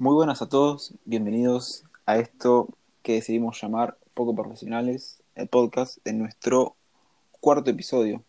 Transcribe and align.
Muy 0.00 0.14
buenas 0.14 0.40
a 0.40 0.48
todos, 0.48 0.94
bienvenidos 1.04 1.84
a 2.06 2.16
esto 2.16 2.70
que 3.02 3.16
decidimos 3.16 3.60
llamar 3.60 3.98
Poco 4.14 4.34
Profesionales, 4.34 5.22
el 5.34 5.46
podcast 5.46 6.02
de 6.04 6.14
nuestro 6.14 6.74
cuarto 7.38 7.68
episodio. 7.68 8.22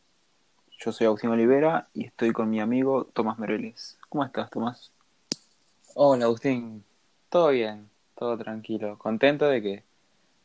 Yo 0.77 0.91
soy 0.91 1.07
Agustín 1.07 1.29
Olivera 1.29 1.87
y 1.93 2.03
estoy 2.03 2.33
con 2.33 2.49
mi 2.49 2.59
amigo 2.59 3.05
Tomás 3.05 3.39
Mereles. 3.39 3.97
¿Cómo 4.09 4.25
estás, 4.25 4.49
Tomás? 4.49 4.91
Hola, 5.95 6.25
Agustín. 6.25 6.83
Todo 7.29 7.51
bien, 7.51 7.89
todo 8.15 8.37
tranquilo. 8.37 8.97
Contento 8.97 9.45
de 9.45 9.61
que 9.61 9.83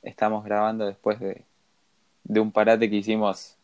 estamos 0.05 0.45
grabando 0.45 0.87
después 0.87 1.19
de, 1.19 1.45
de 2.23 2.39
un 2.39 2.53
parate 2.53 2.89
que 2.89 2.99
hicimos 2.99 3.57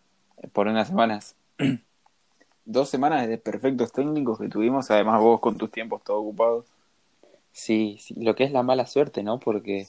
por 0.53 0.67
unas 0.67 0.89
semanas. 0.89 1.37
Dos 2.65 2.89
semanas 2.89 3.29
de 3.29 3.39
perfectos 3.39 3.93
técnicos 3.93 4.41
que 4.41 4.49
tuvimos, 4.49 4.91
además 4.91 5.21
vos 5.21 5.39
con 5.39 5.57
tus 5.57 5.71
tiempos 5.71 6.03
todo 6.03 6.19
ocupados. 6.19 6.72
Sí, 7.53 7.99
sí, 8.01 8.15
lo 8.17 8.35
que 8.35 8.45
es 8.45 8.53
la 8.53 8.63
mala 8.63 8.87
suerte, 8.87 9.23
¿no? 9.23 9.39
Porque 9.39 9.87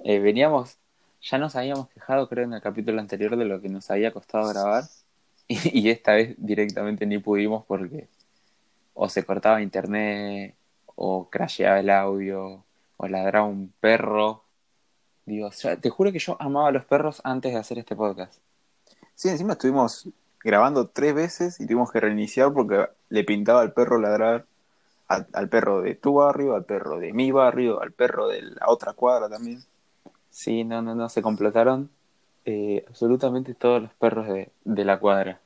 eh, 0.00 0.18
veníamos, 0.18 0.78
ya 1.22 1.38
nos 1.38 1.56
habíamos 1.56 1.88
quejado, 1.90 2.28
creo, 2.28 2.44
en 2.44 2.54
el 2.54 2.62
capítulo 2.62 3.00
anterior 3.00 3.36
de 3.36 3.44
lo 3.44 3.60
que 3.60 3.68
nos 3.68 3.90
había 3.90 4.12
costado 4.12 4.48
grabar. 4.48 4.84
Y, 5.48 5.90
esta 5.90 6.12
vez 6.12 6.36
directamente 6.38 7.06
ni 7.06 7.18
pudimos 7.18 7.64
porque 7.66 8.08
o 8.94 9.08
se 9.08 9.24
cortaba 9.24 9.62
internet, 9.62 10.54
o 10.94 11.28
crasheaba 11.28 11.80
el 11.80 11.90
audio, 11.90 12.64
o 12.96 13.08
ladraba 13.08 13.46
un 13.46 13.72
perro. 13.80 14.44
Dios, 15.26 15.66
te 15.80 15.90
juro 15.90 16.12
que 16.12 16.20
yo 16.20 16.36
amaba 16.40 16.68
a 16.68 16.72
los 16.72 16.84
perros 16.84 17.20
antes 17.24 17.52
de 17.52 17.58
hacer 17.58 17.78
este 17.78 17.96
podcast. 17.96 18.38
Sí, 19.14 19.28
encima 19.28 19.54
estuvimos 19.54 20.08
grabando 20.42 20.88
tres 20.88 21.14
veces 21.14 21.60
y 21.60 21.66
tuvimos 21.66 21.90
que 21.90 22.00
reiniciar 22.00 22.52
porque 22.52 22.88
le 23.08 23.24
pintaba 23.24 23.60
al 23.60 23.72
perro 23.72 23.98
ladrar, 23.98 24.46
al, 25.10 25.48
perro 25.48 25.82
de 25.82 25.96
tu 25.96 26.14
barrio, 26.14 26.54
al 26.54 26.64
perro 26.64 26.98
de 26.98 27.12
mi 27.12 27.32
barrio, 27.32 27.82
al 27.82 27.92
perro 27.92 28.28
de 28.28 28.42
la 28.42 28.68
otra 28.68 28.92
cuadra 28.92 29.28
también. 29.28 29.60
Sí, 30.30 30.62
no, 30.62 30.82
no, 30.82 30.94
no, 30.94 31.08
se 31.08 31.20
complotaron 31.20 31.90
eh, 32.44 32.84
absolutamente 32.88 33.54
todos 33.54 33.82
los 33.82 33.92
perros 33.94 34.28
de, 34.28 34.50
de 34.64 34.84
la 34.84 35.00
cuadra. 35.00 35.40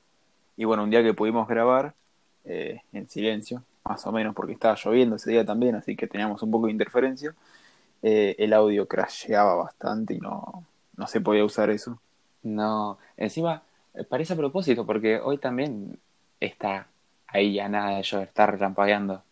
Y 0.56 0.64
bueno, 0.64 0.84
un 0.84 0.90
día 0.90 1.02
que 1.02 1.14
pudimos 1.14 1.48
grabar 1.48 1.94
eh, 2.44 2.82
en 2.92 3.08
silencio, 3.08 3.62
más 3.84 4.06
o 4.06 4.12
menos 4.12 4.34
porque 4.34 4.52
estaba 4.52 4.76
lloviendo 4.76 5.16
ese 5.16 5.30
día 5.30 5.46
también, 5.46 5.74
así 5.76 5.96
que 5.96 6.06
teníamos 6.06 6.42
un 6.42 6.50
poco 6.50 6.66
de 6.66 6.72
interferencia, 6.72 7.34
eh, 8.02 8.36
el 8.38 8.52
audio 8.52 8.86
crasheaba 8.86 9.54
bastante 9.54 10.14
y 10.14 10.18
no, 10.20 10.66
no 10.96 11.06
se 11.06 11.22
podía 11.22 11.44
usar 11.44 11.70
eso. 11.70 11.98
No, 12.42 12.98
encima 13.16 13.62
parece 14.10 14.34
a 14.34 14.36
propósito 14.36 14.84
porque 14.84 15.18
hoy 15.20 15.38
también 15.38 15.98
está 16.38 16.88
ahí 17.28 17.54
ya 17.54 17.68
nada 17.68 17.96
de 17.96 18.02
llover, 18.02 18.28
está 18.28 18.46
relampagueando. 18.46 19.22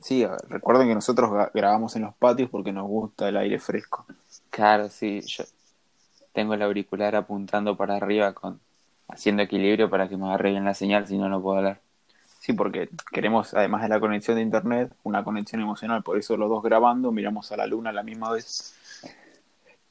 Sí, 0.00 0.22
a 0.22 0.28
ver, 0.30 0.40
recuerden 0.48 0.88
que 0.88 0.94
nosotros 0.94 1.30
gra- 1.30 1.50
grabamos 1.52 1.96
en 1.96 2.02
los 2.02 2.14
patios 2.14 2.48
porque 2.50 2.72
nos 2.72 2.86
gusta 2.86 3.28
el 3.28 3.36
aire 3.36 3.58
fresco. 3.58 4.06
Claro, 4.50 4.88
sí, 4.88 5.20
yo 5.22 5.44
tengo 6.32 6.54
el 6.54 6.62
auricular 6.62 7.16
apuntando 7.16 7.76
para 7.76 7.96
arriba 7.96 8.34
con 8.34 8.60
haciendo 9.08 9.42
equilibrio 9.42 9.90
para 9.90 10.08
que 10.08 10.16
me 10.16 10.26
agarre 10.26 10.50
bien 10.52 10.64
la 10.64 10.74
señal, 10.74 11.06
si 11.06 11.18
no 11.18 11.28
no 11.28 11.42
puedo 11.42 11.58
hablar. 11.58 11.80
Sí, 12.40 12.52
porque 12.54 12.90
queremos, 13.12 13.54
además 13.54 13.82
de 13.82 13.88
la 13.90 14.00
conexión 14.00 14.36
de 14.36 14.42
internet, 14.42 14.92
una 15.04 15.24
conexión 15.24 15.62
emocional. 15.62 16.02
Por 16.02 16.18
eso 16.18 16.36
los 16.36 16.48
dos 16.50 16.62
grabando 16.62 17.12
miramos 17.12 17.52
a 17.52 17.56
la 17.58 17.66
luna 17.66 17.90
a 17.90 17.92
la 17.94 18.02
misma 18.04 18.32
vez. 18.32 18.74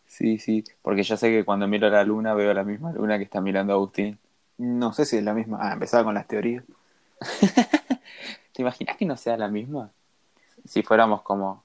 Sí, 0.06 0.40
sí, 0.40 0.64
porque 0.82 1.04
yo 1.04 1.18
sé 1.18 1.30
que 1.30 1.46
cuando 1.46 1.68
miro 1.68 1.90
la 1.90 2.04
luna 2.04 2.34
veo 2.34 2.54
la 2.54 2.64
misma 2.64 2.92
luna 2.94 3.18
que 3.18 3.24
está 3.26 3.42
mirando 3.42 3.74
Agustín. 3.74 4.20
No 4.58 4.94
sé 4.94 5.06
si 5.06 5.18
es 5.18 5.24
la 5.24 5.34
misma. 5.34 5.60
Ah, 5.62 5.74
empezaba 5.74 6.04
con 6.06 6.16
las 6.16 6.28
teorías. 6.28 6.64
¿Te 8.54 8.62
imaginas 8.62 8.98
que 8.98 9.06
no 9.06 9.18
sea 9.18 9.38
la 9.38 9.48
misma? 9.50 9.92
Si 10.68 10.84
fuéramos 10.84 11.22
como 11.22 11.64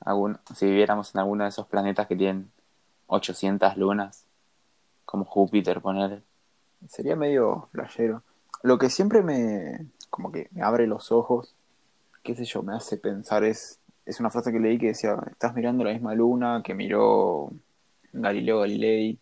algún, 0.00 0.38
si 0.54 0.66
viviéramos 0.66 1.14
en 1.14 1.20
alguno 1.20 1.44
de 1.44 1.50
esos 1.50 1.66
planetas 1.66 2.06
que 2.06 2.16
tienen 2.16 2.50
800 3.06 3.76
lunas, 3.76 4.24
como 5.04 5.24
Júpiter, 5.24 5.80
poner. 5.80 6.22
Sería 6.88 7.16
medio 7.16 7.68
flashero. 7.72 8.22
Lo 8.62 8.78
que 8.78 8.90
siempre 8.90 9.22
me, 9.22 9.86
como 10.10 10.32
que 10.32 10.48
me 10.52 10.62
abre 10.62 10.86
los 10.86 11.12
ojos, 11.12 11.54
qué 12.22 12.34
sé 12.34 12.44
yo, 12.44 12.62
me 12.62 12.74
hace 12.74 12.96
pensar 12.96 13.44
es, 13.44 13.78
es 14.06 14.20
una 14.20 14.30
frase 14.30 14.52
que 14.52 14.60
leí 14.60 14.78
que 14.78 14.88
decía, 14.88 15.16
estás 15.30 15.54
mirando 15.54 15.84
la 15.84 15.92
misma 15.92 16.14
luna 16.14 16.62
que 16.64 16.74
miró 16.74 17.50
Galileo 18.12 18.60
Galilei 18.60 19.18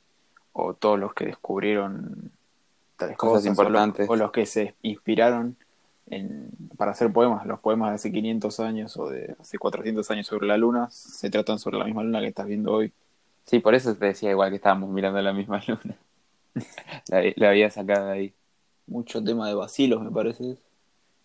o 0.52 0.74
todos 0.74 0.98
los 0.98 1.14
que 1.14 1.26
descubrieron 1.26 2.30
tales 2.96 3.16
Cosas 3.16 3.34
cosas, 3.34 3.46
importantes. 3.46 4.08
O, 4.08 4.16
los, 4.16 4.30
que 4.30 4.46
se 4.46 4.74
inspiraron 4.82 5.56
en, 6.06 6.50
para 6.76 6.92
hacer 6.92 7.12
poemas. 7.12 7.46
Los 7.46 7.60
poemas 7.60 7.90
de 7.90 7.94
hace 7.96 8.12
500 8.12 8.60
años 8.60 8.96
o 8.96 9.08
de 9.08 9.36
hace 9.40 9.58
400 9.58 10.10
años 10.10 10.26
sobre 10.26 10.46
la 10.46 10.56
luna 10.56 10.88
se 10.90 11.30
tratan 11.30 11.58
sobre 11.58 11.78
la 11.78 11.84
misma 11.84 12.02
luna 12.02 12.20
que 12.20 12.28
estás 12.28 12.46
viendo 12.46 12.72
hoy. 12.72 12.92
Sí, 13.44 13.60
por 13.60 13.74
eso 13.74 13.94
te 13.96 14.06
decía 14.06 14.30
igual 14.30 14.50
que 14.50 14.56
estábamos 14.56 14.90
mirando 14.90 15.20
la 15.20 15.32
misma 15.32 15.60
luna. 15.68 15.96
la, 17.08 17.22
la 17.36 17.48
había 17.50 17.70
sacado 17.70 18.06
de 18.06 18.12
ahí. 18.12 18.34
Mucho 18.86 19.22
tema 19.22 19.48
de 19.48 19.54
vacilos, 19.54 20.02
me 20.02 20.10
parece. 20.10 20.56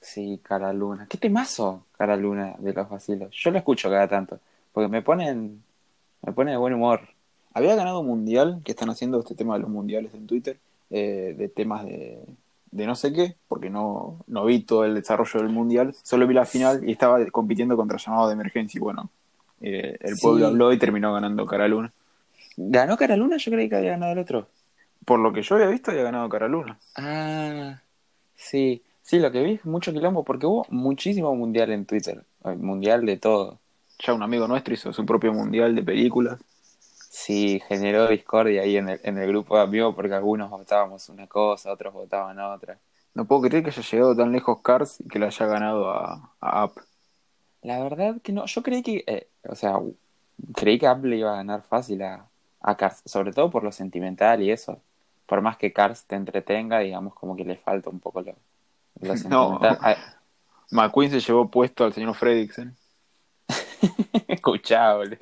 Sí, 0.01 0.39
Cara 0.43 0.73
Luna. 0.73 1.07
¿Qué 1.09 1.17
temazo, 1.17 1.85
Cara 1.97 2.15
Luna, 2.15 2.55
de 2.59 2.73
los 2.73 2.89
vacilos? 2.89 3.35
Yo 3.35 3.51
lo 3.51 3.57
escucho 3.57 3.89
cada 3.89 4.07
tanto, 4.07 4.39
porque 4.71 4.88
me 4.88 5.01
ponen, 5.01 5.63
me 6.21 6.31
pone 6.33 6.51
de 6.51 6.57
buen 6.57 6.73
humor. 6.73 7.01
Había 7.53 7.75
ganado 7.75 8.01
un 8.01 8.07
mundial, 8.07 8.61
que 8.63 8.71
están 8.71 8.89
haciendo 8.89 9.19
este 9.19 9.35
tema 9.35 9.55
de 9.55 9.61
los 9.61 9.69
mundiales 9.69 10.13
en 10.13 10.27
Twitter, 10.27 10.59
eh, 10.91 11.35
de 11.38 11.49
temas 11.49 11.83
de, 11.85 12.23
de 12.72 12.85
no 12.85 12.95
sé 12.95 13.13
qué, 13.13 13.35
porque 13.47 13.69
no, 13.69 14.19
no 14.28 14.45
vi 14.45 14.61
todo 14.63 14.83
el 14.85 14.95
desarrollo 14.95 15.39
del 15.41 15.50
mundial, 15.50 15.94
solo 16.03 16.28
vi 16.28 16.33
la 16.33 16.45
final 16.45 16.88
y 16.88 16.91
estaba 16.91 17.25
compitiendo 17.28 17.75
contra 17.78 17.97
llamado 17.97 18.28
de 18.28 18.33
emergencia 18.33 18.78
y 18.78 18.81
bueno, 18.81 19.09
eh, 19.61 19.97
el 20.01 20.16
Sí. 20.16 20.22
pueblo 20.22 20.47
habló 20.47 20.72
y 20.73 20.77
terminó 20.77 21.13
ganando 21.13 21.45
Cara 21.45 21.67
Luna. 21.67 21.91
¿Ganó 22.57 22.97
Cara 22.97 23.16
Luna? 23.16 23.38
Yo 23.38 23.51
creí 23.51 23.69
que 23.69 23.75
había 23.75 23.91
ganado 23.91 24.13
el 24.13 24.19
otro. 24.19 24.47
Por 25.06 25.19
lo 25.19 25.31
que 25.31 25.41
yo 25.41 25.56
había 25.56 25.67
visto, 25.67 25.91
había 25.91 26.03
ganado 26.03 26.27
Cara 26.29 26.47
Luna. 26.47 26.77
Ah, 26.95 27.79
sí. 28.35 28.81
Sí, 29.03 29.19
lo 29.19 29.31
que 29.31 29.41
vi 29.41 29.53
es 29.53 29.66
mucho 29.66 29.94
quilombo, 29.94 30.25
porque 30.25 30.45
hubo 30.45 30.66
muchísimo 30.69 31.33
mundial 31.33 31.72
en 31.72 31.85
Twitter. 31.85 32.23
Mundial 32.44 33.06
de 33.06 33.16
todo. 33.17 33.59
Ya 34.06 34.13
un 34.13 34.22
amigo 34.22 34.47
nuestro 34.50 34.73
hizo 34.73 34.91
su 34.91 35.06
propio 35.06 35.31
mundial 35.33 35.75
de 35.75 35.81
películas. 35.83 36.39
Sí, 37.19 37.59
generó 37.67 38.07
discordia 38.07 38.61
ahí 38.61 38.78
en 38.78 38.89
el, 38.89 39.00
en 39.03 39.17
el 39.17 39.28
grupo 39.28 39.57
de 39.57 39.63
amigos, 39.63 39.95
porque 39.95 40.13
algunos 40.13 40.51
votábamos 40.51 41.09
una 41.09 41.25
cosa, 41.25 41.72
otros 41.72 41.91
votaban 41.91 42.39
otra. 42.39 42.78
No 43.16 43.25
puedo 43.25 43.41
creer 43.41 43.63
que 43.63 43.72
haya 43.72 43.81
llegado 43.81 44.16
tan 44.16 44.31
lejos 44.31 44.61
Cars 44.61 45.01
y 45.01 45.07
que 45.09 45.17
le 45.17 45.25
haya 45.25 45.45
ganado 45.47 45.89
a, 45.89 46.31
a 46.39 46.61
App. 46.61 46.77
La 47.63 47.81
verdad 47.81 48.22
que 48.22 48.31
no, 48.31 48.45
yo 48.45 48.61
creí 48.61 48.83
que, 48.83 49.03
eh, 49.07 49.27
o 49.50 49.56
sea, 49.56 49.79
creí 50.53 50.77
que 50.77 50.85
Apple 50.85 51.17
iba 51.17 51.33
a 51.33 51.38
ganar 51.38 51.63
fácil 51.63 52.03
a, 52.03 52.27
a 52.61 52.77
Cars, 52.77 53.01
sobre 53.03 53.33
todo 53.33 53.50
por 53.50 53.63
lo 53.63 53.72
sentimental 53.72 54.44
y 54.44 54.51
eso. 54.51 54.79
Por 55.25 55.41
más 55.41 55.57
que 55.57 55.73
Cars 55.73 56.06
te 56.06 56.16
entretenga, 56.16 56.79
digamos, 56.79 57.16
como 57.16 57.35
que 57.35 57.45
le 57.45 57.57
falta 57.57 57.89
un 57.89 58.00
poco 58.00 58.22
lo, 58.22 58.35
lo 59.01 59.16
No. 59.27 59.59
sentimental. 59.59 59.79
Ah, 59.81 59.95
McQueen 60.69 61.09
se 61.09 61.19
llevó 61.19 61.50
puesto 61.50 61.83
al 61.83 61.94
señor 61.94 62.13
Fredricksen. 62.13 62.75
escuchable. 64.27 65.17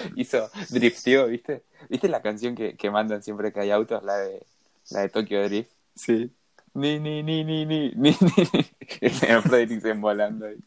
Hizo, 0.16 0.50
drifteó, 0.70 1.26
¿viste? 1.28 1.62
¿Viste 1.88 2.08
la 2.08 2.22
canción 2.22 2.54
que, 2.54 2.76
que 2.76 2.90
mandan 2.90 3.22
siempre 3.22 3.52
que 3.52 3.60
hay 3.60 3.70
autos? 3.70 4.02
La 4.04 4.16
de, 4.18 4.46
la 4.90 5.00
de 5.00 5.08
Tokyo 5.08 5.42
Drift. 5.44 5.70
Sí. 5.94 6.30
Ni, 6.74 6.98
ni, 6.98 7.22
ni, 7.22 7.44
ni, 7.44 7.64
ni, 7.66 7.90
ni, 7.96 8.16
ni. 8.20 8.66
El 9.00 9.12
señor 9.12 9.42
Fredricksen 9.42 10.00
volando 10.00 10.46
ahí. 10.46 10.58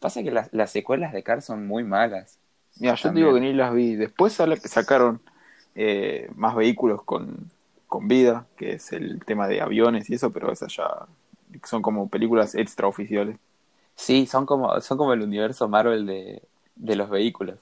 Pasa 0.00 0.22
que 0.22 0.30
las, 0.30 0.52
las 0.52 0.70
secuelas 0.70 1.12
de 1.12 1.22
Cars 1.22 1.44
son 1.44 1.66
muy 1.66 1.84
malas. 1.84 2.38
Mira, 2.78 2.94
yo 2.94 3.02
te 3.02 3.08
También. 3.08 3.26
digo 3.26 3.34
que 3.34 3.40
ni 3.40 3.52
las 3.52 3.74
vi. 3.74 3.96
Después 3.96 4.32
sale- 4.32 4.56
sacaron 4.58 5.20
eh, 5.74 6.30
más 6.34 6.54
vehículos 6.56 7.02
con, 7.04 7.50
con 7.88 8.08
vida, 8.08 8.46
que 8.56 8.72
es 8.74 8.92
el 8.92 9.24
tema 9.24 9.48
de 9.48 9.60
aviones 9.60 10.10
y 10.10 10.14
eso, 10.14 10.32
pero 10.32 10.52
esas 10.52 10.74
ya 10.76 11.06
son 11.64 11.82
como 11.82 12.08
películas 12.08 12.54
extraoficiales. 12.54 13.36
Sí, 13.96 14.26
son 14.26 14.46
como, 14.46 14.80
son 14.80 14.98
como 14.98 15.12
el 15.12 15.22
universo 15.22 15.68
Marvel 15.68 16.06
de, 16.06 16.42
de 16.76 16.96
los 16.96 17.10
vehículos. 17.10 17.58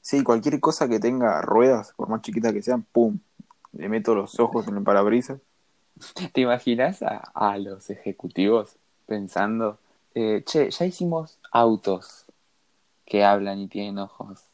Sí, 0.00 0.22
cualquier 0.24 0.60
cosa 0.60 0.88
que 0.88 1.00
tenga 1.00 1.42
ruedas, 1.42 1.92
por 1.96 2.08
más 2.08 2.22
chiquitas 2.22 2.52
que 2.52 2.62
sean, 2.62 2.82
¡pum! 2.82 3.18
Le 3.72 3.88
meto 3.88 4.14
los 4.14 4.40
ojos 4.40 4.66
en 4.68 4.76
el 4.78 4.82
parabrisas. 4.82 5.40
¿Te 6.32 6.40
imaginas 6.40 7.02
a, 7.02 7.30
a 7.34 7.58
los 7.58 7.90
ejecutivos 7.90 8.76
pensando, 9.06 9.78
eh, 10.14 10.42
che, 10.46 10.70
ya 10.70 10.86
hicimos 10.86 11.38
autos 11.52 12.26
que 13.06 13.24
hablan 13.24 13.60
y 13.60 13.68
tienen 13.68 13.98
ojos? 13.98 14.44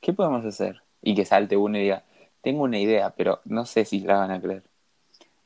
¿Qué 0.00 0.12
podemos 0.12 0.44
hacer? 0.44 0.82
Y 1.02 1.14
que 1.14 1.24
salte 1.24 1.56
uno 1.56 1.78
y 1.78 1.82
diga, 1.82 2.04
tengo 2.42 2.62
una 2.64 2.78
idea, 2.78 3.10
pero 3.10 3.40
no 3.44 3.66
sé 3.66 3.84
si 3.84 4.00
la 4.00 4.18
van 4.18 4.30
a 4.30 4.40
creer. 4.40 4.62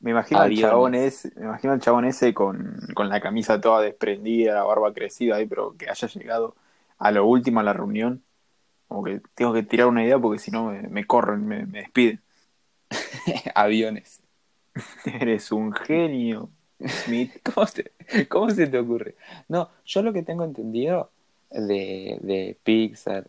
Me 0.01 0.13
imagino 0.13 0.43
al 0.43 0.55
chabón 0.55 0.95
ese, 0.95 1.33
me 1.37 1.47
imagino 1.47 1.73
al 1.73 1.81
chabón 1.81 2.05
ese 2.05 2.33
con, 2.33 2.77
con 2.95 3.09
la 3.09 3.21
camisa 3.21 3.61
toda 3.61 3.83
desprendida, 3.83 4.55
la 4.55 4.65
barba 4.65 4.93
crecida 4.95 5.37
ahí, 5.37 5.47
pero 5.47 5.77
que 5.77 5.91
haya 5.91 6.09
llegado 6.09 6.55
a 6.99 7.11
lo 7.11 7.27
último 7.27 7.61
a 7.61 7.65
la 7.65 7.73
reunión. 7.73 8.23
Como 8.89 9.05
que 9.05 9.21
tengo 9.35 9.53
que 9.53 9.63
tirar 9.63 9.87
una 9.87 10.05
idea 10.05 10.19
porque 10.19 10.39
si 10.39 10.51
no 10.51 10.65
me, 10.71 10.83
me 10.89 11.07
corren, 11.07 11.47
me, 11.47 11.67
me 11.67 11.81
despiden. 11.81 12.21
Aviones. 13.55 14.23
Eres 15.05 15.53
un 15.53 15.73
genio, 15.73 16.51
Smith. 16.87 17.33
¿Cómo 17.55 17.67
se, 17.67 17.93
¿Cómo 18.29 18.51
se 18.51 18.67
te 18.67 18.79
ocurre? 18.79 19.17
No, 19.49 19.71
yo 19.85 20.03
lo 20.03 20.13
que 20.13 20.23
tengo 20.23 20.45
entendido 20.45 21.11
de, 21.51 22.19
de 22.23 22.57
Pixar 22.63 23.29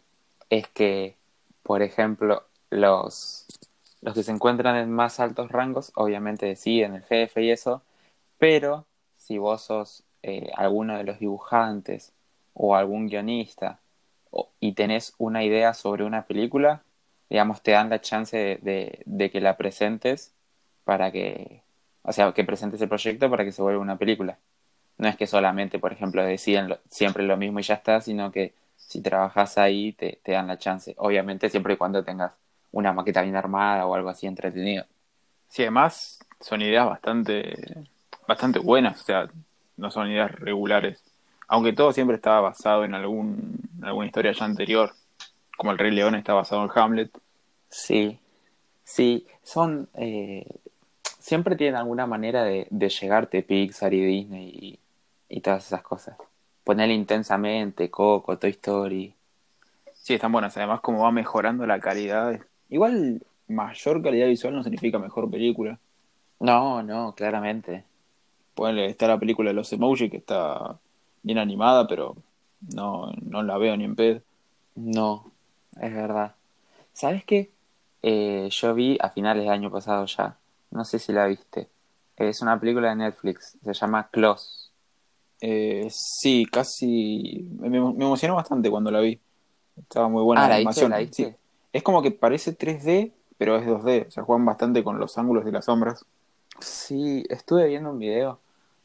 es 0.50 0.68
que, 0.70 1.18
por 1.64 1.82
ejemplo, 1.82 2.46
los, 2.70 3.46
los 4.02 4.14
que 4.14 4.24
se 4.24 4.32
encuentran 4.32 4.76
en 4.78 4.92
más 4.92 5.20
altos 5.20 5.52
rangos, 5.52 5.92
obviamente 5.96 6.46
deciden 6.46 6.96
el 6.96 7.04
jefe 7.04 7.44
y 7.44 7.52
eso, 7.52 7.84
pero 8.38 8.86
si 9.18 9.38
vos 9.38 9.64
sos 9.64 10.04
eh, 10.24 10.50
alguno 10.56 10.98
de 10.98 11.04
los 11.04 11.20
dibujantes 11.20 12.14
o 12.54 12.76
algún 12.76 13.08
guionista 13.08 13.80
y 14.60 14.74
tenés 14.74 15.14
una 15.18 15.44
idea 15.44 15.74
sobre 15.74 16.04
una 16.04 16.26
película, 16.26 16.84
digamos, 17.30 17.62
te 17.62 17.72
dan 17.72 17.90
la 17.90 18.02
chance 18.02 18.60
de, 18.62 19.30
que 19.32 19.42
la 19.42 19.58
presentes 19.58 20.34
para 20.84 21.12
que, 21.12 21.62
o 22.04 22.12
sea, 22.12 22.32
que 22.34 22.44
presentes 22.44 22.82
el 22.82 22.90
proyecto 22.90 23.30
para 23.30 23.46
que 23.46 23.52
se 23.52 23.62
vuelva 23.62 23.82
una 23.82 23.98
película. 23.98 24.38
No 24.98 25.08
es 25.08 25.16
que 25.16 25.28
solamente, 25.28 25.80
por 25.80 25.94
ejemplo, 25.94 26.24
deciden 26.24 26.76
siempre 26.90 27.24
lo 27.24 27.38
mismo 27.38 27.60
y 27.60 27.64
ya 27.64 27.76
está, 27.76 28.02
sino 28.02 28.32
que 28.32 28.54
si 28.76 29.02
trabajas 29.02 29.58
ahí 29.58 29.94
te, 29.94 30.20
te 30.24 30.34
dan 30.34 30.48
la 30.48 30.58
chance. 30.58 30.94
Obviamente 30.98 31.50
siempre 31.50 31.76
y 31.76 31.78
cuando 31.78 32.04
tengas 32.04 32.34
una 32.72 32.94
maqueta 32.94 33.22
bien 33.22 33.36
armada 33.36 33.86
o 33.86 33.96
algo 33.96 34.10
así 34.10 34.28
entretenido. 34.28 34.86
Sí, 35.48 35.64
además 35.64 36.20
son 36.40 36.62
ideas 36.62 36.86
bastante, 36.86 37.56
bastante 38.28 38.60
buenas, 38.60 39.02
o 39.02 39.04
sea, 39.04 39.30
no 39.78 39.90
son 39.92 40.10
ideas 40.12 40.32
regulares. 40.32 41.04
Aunque 41.50 41.74
todo 41.74 41.92
siempre 41.92 42.16
estaba 42.16 42.42
basado 42.42 42.86
en 42.86 42.94
algún, 42.94 43.60
alguna 43.82 44.06
historia 44.06 44.32
ya 44.32 44.46
anterior, 44.46 44.94
como 45.58 45.72
el 45.72 45.78
Rey 45.78 45.92
León 45.92 46.16
está 46.16 46.34
basado 46.34 46.64
en 46.64 46.70
Hamlet. 46.74 47.12
Sí, 47.70 48.20
sí, 48.84 49.28
son... 49.44 49.90
Eh, 49.96 50.46
siempre 51.18 51.56
tienen 51.56 51.76
alguna 51.76 52.06
manera 52.06 52.44
de, 52.44 52.68
de 52.70 52.90
llegarte 52.90 53.44
Pixar 53.44 53.94
y 53.94 54.06
Disney 54.06 54.50
y, 54.50 54.80
y 55.28 55.42
todas 55.42 55.66
esas 55.66 55.82
cosas. 55.82 56.18
Ponerle 56.64 56.94
intensamente, 56.94 57.90
Coco, 57.90 58.38
Toy 58.38 58.52
Story. 58.52 59.14
Sí, 59.94 60.14
están 60.14 60.32
buenas. 60.32 60.56
Además, 60.56 60.82
como 60.82 61.04
va 61.04 61.12
mejorando 61.12 61.66
la 61.66 61.80
calidad. 61.80 62.40
Igual, 62.70 63.22
mayor 63.48 64.02
calidad 64.02 64.28
visual 64.28 64.56
no 64.56 64.64
significa 64.64 65.00
mejor 65.00 65.30
película. 65.30 65.80
No, 66.40 66.84
no, 66.84 67.14
claramente. 67.16 67.84
Ponele, 68.54 68.86
está 68.86 69.08
la 69.08 69.20
película 69.20 69.50
de 69.50 69.56
los 69.56 69.74
emoji 69.74 70.10
que 70.10 70.18
está 70.18 70.78
bien 71.24 71.38
animada, 71.38 71.88
pero 71.88 72.16
no, 72.74 73.12
no 73.22 73.44
la 73.44 73.58
veo 73.58 73.76
ni 73.78 73.86
en 73.86 73.96
pedo. 73.96 74.22
No, 74.76 75.32
es 75.80 75.94
verdad. 75.94 76.36
¿Sabes 76.94 77.24
qué? 77.26 77.52
Eh, 78.02 78.50
yo 78.52 78.74
vi 78.74 78.98
a 79.02 79.10
finales 79.10 79.44
del 79.44 79.52
año 79.52 79.72
pasado 79.72 80.06
ya. 80.06 80.38
No 80.72 80.86
sé 80.86 81.00
si 81.00 81.12
la 81.12 81.26
viste. 81.26 81.70
Es 82.16 82.42
una 82.42 82.60
película 82.60 82.90
de 82.90 82.96
Netflix. 82.96 83.58
Se 83.64 83.74
llama 83.74 84.10
Close. 84.12 84.70
Eh, 85.42 85.88
sí, 85.90 86.46
casi. 86.46 87.48
Me, 87.60 87.70
me, 87.70 87.78
emocionó 87.78 88.36
bastante 88.36 88.70
cuando 88.70 88.92
la 88.92 89.00
vi. 89.00 89.20
Estaba 89.78 90.10
muy 90.10 90.24
buena 90.24 90.42
ah, 90.42 90.44
la, 90.44 90.50
¿la 90.50 90.56
animación. 90.56 90.92
Viste, 90.92 90.96
¿la 90.96 91.00
viste? 91.00 91.24
Sí. 91.32 91.36
Es 91.72 91.84
como 91.84 92.02
que 92.02 92.12
parece 92.12 92.58
3D, 92.58 93.12
pero 93.38 93.58
es 93.58 93.66
2D. 93.66 94.08
O 94.08 94.12
sea, 94.12 94.24
juegan 94.24 94.46
bastante 94.46 94.84
con 94.84 95.00
los 95.00 95.18
ángulos 95.18 95.46
de 95.46 95.52
las 95.52 95.66
sombras. 95.66 96.06
Sí, 96.60 97.24
estuve 97.30 97.68
viendo 97.68 97.92
un 97.92 98.00
video. 98.00 98.40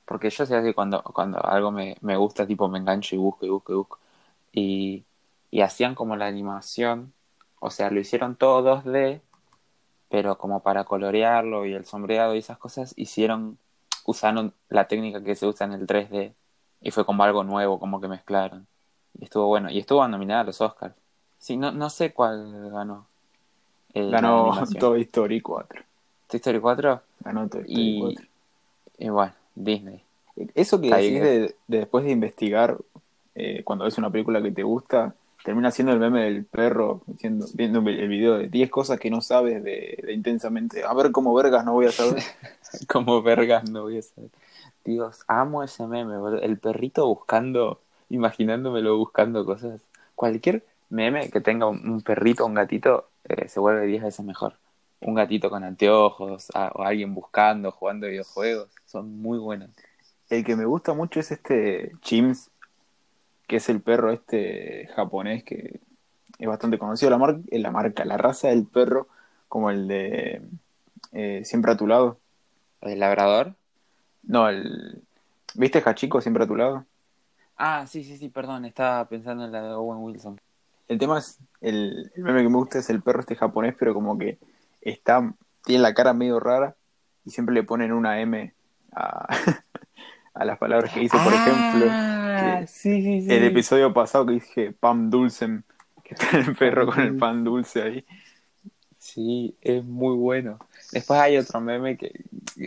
Porque 0.04 0.30
yo 0.30 0.46
sé 0.46 0.62
que 0.62 0.74
cuando, 0.74 1.02
cuando 1.02 1.44
algo 1.44 1.70
me, 1.70 1.96
me 2.00 2.16
gusta, 2.16 2.46
tipo 2.46 2.68
me 2.68 2.78
engancho 2.78 3.14
y 3.14 3.18
busco 3.18 3.46
y 3.46 3.48
busco 3.48 3.72
y 3.72 3.76
busco. 3.76 3.98
Y, 4.52 5.04
y 5.50 5.60
hacían 5.62 5.94
como 5.94 6.16
la 6.16 6.26
animación. 6.26 7.12
O 7.60 7.70
sea, 7.70 7.90
lo 7.90 8.00
hicieron 8.00 8.36
todo 8.36 8.82
2D, 8.82 9.20
pero 10.10 10.36
como 10.36 10.60
para 10.60 10.84
colorearlo 10.84 11.66
y 11.66 11.72
el 11.72 11.86
sombreado 11.86 12.34
y 12.34 12.38
esas 12.38 12.58
cosas, 12.58 12.92
hicieron, 12.96 13.58
usaron 14.04 14.52
la 14.68 14.86
técnica 14.86 15.22
que 15.24 15.34
se 15.34 15.46
usa 15.46 15.66
en 15.66 15.72
el 15.72 15.86
3D 15.86 16.34
y 16.82 16.90
fue 16.90 17.06
como 17.06 17.24
algo 17.24 17.42
nuevo, 17.44 17.80
como 17.80 18.00
que 18.00 18.08
mezclaron. 18.08 18.66
Y 19.18 19.24
estuvo 19.24 19.46
bueno. 19.46 19.70
Y 19.70 19.78
estuvo 19.78 20.06
nominada 20.06 20.42
a 20.42 20.44
los 20.44 20.60
Oscars. 20.60 20.94
Sí, 21.38 21.56
no, 21.56 21.72
no 21.72 21.88
sé 21.88 22.12
cuál 22.12 22.70
ganó. 22.70 23.06
Eh, 23.94 24.10
ganó 24.10 24.52
Toy 24.78 25.02
Story 25.02 25.40
4. 25.40 25.82
¿Toy 26.26 26.38
Story 26.38 26.60
4? 26.60 27.00
Ganó 27.20 27.48
Toy 27.48 27.62
Story 27.62 27.82
y, 27.82 28.00
4. 28.00 28.26
Y 28.98 29.08
bueno, 29.08 29.32
Disney. 29.54 30.02
Eso 30.54 30.80
que 30.80 30.88
decís 30.88 31.20
de, 31.20 31.38
de, 31.38 31.78
después 31.78 32.04
de 32.04 32.10
investigar, 32.10 32.78
eh, 33.34 33.62
cuando 33.64 33.84
ves 33.84 33.98
una 33.98 34.10
película 34.10 34.42
que 34.42 34.50
te 34.50 34.62
gusta, 34.62 35.14
termina 35.44 35.70
siendo 35.70 35.92
el 35.92 36.00
meme 36.00 36.24
del 36.24 36.44
perro 36.44 37.02
diciendo, 37.06 37.46
viendo 37.54 37.78
el 37.80 38.08
video 38.08 38.38
de 38.38 38.48
10 38.48 38.70
cosas 38.70 38.98
que 38.98 39.10
no 39.10 39.20
sabes 39.20 39.62
de, 39.62 40.02
de, 40.02 40.12
intensamente. 40.12 40.82
A 40.84 40.94
ver 40.94 41.12
cómo 41.12 41.34
vergas 41.34 41.64
no 41.64 41.74
voy 41.74 41.86
a 41.86 41.92
saber. 41.92 42.22
como 42.88 43.22
vergas 43.22 43.68
no 43.70 43.82
voy 43.82 43.98
a 43.98 44.02
saber. 44.02 44.30
Dios, 44.84 45.20
amo 45.28 45.62
ese 45.62 45.86
meme, 45.86 46.16
bro. 46.18 46.40
el 46.40 46.58
perrito 46.58 47.06
buscando, 47.06 47.80
imaginándomelo 48.10 48.96
buscando 48.96 49.44
cosas. 49.44 49.80
Cualquier 50.14 50.64
meme 50.90 51.30
que 51.30 51.40
tenga 51.40 51.66
un, 51.66 51.88
un 51.88 52.02
perrito 52.02 52.44
o 52.44 52.46
un 52.46 52.54
gatito 52.54 53.08
eh, 53.28 53.48
se 53.48 53.60
vuelve 53.60 53.86
10 53.86 54.02
veces 54.02 54.24
mejor. 54.24 54.54
Un 55.04 55.14
gatito 55.14 55.50
con 55.50 55.62
anteojos, 55.64 56.50
a, 56.54 56.72
o 56.74 56.82
alguien 56.82 57.14
buscando, 57.14 57.70
jugando 57.70 58.08
videojuegos, 58.08 58.70
son 58.86 59.20
muy 59.20 59.38
buenos. 59.38 59.70
El 60.30 60.44
que 60.44 60.56
me 60.56 60.64
gusta 60.64 60.94
mucho 60.94 61.20
es 61.20 61.30
este 61.30 61.92
Chims, 62.00 62.50
que 63.46 63.56
es 63.56 63.68
el 63.68 63.80
perro 63.80 64.10
este 64.10 64.88
japonés 64.96 65.44
que 65.44 65.80
es 66.38 66.48
bastante 66.48 66.78
conocido. 66.78 67.10
La, 67.10 67.18
mar 67.18 67.38
la 67.50 67.70
marca, 67.70 68.04
la 68.04 68.16
raza 68.16 68.48
del 68.48 68.66
perro, 68.66 69.08
como 69.48 69.70
el 69.70 69.86
de 69.86 70.42
eh, 71.12 71.42
Siempre 71.44 71.72
a 71.72 71.76
tu 71.76 71.86
lado. 71.86 72.18
¿El 72.80 72.98
labrador? 72.98 73.54
No, 74.22 74.48
el. 74.48 75.02
¿Viste 75.54 75.82
Hachiko 75.84 76.20
siempre 76.20 76.44
a 76.44 76.46
tu 76.46 76.56
lado? 76.56 76.84
Ah, 77.56 77.86
sí, 77.86 78.02
sí, 78.02 78.16
sí, 78.16 78.28
perdón, 78.28 78.64
estaba 78.64 79.06
pensando 79.08 79.44
en 79.44 79.52
la 79.52 79.62
de 79.62 79.72
Owen 79.74 80.02
Wilson. 80.02 80.40
El 80.88 80.98
tema 80.98 81.18
es, 81.18 81.38
el, 81.60 82.10
el 82.14 82.22
meme 82.22 82.42
que 82.42 82.48
me 82.48 82.56
gusta 82.56 82.78
es 82.78 82.90
el 82.90 83.00
perro 83.00 83.20
este 83.20 83.36
japonés, 83.36 83.74
pero 83.78 83.94
como 83.94 84.18
que 84.18 84.38
está, 84.84 85.34
tiene 85.64 85.82
la 85.82 85.94
cara 85.94 86.12
medio 86.12 86.40
rara 86.40 86.76
y 87.24 87.30
siempre 87.30 87.54
le 87.54 87.62
ponen 87.62 87.92
una 87.92 88.20
M 88.20 88.54
a, 88.92 89.26
a 90.34 90.44
las 90.44 90.58
palabras 90.58 90.92
que 90.92 91.00
dice, 91.00 91.16
por 91.18 91.32
ah, 91.32 91.36
ejemplo, 91.36 92.60
que 92.60 92.66
sí, 92.66 93.02
sí, 93.02 93.22
sí. 93.22 93.32
el 93.32 93.44
episodio 93.44 93.92
pasado 93.92 94.26
que 94.26 94.32
dije 94.32 94.72
Pam 94.72 95.10
Dulcem, 95.10 95.62
que 96.04 96.14
está 96.14 96.36
el 96.38 96.54
perro 96.54 96.86
con 96.86 97.00
el 97.00 97.16
pan 97.16 97.42
dulce 97.42 97.82
ahí. 97.82 98.04
Sí, 98.98 99.56
es 99.60 99.84
muy 99.84 100.16
bueno. 100.16 100.58
Después 100.92 101.18
hay 101.20 101.36
otro 101.36 101.60
meme 101.60 101.96
que, 101.96 102.12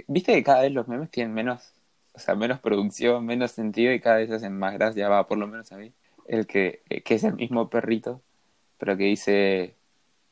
viste 0.07 0.33
que 0.33 0.43
cada 0.43 0.62
vez 0.62 0.71
los 0.71 0.88
memes 0.88 1.09
tienen 1.09 1.33
menos, 1.33 1.74
o 2.13 2.19
sea, 2.19 2.36
menos 2.36 2.59
producción, 2.59 3.25
menos 3.25 3.51
sentido 3.51 3.93
y 3.93 4.00
cada 4.00 4.17
vez 4.17 4.31
hacen 4.31 4.57
más 4.57 4.74
gracia, 4.74 5.09
va, 5.09 5.27
por 5.27 5.38
lo 5.38 5.47
menos 5.47 5.71
a 5.71 5.77
mí. 5.77 5.91
El 6.27 6.45
que, 6.45 6.81
que 7.05 7.15
es 7.15 7.24
el 7.24 7.33
mismo 7.33 7.69
perrito, 7.69 8.21
pero 8.77 8.97
que 8.97 9.05
dice 9.05 9.75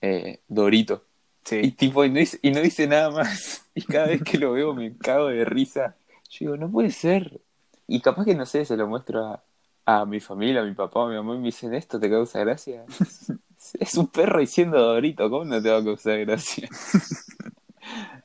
eh, 0.02 0.40
Dorito. 0.48 1.04
Sí. 1.46 1.60
Y 1.64 1.72
tipo, 1.72 2.04
y 2.04 2.10
no, 2.10 2.20
dice, 2.20 2.40
y 2.42 2.52
no 2.52 2.62
dice 2.62 2.88
nada 2.88 3.12
más. 3.12 3.62
Y 3.78 3.82
cada 3.84 4.08
vez 4.08 4.24
que 4.24 4.38
lo 4.38 4.54
veo 4.54 4.74
me 4.74 4.98
cago 4.98 5.28
de 5.28 5.44
risa. 5.44 5.98
Yo 6.30 6.40
digo, 6.40 6.58
no 6.58 6.72
puede 6.72 6.92
ser. 6.92 7.42
Y 7.88 8.00
capaz 8.00 8.24
que 8.24 8.34
no 8.34 8.46
sé, 8.46 8.64
se 8.64 8.78
lo 8.78 8.88
muestro 8.88 9.26
a, 9.26 9.44
a 9.86 10.06
mi 10.06 10.22
familia, 10.22 10.62
a 10.62 10.64
mi 10.64 10.74
papá, 10.74 11.04
a 11.04 11.10
mi 11.10 11.16
mamá, 11.16 11.36
y 11.36 11.40
me 11.40 11.46
dicen, 11.48 11.74
¿esto 11.74 12.00
te 12.00 12.10
causa 12.10 12.40
gracia? 12.40 12.86
es 13.80 13.96
un 13.96 14.08
perro 14.08 14.40
diciendo 14.40 14.80
Dorito, 14.80 15.30
¿cómo 15.30 15.46
no 15.46 15.62
te 15.62 15.70
va 15.70 15.78
a 15.78 15.84
causar 15.84 16.20
gracia? 16.20 16.68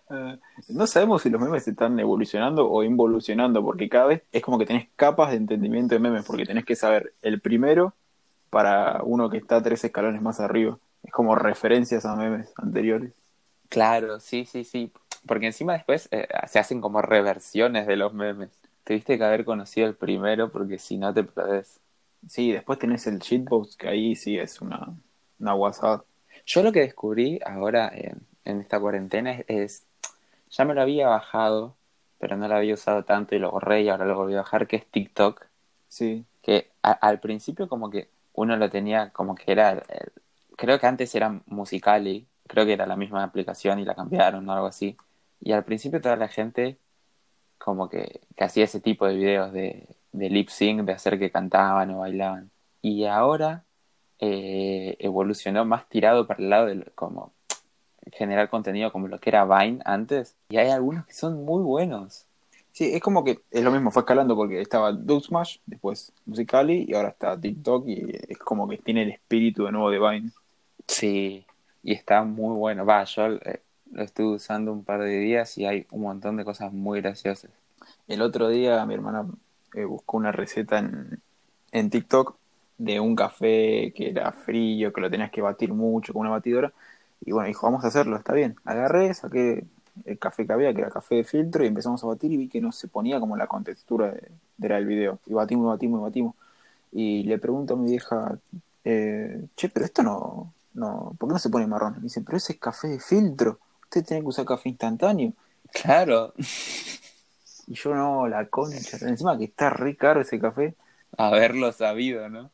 Uh, 0.09 0.37
no 0.69 0.87
sabemos 0.87 1.23
si 1.23 1.31
los 1.31 1.41
memes 1.41 1.67
están 1.69 1.99
evolucionando 1.99 2.71
o 2.71 2.83
involucionando, 2.83 3.63
porque 3.63 3.89
cada 3.89 4.07
vez 4.07 4.23
es 4.33 4.43
como 4.43 4.59
que 4.59 4.67
tenés 4.67 4.89
capas 4.97 5.31
de 5.31 5.37
entendimiento 5.37 5.95
de 5.95 6.01
memes, 6.01 6.25
porque 6.25 6.45
tenés 6.45 6.65
que 6.65 6.77
saber 6.77 7.13
el 7.23 7.41
primero 7.41 7.95
para 8.51 9.03
uno 9.05 9.31
que 9.31 9.39
está 9.39 9.63
tres 9.63 9.85
escalones 9.85 10.23
más 10.23 10.41
arriba. 10.41 10.79
Es 11.03 11.13
como 11.13 11.35
referencias 11.35 12.05
a 12.05 12.15
memes 12.17 12.53
anteriores. 12.57 13.13
Claro, 13.69 14.21
sí, 14.21 14.45
sí, 14.45 14.65
sí. 14.65 14.93
Porque 15.27 15.47
encima 15.47 15.75
después 15.75 16.09
eh, 16.11 16.29
se 16.49 16.59
hacen 16.59 16.81
como 16.81 17.03
reversiones 17.03 17.87
de 17.87 17.97
los 17.97 18.13
memes. 18.13 18.51
Tuviste 18.85 19.19
que 19.19 19.25
haber 19.25 19.45
conocido 19.45 19.87
el 19.87 19.95
primero 19.95 20.51
porque 20.51 20.79
si 20.79 20.97
no 20.99 21.13
te 21.15 21.25
perdés. 21.25 21.79
Sí, 22.27 22.53
después 22.53 22.79
tenés 22.79 23.07
el 23.07 23.19
shitpost, 23.19 23.79
que 23.79 23.89
ahí 23.89 24.15
sí 24.15 24.39
es 24.39 24.61
una, 24.61 24.95
una 25.39 25.55
WhatsApp. 25.55 26.05
Yo 26.47 26.63
lo 26.63 26.73
que 26.73 26.81
descubrí 26.81 27.41
ahora 27.45 27.91
en, 27.95 28.27
en 28.45 28.61
esta 28.61 28.81
cuarentena 28.81 29.33
es, 29.33 29.45
es, 29.49 29.87
ya 30.51 30.65
me 30.65 30.75
lo 30.75 30.83
había 30.83 31.09
bajado, 31.09 31.77
pero 32.19 32.37
no 32.37 32.49
lo 32.49 32.55
había 32.57 32.75
usado 32.75 33.05
tanto 33.05 33.35
y 33.35 33.39
lo 33.39 33.51
borré 33.51 33.83
y 33.83 33.89
ahora 33.89 34.05
lo 34.05 34.17
volví 34.17 34.35
a 34.35 34.39
bajar, 34.39 34.67
que 34.67 34.77
es 34.77 34.87
TikTok. 34.87 35.47
Sí. 35.89 36.25
Que 36.43 36.71
a, 36.83 36.93
al 36.93 37.21
principio 37.21 37.69
como 37.69 37.91
que 37.91 38.09
uno 38.35 38.57
lo 38.57 38.71
tenía 38.71 39.11
como 39.11 39.35
que 39.35 39.53
era, 39.53 39.71
el, 39.71 40.13
creo 40.61 40.79
que 40.79 40.87
antes 40.87 41.15
era 41.15 41.41
Musicali, 41.47 42.27
creo 42.47 42.67
que 42.67 42.75
era 42.75 42.87
la 42.87 42.97
misma 42.97 43.25
aplicación 43.25 43.79
y 43.79 43.87
la 43.87 43.95
cambiaron 43.95 44.47
o 44.47 44.53
algo 44.53 44.67
así. 44.67 44.95
Y 45.41 45.53
al 45.53 45.65
principio 45.65 46.03
toda 46.03 46.17
la 46.17 46.29
gente 46.29 46.77
como 47.57 47.89
que, 47.89 48.21
que 48.37 48.45
hacía 48.45 48.65
ese 48.65 48.81
tipo 48.81 49.07
de 49.07 49.15
videos 49.15 49.53
de, 49.55 49.89
de 50.13 50.29
lip 50.29 50.51
sync, 50.51 50.83
de 50.83 50.93
hacer 50.93 51.19
que 51.19 51.31
cantaban 51.31 51.91
o 51.93 52.01
bailaban. 52.01 52.51
Y 52.83 53.07
ahora 53.07 53.65
eh, 54.19 54.97
evolucionó 54.99 55.65
más 55.65 55.89
tirado 55.89 56.27
para 56.27 56.43
el 56.43 56.51
lado 56.51 56.67
de 56.67 56.85
como 56.95 57.33
generar 58.13 58.51
contenido 58.51 58.93
como 58.93 59.09
lo 59.09 59.19
que 59.19 59.31
era 59.31 59.47
Vine 59.47 59.81
antes. 59.87 60.37
Y 60.51 60.59
hay 60.59 60.69
algunos 60.69 61.07
que 61.07 61.15
son 61.15 61.43
muy 61.47 61.63
buenos. 61.63 62.27
Sí, 62.73 62.93
es 62.95 63.01
como 63.01 63.25
que 63.25 63.41
es 63.51 63.65
lo 63.65 63.71
mismo, 63.71 63.91
fue 63.91 64.03
escalando 64.03 64.37
porque 64.37 64.61
estaba 64.61 64.93
Smash, 64.93 65.57
después 65.65 66.13
Musicali 66.27 66.85
y 66.87 66.95
ahora 66.95 67.09
está 67.09 67.41
TikTok 67.41 67.89
y 67.89 68.19
es 68.29 68.39
como 68.39 68.69
que 68.69 68.77
tiene 68.77 69.05
el 69.05 69.11
espíritu 69.11 69.65
de 69.65 69.73
nuevo 69.73 69.91
de 69.91 69.99
Vine. 69.99 70.31
Sí, 70.91 71.47
y 71.83 71.93
está 71.93 72.23
muy 72.25 72.57
bueno. 72.57 72.85
Va, 72.85 73.05
yo 73.05 73.27
eh, 73.29 73.61
lo 73.93 74.03
estuve 74.03 74.35
usando 74.37 74.73
un 74.73 74.85
par 74.85 75.01
de 75.03 75.19
días 75.19 75.57
y 75.57 75.65
hay 75.65 75.87
un 75.93 76.03
montón 76.03 76.37
de 76.37 76.45
cosas 76.45 76.73
muy 76.73 77.01
graciosas. 77.01 77.51
El 78.09 78.23
otro 78.23 78.49
día 78.49 78.85
mi 78.87 78.95
hermana 78.95 79.25
eh, 79.75 79.85
buscó 79.85 80.17
una 80.17 80.33
receta 80.33 80.79
en, 80.79 81.21
en 81.73 81.91
TikTok 81.91 82.37
de 82.79 82.99
un 83.01 83.15
café 83.17 83.93
que 83.95 84.11
era 84.11 84.33
frío, 84.33 84.93
que 84.93 85.01
lo 85.01 85.11
tenías 85.11 85.31
que 85.31 85.43
batir 85.43 85.73
mucho 85.73 86.13
con 86.13 86.23
una 86.23 86.31
batidora. 86.31 86.73
Y 87.21 87.33
bueno, 87.33 87.49
dijo, 87.49 87.67
vamos 87.67 87.85
a 87.85 87.89
hacerlo, 87.89 88.17
está 88.17 88.33
bien. 88.35 88.57
Agarré, 88.65 89.15
saqué 89.15 89.65
el 90.07 90.19
café 90.19 90.47
que 90.47 90.53
había, 90.53 90.75
que 90.75 90.81
era 90.81 90.91
café 90.91 91.17
de 91.17 91.25
filtro, 91.25 91.65
y 91.65 91.69
empezamos 91.69 92.03
a 92.05 92.09
batir 92.09 92.33
y 92.33 92.37
vi 92.37 92.49
que 92.49 92.61
no 92.61 92.73
se 92.73 92.89
ponía 92.89 93.21
como 93.21 93.37
la 93.37 93.47
contextura 93.47 94.09
de, 94.13 94.29
de 94.59 94.67
era 94.67 94.79
el 94.79 94.87
video. 94.87 95.21
Y 95.27 95.35
batimos, 95.35 95.69
batimos, 95.69 96.03
batimos. 96.03 96.35
Y 96.93 97.25
le 97.25 97.39
pregunto 97.39 97.75
a 97.75 97.77
mi 97.77 97.91
vieja, 97.91 98.39
eh, 98.85 99.47
che, 99.57 99.69
pero 99.69 99.87
esto 99.87 100.03
no, 100.03 100.53
no, 100.75 101.15
¿por 101.19 101.29
qué 101.29 101.33
no 101.35 101.39
se 101.39 101.51
pone 101.51 101.67
marrón? 101.67 101.95
Me 101.97 102.05
dice, 102.05 102.21
pero 102.23 102.37
ese 102.37 102.55
es 102.55 102.59
café 102.59 102.89
de 102.89 103.01
filtro. 103.01 103.59
Usted 103.85 104.05
tiene 104.05 104.23
que 104.23 104.29
usar 104.29 104.45
café 104.45 104.69
instantáneo. 104.69 105.33
Claro. 105.73 106.33
Y 106.37 107.75
yo 107.75 107.95
no, 107.95 108.29
la 108.29 108.47
concha. 108.47 108.97
Encima 109.07 109.39
que 109.39 109.45
está 109.45 109.71
re 109.71 109.97
caro 109.97 110.21
ese 110.21 110.41
café. 110.41 110.75
Haberlo 111.17 111.73
sabido, 111.73 112.29
¿no? 112.29 112.51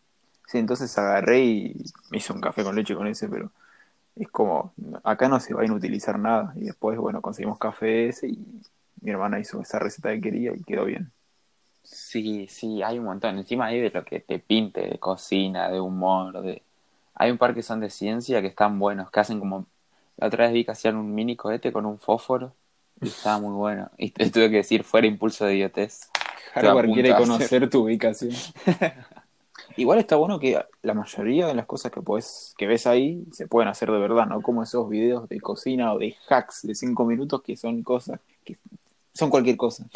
Sí, 0.47 0.59
entonces 0.59 0.97
agarré 0.99 1.45
y 1.45 1.85
me 2.11 2.19
hice 2.19 2.33
un 2.33 2.41
café 2.41 2.63
con 2.63 2.77
leche 2.77 2.95
con 2.95 3.07
ese, 3.07 3.29
pero 3.29 3.51
es 4.15 4.29
como, 4.31 4.73
acá 5.03 5.29
no 5.29 5.41
se 5.41 5.55
va 5.55 5.63
a 5.63 5.67
inutilizar 5.67 6.19
nada. 6.19 6.53
Y 6.57 6.65
después, 6.65 6.99
bueno, 6.99 7.21
conseguimos 7.21 7.59
café 7.59 8.09
ese 8.09 8.29
y 8.29 8.39
mi 9.01 9.11
hermana 9.11 9.41
hizo 9.41 9.61
esa 9.61 9.79
receta 9.79 10.11
que 10.11 10.21
quería 10.21 10.53
y 10.55 10.63
quedó 10.63 10.85
bien. 10.85 11.11
Sí, 11.83 12.47
sí, 12.49 12.83
hay 12.83 12.99
un 12.99 13.05
montón. 13.05 13.39
Encima 13.39 13.67
hay 13.67 13.81
de 13.81 13.91
lo 13.91 14.05
que 14.05 14.21
te 14.21 14.39
pinte, 14.39 14.81
de 14.83 14.99
cocina, 14.99 15.69
de 15.71 15.81
humor, 15.81 16.43
de... 16.43 16.63
Hay 17.17 17.31
un 17.31 17.39
par 17.39 17.55
que 17.55 17.63
son 17.63 17.81
de 17.81 17.91
ciencia 17.91 18.41
que 18.41 18.49
están 18.49 18.79
buenos, 18.79 19.11
que 19.11 19.21
hacen 19.21 19.41
como... 19.41 19.67
La 20.19 20.29
otra 20.29 20.45
vez 20.45 20.55
vi 20.55 20.65
que 20.65 20.71
hacían 20.71 20.97
un 20.97 21.15
mini 21.15 21.37
cohete 21.37 21.73
con 21.73 21.85
un 21.85 21.99
fósforo 21.99 22.55
y 23.01 23.09
estaba 23.09 23.39
muy 23.39 23.53
bueno. 23.53 23.91
Y 23.99 24.11
te 24.11 24.31
tuve 24.31 24.51
que 24.51 24.57
decir, 24.57 24.85
fuera 24.85 25.07
impulso 25.07 25.45
de 25.45 25.57
idiotez. 25.57 26.11
Hardware 26.55 26.87
Te 26.87 26.93
quiere 26.93 27.15
conocer 27.15 27.69
tu 27.69 27.85
ubicación. 27.85 28.33
Igual 29.77 29.99
está 29.99 30.17
bueno 30.17 30.39
que 30.39 30.59
la 30.83 30.95
mayoría 30.95 31.47
de 31.47 31.55
las 31.55 31.67
cosas 31.67 31.93
que 31.93 32.01
puedes, 32.01 32.55
que 32.57 32.67
ves 32.67 32.87
ahí 32.87 33.27
se 33.33 33.47
pueden 33.47 33.69
hacer 33.69 33.91
de 33.91 33.99
verdad, 33.99 34.27
¿no? 34.27 34.41
Como 34.41 34.63
esos 34.63 34.89
videos 34.89 35.29
de 35.29 35.39
cocina 35.41 35.93
o 35.93 35.99
de 35.99 36.17
hacks 36.29 36.67
de 36.67 36.75
5 36.75 37.05
minutos 37.05 37.43
que 37.43 37.57
son 37.57 37.83
cosas 37.83 38.21
que 38.43 38.57
son 39.13 39.29
cualquier 39.29 39.59
cosa. 39.59 39.87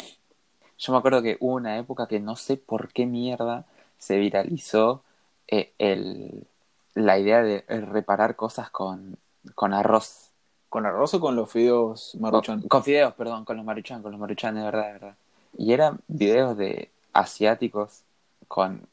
Yo 0.77 0.93
me 0.93 0.99
acuerdo 0.99 1.23
que 1.23 1.37
hubo 1.39 1.55
una 1.55 1.79
época 1.79 2.07
que 2.07 2.19
no 2.19 2.35
sé 2.35 2.57
por 2.57 2.93
qué 2.93 3.07
mierda 3.07 3.65
se 3.97 4.17
viralizó 4.17 5.03
eh, 5.47 5.73
el, 5.79 6.45
la 6.93 7.19
idea 7.19 7.41
de 7.41 7.65
eh, 7.67 7.81
reparar 7.81 8.35
cosas 8.35 8.69
con, 8.69 9.17
con 9.55 9.73
arroz. 9.73 10.29
¿Con 10.69 10.85
arroz 10.85 11.13
o 11.13 11.19
con 11.19 11.35
los 11.35 11.51
fideos 11.51 12.15
maruchan? 12.19 12.59
Con, 12.61 12.69
con 12.69 12.83
fideos, 12.83 13.13
perdón, 13.13 13.43
con 13.43 13.57
los 13.57 13.65
maruchan, 13.65 14.01
con 14.01 14.11
los 14.11 14.19
maruchan, 14.19 14.55
de 14.55 14.63
verdad, 14.63 14.87
de 14.87 14.93
verdad. 14.93 15.15
Y 15.57 15.73
eran 15.73 15.99
videos 16.07 16.55
de 16.55 16.89
asiáticos 17.11 18.03
con 18.47 18.87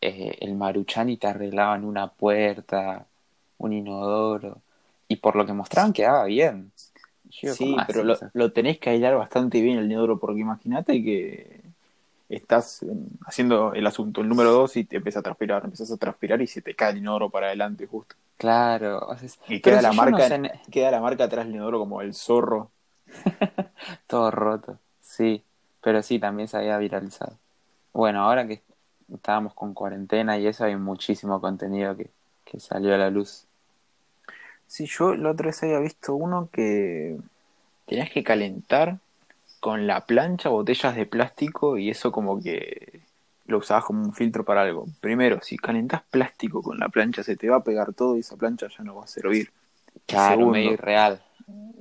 eh, 0.00 0.36
el 0.40 0.54
maruchan 0.54 1.08
y 1.08 1.16
te 1.16 1.26
arreglaban 1.26 1.84
una 1.84 2.08
puerta, 2.08 3.06
un 3.58 3.72
inodoro. 3.72 4.58
Y 5.08 5.16
por 5.16 5.34
lo 5.34 5.44
que 5.44 5.52
mostraban 5.52 5.92
quedaba 5.92 6.24
bien. 6.24 6.70
Yo 7.30 7.52
Sí, 7.54 7.72
¿cómo 7.72 7.84
pero 7.86 8.04
lo, 8.04 8.16
lo 8.32 8.52
tenés 8.52 8.78
que 8.78 8.90
aislar 8.90 9.16
bastante 9.16 9.60
bien 9.60 9.78
el 9.78 9.90
inodoro, 9.90 10.20
porque 10.20 10.40
imagínate 10.40 11.02
que 11.02 11.63
estás 12.28 12.82
eh, 12.82 12.86
haciendo 13.26 13.72
el 13.74 13.86
asunto, 13.86 14.20
el 14.22 14.28
número 14.28 14.52
2, 14.52 14.76
y 14.76 14.84
te 14.84 14.96
empieza 14.96 15.20
a 15.20 15.22
transpirar, 15.22 15.64
empiezas 15.64 15.90
a 15.92 15.96
transpirar 15.96 16.40
y 16.42 16.46
se 16.46 16.62
te 16.62 16.74
cae 16.74 16.92
el 16.92 16.98
inodoro 16.98 17.30
para 17.30 17.48
adelante 17.48 17.86
justo. 17.86 18.16
Claro. 18.36 18.98
o 19.08 19.16
sea, 19.16 19.26
es- 19.26 19.38
Y 19.46 19.60
queda 19.62 19.80
la 19.82 19.92
si 19.92 19.96
yo 19.96 20.08
no 20.10 20.20
marca, 20.20 20.20
sé 20.20 20.40
queda 20.70 20.90
la 20.90 21.00
marca 21.00 21.24
atrás 21.24 21.46
del 21.46 21.54
inodoro 21.56 21.78
como 21.80 22.00
el 22.02 22.14
zorro. 22.14 22.70
Todo 24.06 24.30
roto, 24.30 24.78
sí, 25.00 25.44
pero 25.80 26.02
sí, 26.02 26.18
también 26.18 26.48
se 26.48 26.56
había 26.56 26.78
viralizado. 26.78 27.38
Bueno, 27.92 28.22
ahora 28.22 28.46
que 28.46 28.62
estábamos 29.12 29.54
con 29.54 29.74
cuarentena 29.74 30.38
y 30.38 30.46
eso, 30.46 30.64
hay 30.64 30.76
muchísimo 30.76 31.40
contenido 31.40 31.96
que, 31.96 32.10
que 32.44 32.60
salió 32.60 32.94
a 32.94 32.98
la 32.98 33.10
luz. 33.10 33.46
Sí, 34.66 34.86
yo 34.86 35.14
la 35.14 35.30
otra 35.30 35.46
vez 35.46 35.62
había 35.62 35.78
visto 35.78 36.14
uno 36.14 36.48
que 36.52 37.18
tenías 37.86 38.10
que 38.10 38.24
calentar 38.24 38.98
con 39.64 39.86
la 39.86 40.04
plancha 40.04 40.50
botellas 40.50 40.94
de 40.94 41.06
plástico 41.06 41.78
y 41.78 41.88
eso 41.88 42.12
como 42.12 42.38
que 42.38 43.00
lo 43.46 43.56
usabas 43.56 43.86
como 43.86 44.02
un 44.02 44.12
filtro 44.12 44.44
para 44.44 44.60
algo. 44.60 44.84
Primero, 45.00 45.40
si 45.40 45.56
calentás 45.56 46.02
plástico 46.10 46.60
con 46.60 46.78
la 46.78 46.90
plancha 46.90 47.22
se 47.22 47.34
te 47.34 47.48
va 47.48 47.56
a 47.56 47.64
pegar 47.64 47.94
todo 47.94 48.14
y 48.14 48.20
esa 48.20 48.36
plancha 48.36 48.66
ya 48.68 48.84
no 48.84 48.96
va 48.96 49.04
a 49.04 49.06
servir. 49.06 49.50
Claro, 50.06 50.32
Segundo. 50.32 50.52
medio 50.52 50.72
irreal. 50.72 51.22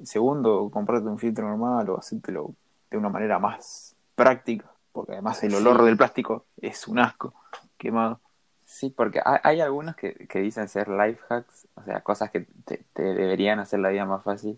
Segundo, 0.06 0.70
comprarte 0.72 1.10
un 1.10 1.20
filtro 1.20 1.46
normal 1.46 1.90
o 1.90 1.98
hacértelo 2.00 2.54
de 2.90 2.98
una 2.98 3.10
manera 3.10 3.38
más 3.38 3.98
práctica, 4.16 4.66
porque 4.94 5.12
además 5.12 5.44
el 5.44 5.54
olor 5.54 5.80
Sí. 5.80 5.86
del 5.88 5.98
plástico 5.98 6.46
es 6.62 6.88
un 6.88 7.00
asco 7.00 7.34
quemado. 7.78 8.22
Sí, 8.66 8.92
porque 8.92 9.20
hay, 9.26 9.40
hay 9.44 9.60
algunos 9.60 9.98
que, 9.98 10.14
que 10.30 10.40
dicen 10.40 10.70
ser 10.70 10.88
life 10.88 11.20
hacks, 11.28 11.68
o 11.76 11.84
sea, 11.84 12.00
cosas 12.00 12.32
que 12.32 12.48
te, 12.64 12.86
te 12.94 13.04
deberían 13.04 13.60
hacer 13.60 13.82
la 13.82 13.90
vida 13.90 14.06
más 14.06 14.24
fácil, 14.24 14.58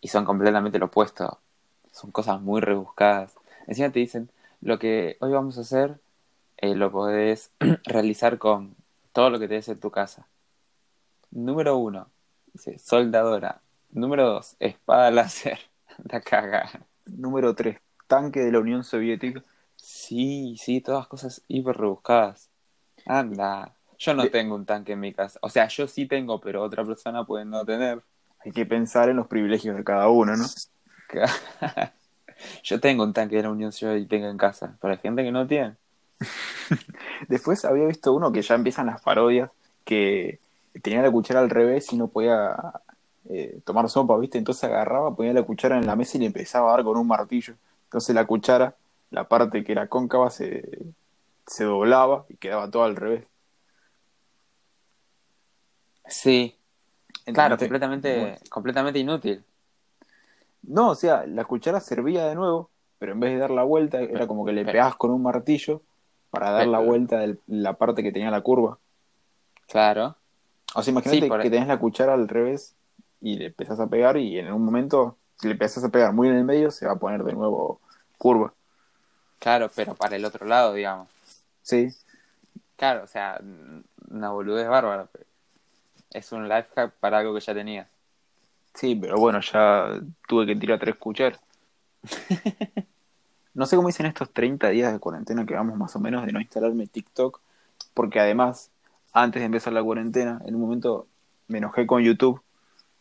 y 0.00 0.08
son 0.08 0.24
completamente 0.24 0.78
lo 0.78 0.86
opuesto. 0.86 1.38
Son 1.92 2.10
cosas 2.10 2.40
muy 2.40 2.60
rebuscadas. 2.60 3.34
Encima 3.68 3.90
te 3.92 4.00
dicen, 4.00 4.30
lo 4.60 4.78
que 4.80 5.16
hoy 5.20 5.32
vamos 5.32 5.58
a 5.58 5.62
hacer, 5.62 6.00
eh, 6.58 6.74
lo 6.74 6.90
podés 6.92 7.52
realizar 7.84 8.38
con 8.38 8.74
todo 9.12 9.30
lo 9.30 9.38
que 9.38 9.48
tenés 9.48 9.68
en 9.68 9.80
tu 9.80 9.90
casa. 9.92 10.26
Número 11.30 11.76
uno, 11.78 12.08
dice, 12.52 12.78
soldadora. 12.78 13.60
Número 13.90 14.26
dos, 14.26 14.56
espada 14.58 15.10
láser. 15.10 15.58
La 16.10 16.20
caga. 16.20 16.68
Número 17.06 17.54
3, 17.54 17.78
tanque 18.06 18.40
de 18.40 18.52
la 18.52 18.60
Unión 18.60 18.84
Soviética. 18.84 19.42
Sí, 19.76 20.56
sí, 20.58 20.80
todas 20.80 21.06
cosas 21.06 21.42
hiper 21.48 21.76
rebuscadas. 21.76 22.48
Anda. 23.06 23.74
Yo 23.98 24.14
no 24.14 24.22
De- 24.24 24.30
tengo 24.30 24.54
un 24.54 24.64
tanque 24.64 24.92
en 24.92 25.00
mi 25.00 25.12
casa. 25.12 25.38
O 25.42 25.48
sea, 25.50 25.68
yo 25.68 25.86
sí 25.86 26.06
tengo, 26.06 26.40
pero 26.40 26.62
otra 26.62 26.84
persona 26.84 27.24
puede 27.24 27.44
no 27.44 27.64
tener. 27.64 28.02
Hay 28.44 28.52
que 28.52 28.66
pensar 28.66 29.08
en 29.08 29.16
los 29.16 29.26
privilegios 29.26 29.76
de 29.76 29.84
cada 29.84 30.08
uno, 30.08 30.36
¿no? 30.36 30.44
Yo 32.64 32.80
tengo 32.80 33.04
un 33.04 33.12
tanque 33.12 33.36
de 33.36 33.42
la 33.42 33.50
Unión 33.50 33.72
Soviética 33.72 34.28
en 34.28 34.38
casa, 34.38 34.76
hay 34.80 34.96
gente 34.98 35.22
que 35.22 35.32
no 35.32 35.46
tiene. 35.46 35.76
Después 37.28 37.64
había 37.64 37.86
visto 37.86 38.12
uno 38.12 38.32
que 38.32 38.42
ya 38.42 38.54
empiezan 38.54 38.86
las 38.86 39.00
parodias, 39.00 39.50
que 39.84 40.40
tenía 40.82 41.02
la 41.02 41.10
cuchara 41.10 41.40
al 41.40 41.50
revés 41.50 41.92
y 41.92 41.96
no 41.96 42.08
podía 42.08 42.56
eh, 43.28 43.60
tomar 43.64 43.88
sopa, 43.88 44.16
¿viste? 44.18 44.38
Entonces 44.38 44.64
agarraba, 44.64 45.14
ponía 45.14 45.32
la 45.32 45.42
cuchara 45.42 45.78
en 45.78 45.86
la 45.86 45.96
mesa 45.96 46.16
y 46.16 46.20
le 46.20 46.26
empezaba 46.26 46.70
a 46.70 46.76
dar 46.76 46.84
con 46.84 46.96
un 46.96 47.06
martillo. 47.06 47.54
Entonces 47.84 48.14
la 48.14 48.26
cuchara, 48.26 48.74
la 49.10 49.28
parte 49.28 49.62
que 49.64 49.72
era 49.72 49.88
cóncava, 49.88 50.30
se, 50.30 50.62
se 51.46 51.64
doblaba 51.64 52.24
y 52.28 52.36
quedaba 52.36 52.70
todo 52.70 52.84
al 52.84 52.96
revés. 52.96 53.24
Sí, 56.06 56.56
claro, 57.24 57.56
completamente, 57.56 58.38
completamente 58.50 58.98
inútil. 58.98 59.44
No, 60.62 60.90
o 60.90 60.94
sea, 60.94 61.26
la 61.26 61.44
cuchara 61.44 61.80
servía 61.80 62.26
de 62.26 62.34
nuevo, 62.34 62.70
pero 62.98 63.12
en 63.12 63.20
vez 63.20 63.32
de 63.32 63.38
dar 63.38 63.50
la 63.50 63.64
vuelta, 63.64 64.00
era 64.00 64.26
como 64.26 64.44
que 64.44 64.52
le 64.52 64.64
pegabas 64.64 64.96
con 64.96 65.10
un 65.10 65.22
martillo 65.22 65.82
para 66.30 66.50
dar 66.50 66.66
la 66.66 66.78
vuelta 66.78 67.18
de 67.18 67.36
la 67.46 67.74
parte 67.74 68.02
que 68.02 68.12
tenía 68.12 68.30
la 68.30 68.40
curva. 68.40 68.78
Claro. 69.68 70.16
O 70.74 70.82
sea, 70.82 70.92
imagínate 70.92 71.20
Sí, 71.20 71.42
que 71.42 71.50
tenés 71.50 71.68
la 71.68 71.78
cuchara 71.78 72.14
al 72.14 72.28
revés 72.28 72.74
y 73.20 73.36
le 73.36 73.46
empezás 73.46 73.80
a 73.80 73.88
pegar 73.88 74.16
y 74.16 74.38
en 74.38 74.52
un 74.52 74.64
momento, 74.64 75.16
si 75.38 75.48
le 75.48 75.52
empezás 75.52 75.84
a 75.84 75.88
pegar 75.90 76.12
muy 76.12 76.28
en 76.28 76.36
el 76.36 76.44
medio, 76.44 76.70
se 76.70 76.86
va 76.86 76.92
a 76.92 76.96
poner 76.98 77.24
de 77.24 77.32
nuevo 77.32 77.80
curva. 78.18 78.54
Claro, 79.38 79.70
pero 79.74 79.94
para 79.94 80.16
el 80.16 80.24
otro 80.24 80.46
lado, 80.46 80.72
digamos. 80.72 81.08
Sí, 81.62 81.88
Claro, 82.82 83.04
o 83.04 83.06
sea, 83.06 83.40
una 84.10 84.30
boludez 84.30 84.68
bárbara. 84.68 85.06
Es 86.10 86.32
un 86.32 86.48
life 86.48 86.68
hack 86.74 86.92
para 86.94 87.18
algo 87.18 87.32
que 87.32 87.40
ya 87.40 87.54
tenías. 87.54 87.86
Sí, 88.74 88.96
pero 88.96 89.16
bueno, 89.16 89.40
ya 89.40 90.00
tuve 90.28 90.46
que 90.46 90.56
tirar 90.56 90.78
tres 90.78 90.96
cucharas. 90.96 91.40
No 93.54 93.66
sé 93.66 93.76
cómo 93.76 93.88
dicen 93.88 94.06
estos 94.06 94.32
30 94.32 94.70
días 94.70 94.92
de 94.92 94.98
cuarentena 94.98 95.44
que 95.44 95.54
vamos 95.54 95.76
más 95.76 95.94
o 95.94 96.00
menos 96.00 96.24
de 96.24 96.32
no 96.32 96.40
instalarme 96.40 96.86
TikTok, 96.86 97.40
porque 97.92 98.18
además, 98.18 98.70
antes 99.12 99.40
de 99.40 99.46
empezar 99.46 99.74
la 99.74 99.82
cuarentena, 99.82 100.40
en 100.46 100.54
un 100.54 100.62
momento 100.62 101.06
me 101.48 101.58
enojé 101.58 101.86
con 101.86 102.02
YouTube 102.02 102.40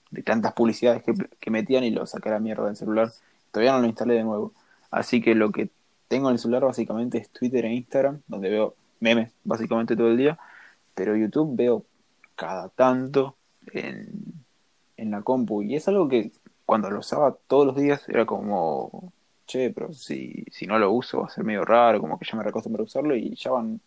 de 0.10 0.24
tantas 0.24 0.52
publicidades 0.54 1.04
que, 1.04 1.14
que 1.40 1.52
metían 1.52 1.86
y 1.86 1.92
lo 1.92 2.06
saqué 2.06 2.30
a 2.30 2.34
la 2.34 2.40
mierda 2.40 2.66
del 2.66 2.76
celular. 2.76 3.10
Todavía 3.52 3.72
no 3.72 3.80
lo 3.80 3.88
instalé 3.88 4.16
de 4.16 4.24
nuevo. 4.24 4.52
Así 4.90 5.22
que 5.22 5.36
lo 5.36 5.54
que 5.54 5.70
tengo 6.10 6.28
en 6.28 6.34
el 6.34 6.40
celular 6.40 6.66
básicamente 6.66 7.18
es 7.18 7.30
Twitter 7.30 7.64
e 7.64 7.74
Instagram, 7.74 8.22
donde 8.28 8.50
veo 8.50 8.76
memes 9.00 9.32
básicamente 9.46 9.96
todo 9.96 10.10
el 10.10 10.18
día, 10.18 10.38
pero 10.96 11.16
YouTube 11.16 11.56
veo 11.56 11.86
cada 12.36 12.68
tanto 12.68 13.38
en, 13.72 14.10
en 15.02 15.12
la 15.12 15.22
compu 15.24 15.64
y 15.64 15.76
es 15.76 15.88
algo 15.88 16.08
que 16.08 16.32
cuando 16.66 16.90
lo 16.90 17.00
usaba 17.00 17.36
todos 17.48 17.66
los 17.66 17.76
días 17.76 18.08
era 18.08 18.26
como, 18.26 19.12
che, 19.48 19.72
pero 19.72 19.94
si, 19.94 20.46
si 20.52 20.68
no 20.68 20.78
lo 20.80 20.92
uso 20.92 21.22
va 21.22 21.26
a 21.26 21.30
ser 21.30 21.44
medio 21.44 21.66
raro, 21.66 22.00
como 22.00 22.18
que 22.18 22.26
ya 22.26 22.38
me 22.38 22.44
recostumbré 22.44 22.82
a 22.82 22.86
usarlo 22.86 23.16
y 23.16 23.36
ya 23.36 23.52
van 23.52 23.82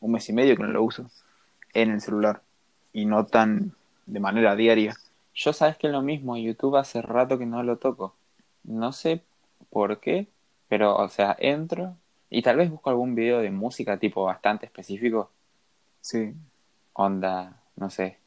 un 0.00 0.12
mes 0.12 0.28
y 0.28 0.32
medio 0.32 0.56
que 0.56 0.62
no 0.62 0.68
lo 0.68 0.82
uso 0.84 1.06
en 1.74 1.90
el 1.90 2.00
celular 2.00 2.42
y 2.92 3.06
no 3.06 3.26
tan 3.26 3.72
de 4.06 4.20
manera 4.20 4.54
diaria. 4.54 4.94
Yo 5.34 5.52
sabes 5.52 5.78
que 5.78 5.86
es 5.86 5.92
lo 5.92 6.02
mismo, 6.02 6.36
YouTube 6.36 6.76
hace 6.76 7.00
rato 7.02 7.38
que 7.38 7.46
no 7.46 7.62
lo 7.62 7.78
toco. 7.78 8.14
No 8.64 8.92
sé 8.92 9.22
por 9.70 10.00
qué, 10.00 10.28
pero 10.68 10.96
o 10.96 11.08
sea, 11.08 11.34
entro 11.38 11.96
y 12.28 12.42
tal 12.42 12.56
vez 12.56 12.70
busco 12.70 12.90
algún 12.90 13.14
video 13.14 13.40
de 13.40 13.50
música 13.50 13.98
tipo 13.98 14.24
bastante 14.24 14.66
específico. 14.66 15.30
Sí. 16.00 16.34
Onda, 16.92 17.62
no 17.76 17.90
sé, 17.90 18.19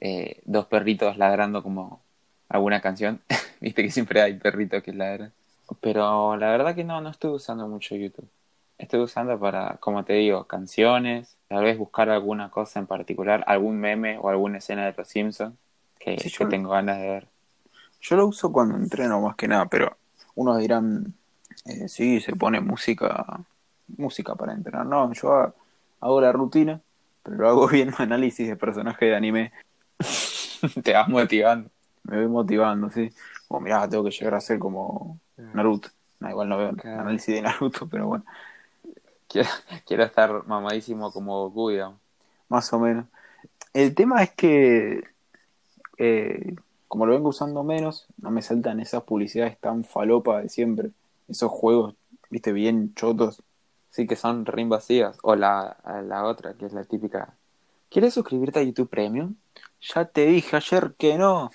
eh, 0.00 0.40
dos 0.44 0.66
perritos 0.66 1.16
ladrando 1.18 1.62
como 1.62 2.00
alguna 2.48 2.80
canción. 2.80 3.20
Viste 3.60 3.82
que 3.82 3.90
siempre 3.90 4.22
hay 4.22 4.34
perritos 4.34 4.82
que 4.82 4.92
ladran. 4.92 5.32
Pero 5.80 6.36
la 6.36 6.48
verdad 6.50 6.74
que 6.74 6.84
no, 6.84 7.00
no 7.00 7.10
estoy 7.10 7.30
usando 7.32 7.68
mucho 7.68 7.94
YouTube. 7.94 8.28
Estoy 8.78 9.00
usando 9.00 9.38
para, 9.38 9.76
como 9.80 10.04
te 10.04 10.12
digo, 10.14 10.44
canciones, 10.44 11.36
tal 11.48 11.64
vez 11.64 11.76
buscar 11.76 12.08
alguna 12.10 12.48
cosa 12.50 12.78
en 12.78 12.86
particular, 12.86 13.42
algún 13.46 13.78
meme 13.80 14.18
o 14.18 14.28
alguna 14.28 14.58
escena 14.58 14.86
de 14.86 14.94
Los 14.96 15.08
Simpsons 15.08 15.54
que, 15.98 16.16
Sí, 16.18 16.30
que 16.30 16.44
yo- 16.44 16.48
tengo 16.48 16.70
ganas 16.70 16.98
de 16.98 17.08
ver. 17.08 17.26
Yo 18.00 18.16
lo 18.16 18.26
uso 18.28 18.52
cuando 18.52 18.76
entreno 18.76 19.20
más 19.20 19.34
que 19.34 19.48
nada, 19.48 19.66
pero 19.66 19.96
unos 20.36 20.58
dirán, 20.58 21.12
eh, 21.66 21.88
sí, 21.88 22.20
se 22.20 22.36
pone 22.36 22.60
música, 22.60 23.40
música 23.96 24.36
para 24.36 24.52
entrenar. 24.52 24.86
No, 24.86 25.12
yo 25.12 25.32
ha- 25.34 25.52
hago 26.00 26.20
la 26.20 26.30
rutina, 26.30 26.80
pero 27.24 27.36
lo 27.36 27.48
hago 27.48 27.68
viendo 27.68 27.96
análisis 27.98 28.46
de 28.48 28.56
personajes 28.56 29.08
de 29.08 29.16
anime. 29.16 29.52
te 30.82 30.92
vas 30.92 31.08
motivando. 31.08 31.70
Me 32.04 32.16
voy 32.18 32.28
motivando, 32.28 32.90
sí. 32.90 33.10
Como, 33.46 33.60
mirá, 33.60 33.88
tengo 33.88 34.04
que 34.04 34.10
llegar 34.10 34.34
a 34.34 34.40
ser 34.40 34.58
como 34.58 35.20
Naruto. 35.52 35.88
No, 36.20 36.30
igual 36.30 36.48
no 36.48 36.58
veo 36.58 36.74
Claro. 36.76 37.00
análisis 37.02 37.34
de 37.34 37.42
Naruto, 37.42 37.88
pero 37.88 38.06
bueno, 38.06 38.24
Quiero, 39.28 39.48
quiero 39.86 40.04
estar 40.04 40.46
mamadísimo 40.46 41.12
como 41.12 41.48
Goku, 41.48 41.70
digamos. 41.70 41.98
más 42.48 42.72
o 42.72 42.78
menos. 42.78 43.06
El 43.74 43.94
tema 43.94 44.22
es 44.22 44.32
que, 44.32 45.04
eh, 45.98 46.56
como 46.88 47.06
lo 47.06 47.12
vengo 47.14 47.28
usando 47.30 47.62
menos, 47.64 48.06
no 48.18 48.30
me 48.30 48.42
saltan 48.42 48.80
esas 48.80 49.02
publicidades 49.04 49.58
tan 49.58 49.84
falopa 49.84 50.40
de 50.42 50.48
siempre. 50.48 50.90
Esos 51.28 51.50
juegos, 51.50 51.94
viste, 52.30 52.52
bien 52.52 52.94
chotos. 52.94 53.42
Sí, 53.90 54.06
que 54.06 54.16
son 54.16 54.46
re 54.46 54.62
invasivas. 54.62 55.18
O 55.22 55.34
la, 55.36 55.76
la 56.06 56.24
otra, 56.24 56.54
que 56.54 56.66
es 56.66 56.72
la 56.72 56.84
típica. 56.84 57.34
¿Quieres 57.90 58.14
suscribirte 58.14 58.60
a 58.60 58.62
YouTube 58.62 58.88
Premium? 58.90 59.34
Ya 59.80 60.04
te 60.04 60.26
dije 60.26 60.56
ayer 60.56 60.94
que 60.98 61.16
no. 61.18 61.50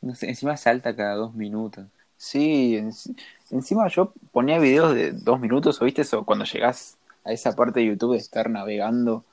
No 0.00 0.14
sé, 0.14 0.28
encima 0.28 0.56
salta 0.56 0.94
cada 0.96 1.14
dos 1.16 1.34
minutos. 1.34 1.86
Sí, 2.16 2.76
en- 2.76 2.92
encima 3.50 3.88
yo 3.88 4.12
ponía 4.32 4.58
videos 4.58 4.94
de 4.94 5.12
dos 5.12 5.40
minutos, 5.40 5.80
¿o 5.80 5.84
viste 5.84 6.02
eso? 6.02 6.24
Cuando 6.24 6.44
llegás 6.44 6.98
a 7.24 7.32
esa 7.32 7.54
parte 7.56 7.80
de 7.80 7.86
YouTube 7.86 8.12
de 8.12 8.18
estar 8.18 8.50
navegando 8.50 9.24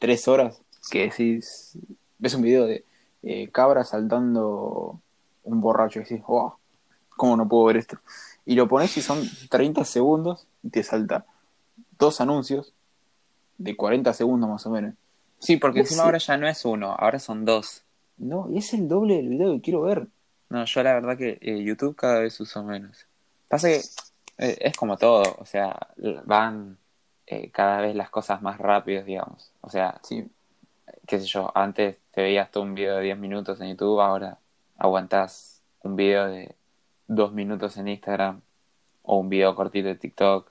tres 0.00 0.28
horas, 0.28 0.60
que 0.90 1.02
decís, 1.10 1.78
ves 2.18 2.34
un 2.34 2.42
video 2.42 2.66
de 2.66 2.84
eh, 3.24 3.48
cabra 3.50 3.84
saltando 3.84 5.00
un 5.44 5.60
borracho 5.60 6.00
y 6.00 6.04
decís, 6.04 6.22
oh, 6.28 6.58
¿cómo 7.16 7.36
no 7.36 7.48
puedo 7.48 7.66
ver 7.66 7.78
esto? 7.78 7.98
Y 8.46 8.56
lo 8.56 8.68
pones 8.68 8.96
y 8.98 9.02
son 9.02 9.22
30 9.50 9.84
segundos 9.84 10.46
y 10.62 10.70
te 10.70 10.82
salta 10.84 11.26
dos 11.98 12.20
anuncios 12.20 12.74
de 13.58 13.76
40 13.76 14.12
segundos 14.14 14.48
más 14.50 14.66
o 14.66 14.70
menos. 14.70 14.94
Sí, 15.38 15.56
porque 15.56 15.80
encima 15.80 16.02
ahora 16.04 16.18
ya 16.18 16.36
no 16.36 16.48
es 16.48 16.64
uno, 16.64 16.94
ahora 16.98 17.18
son 17.18 17.44
dos. 17.44 17.82
No, 18.16 18.48
y 18.50 18.58
es 18.58 18.72
el 18.74 18.88
doble 18.88 19.16
del 19.16 19.28
video 19.28 19.52
que 19.54 19.60
quiero 19.60 19.82
ver. 19.82 20.08
No, 20.50 20.64
yo 20.64 20.82
la 20.82 20.94
verdad 20.94 21.16
que 21.16 21.38
eh, 21.40 21.62
YouTube 21.62 21.94
cada 21.94 22.20
vez 22.20 22.38
uso 22.40 22.64
menos. 22.64 23.06
Pasa 23.48 23.68
que 23.68 23.80
eh, 24.38 24.56
es 24.60 24.76
como 24.76 24.96
todo, 24.96 25.22
o 25.38 25.44
sea, 25.44 25.76
l- 26.02 26.20
van 26.24 26.78
eh, 27.26 27.50
cada 27.50 27.80
vez 27.80 27.94
las 27.94 28.10
cosas 28.10 28.42
más 28.42 28.58
rápidas, 28.58 29.04
digamos. 29.04 29.52
O 29.60 29.70
sea, 29.70 30.00
Sí, 30.02 30.26
qué 31.06 31.20
sé 31.20 31.26
yo, 31.26 31.52
antes 31.54 31.96
te 32.12 32.22
veías 32.22 32.50
tú 32.50 32.60
un 32.62 32.74
video 32.74 32.96
de 32.96 33.02
10 33.02 33.18
minutos 33.18 33.60
en 33.60 33.68
YouTube, 33.70 34.00
ahora 34.00 34.38
aguantás 34.78 35.62
un 35.82 35.96
video 35.96 36.26
de 36.26 36.54
2 37.06 37.32
minutos 37.32 37.76
en 37.76 37.88
Instagram, 37.88 38.40
o 39.02 39.18
un 39.18 39.28
video 39.28 39.54
cortito 39.54 39.88
de 39.88 39.94
TikTok, 39.94 40.50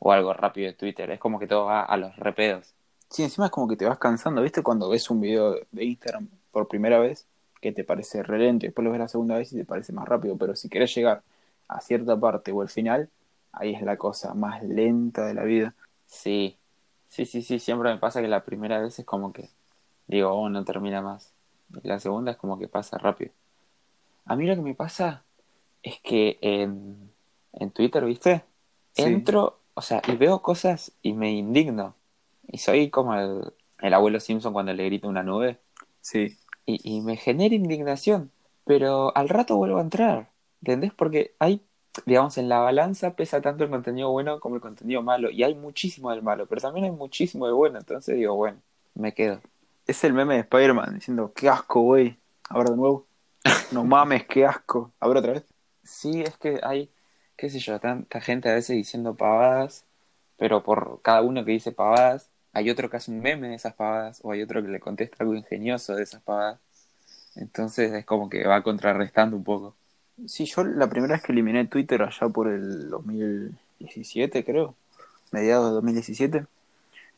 o 0.00 0.12
algo 0.12 0.32
rápido 0.34 0.66
de 0.68 0.74
Twitter. 0.74 1.10
Es 1.10 1.18
como 1.20 1.38
que 1.38 1.46
todo 1.46 1.64
va 1.66 1.82
a 1.82 1.96
los 1.96 2.14
repedos. 2.16 2.74
Sí, 3.10 3.22
encima 3.22 3.46
es 3.46 3.52
como 3.52 3.68
que 3.68 3.76
te 3.76 3.86
vas 3.86 3.98
cansando, 3.98 4.42
¿viste? 4.42 4.62
Cuando 4.62 4.88
ves 4.88 5.10
un 5.10 5.20
video 5.20 5.56
de 5.72 5.84
Instagram 5.84 6.28
por 6.52 6.68
primera 6.68 6.98
vez, 6.98 7.26
que 7.60 7.72
te 7.72 7.84
parece 7.84 8.22
re 8.22 8.38
lento, 8.38 8.66
y 8.66 8.68
después 8.68 8.84
lo 8.84 8.90
ves 8.90 9.00
la 9.00 9.08
segunda 9.08 9.36
vez 9.36 9.52
y 9.52 9.56
te 9.56 9.64
parece 9.64 9.92
más 9.92 10.06
rápido, 10.06 10.36
pero 10.36 10.54
si 10.54 10.68
querés 10.68 10.94
llegar 10.94 11.22
a 11.68 11.80
cierta 11.80 12.18
parte 12.18 12.52
o 12.52 12.62
al 12.62 12.68
final, 12.68 13.08
ahí 13.52 13.74
es 13.74 13.82
la 13.82 13.96
cosa 13.96 14.34
más 14.34 14.62
lenta 14.62 15.26
de 15.26 15.34
la 15.34 15.44
vida. 15.44 15.74
Sí, 16.06 16.56
sí, 17.08 17.24
sí, 17.24 17.42
sí, 17.42 17.58
siempre 17.58 17.92
me 17.92 17.98
pasa 17.98 18.20
que 18.20 18.28
la 18.28 18.44
primera 18.44 18.78
vez 18.80 18.98
es 18.98 19.04
como 19.04 19.32
que 19.32 19.48
digo, 20.06 20.30
oh, 20.30 20.48
no 20.48 20.64
termina 20.64 21.00
más. 21.02 21.32
Y 21.82 21.86
la 21.86 22.00
segunda 22.00 22.32
es 22.32 22.36
como 22.36 22.58
que 22.58 22.66
pasa 22.66 22.98
rápido. 22.98 23.30
A 24.24 24.36
mí 24.36 24.46
lo 24.46 24.54
que 24.54 24.62
me 24.62 24.74
pasa 24.74 25.22
es 25.82 26.00
que 26.00 26.38
en, 26.40 27.10
en 27.52 27.70
Twitter, 27.70 28.04
¿viste? 28.04 28.44
Sí. 28.94 29.02
Entro, 29.02 29.58
o 29.74 29.82
sea, 29.82 30.02
y 30.08 30.16
veo 30.16 30.42
cosas 30.42 30.92
y 31.02 31.12
me 31.12 31.30
indigno. 31.30 31.94
Y 32.48 32.58
soy 32.58 32.90
como 32.90 33.14
el, 33.14 33.52
el 33.80 33.94
abuelo 33.94 34.20
Simpson 34.20 34.52
cuando 34.52 34.72
le 34.74 34.84
grita 34.86 35.08
una 35.08 35.22
nube. 35.22 35.60
Sí, 36.00 36.38
Y, 36.66 36.98
y 36.98 37.00
me 37.02 37.16
genera 37.16 37.54
indignación. 37.54 38.32
Pero 38.64 39.16
al 39.16 39.28
rato 39.28 39.56
vuelvo 39.56 39.78
a 39.78 39.82
entrar. 39.82 40.30
¿Entendés? 40.62 40.92
Porque 40.94 41.34
hay, 41.38 41.62
digamos, 42.06 42.38
en 42.38 42.48
la 42.48 42.60
balanza 42.60 43.16
pesa 43.16 43.40
tanto 43.40 43.64
el 43.64 43.70
contenido 43.70 44.10
bueno 44.10 44.40
como 44.40 44.56
el 44.56 44.60
contenido 44.60 45.02
malo. 45.02 45.30
Y 45.30 45.42
hay 45.44 45.54
muchísimo 45.54 46.10
del 46.10 46.22
malo, 46.22 46.46
pero 46.48 46.60
también 46.60 46.84
hay 46.86 46.92
muchísimo 46.92 47.46
del 47.46 47.54
bueno. 47.54 47.78
Entonces 47.78 48.16
digo, 48.16 48.36
bueno, 48.36 48.62
me 48.94 49.14
quedo. 49.14 49.40
es 49.86 50.04
el 50.04 50.12
meme 50.14 50.34
de 50.34 50.40
Spider-Man 50.40 50.94
diciendo, 50.94 51.32
qué 51.34 51.48
asco, 51.48 51.80
güey. 51.82 52.18
Ahora 52.48 52.70
de 52.70 52.76
nuevo. 52.76 53.08
No 53.70 53.84
mames, 53.84 54.26
qué 54.26 54.46
asco. 54.46 54.92
A 55.00 55.08
ver 55.08 55.18
otra 55.18 55.32
vez. 55.34 55.44
Sí, 55.82 56.22
es 56.22 56.36
que 56.38 56.60
hay, 56.62 56.92
qué 57.36 57.48
sé 57.50 57.58
yo, 57.60 57.78
tanta 57.80 58.20
gente 58.20 58.50
a 58.50 58.54
veces 58.54 58.76
diciendo 58.76 59.16
pavadas, 59.16 59.86
pero 60.36 60.62
por 60.62 61.00
cada 61.02 61.22
uno 61.22 61.44
que 61.44 61.52
dice 61.52 61.72
pavadas, 61.72 62.30
hay 62.52 62.70
otro 62.70 62.90
que 62.90 62.96
hace 62.96 63.10
un 63.10 63.20
meme 63.20 63.48
de 63.48 63.54
esas 63.54 63.74
pavadas, 63.74 64.20
o 64.22 64.32
hay 64.32 64.42
otro 64.42 64.62
que 64.62 64.68
le 64.68 64.80
contesta 64.80 65.16
algo 65.20 65.34
ingenioso 65.34 65.94
de 65.94 66.02
esas 66.02 66.22
pavadas. 66.22 66.58
Entonces 67.36 67.92
es 67.92 68.04
como 68.04 68.28
que 68.28 68.46
va 68.46 68.62
contrarrestando 68.62 69.36
un 69.36 69.44
poco. 69.44 69.76
Sí, 70.26 70.46
yo 70.46 70.64
la 70.64 70.88
primera 70.88 71.14
vez 71.14 71.22
que 71.22 71.32
eliminé 71.32 71.66
Twitter 71.66 72.02
allá 72.02 72.28
por 72.28 72.48
el 72.48 72.90
2017, 72.90 74.44
creo, 74.44 74.74
mediados 75.30 75.68
de 75.68 75.74
2017, 75.74 76.46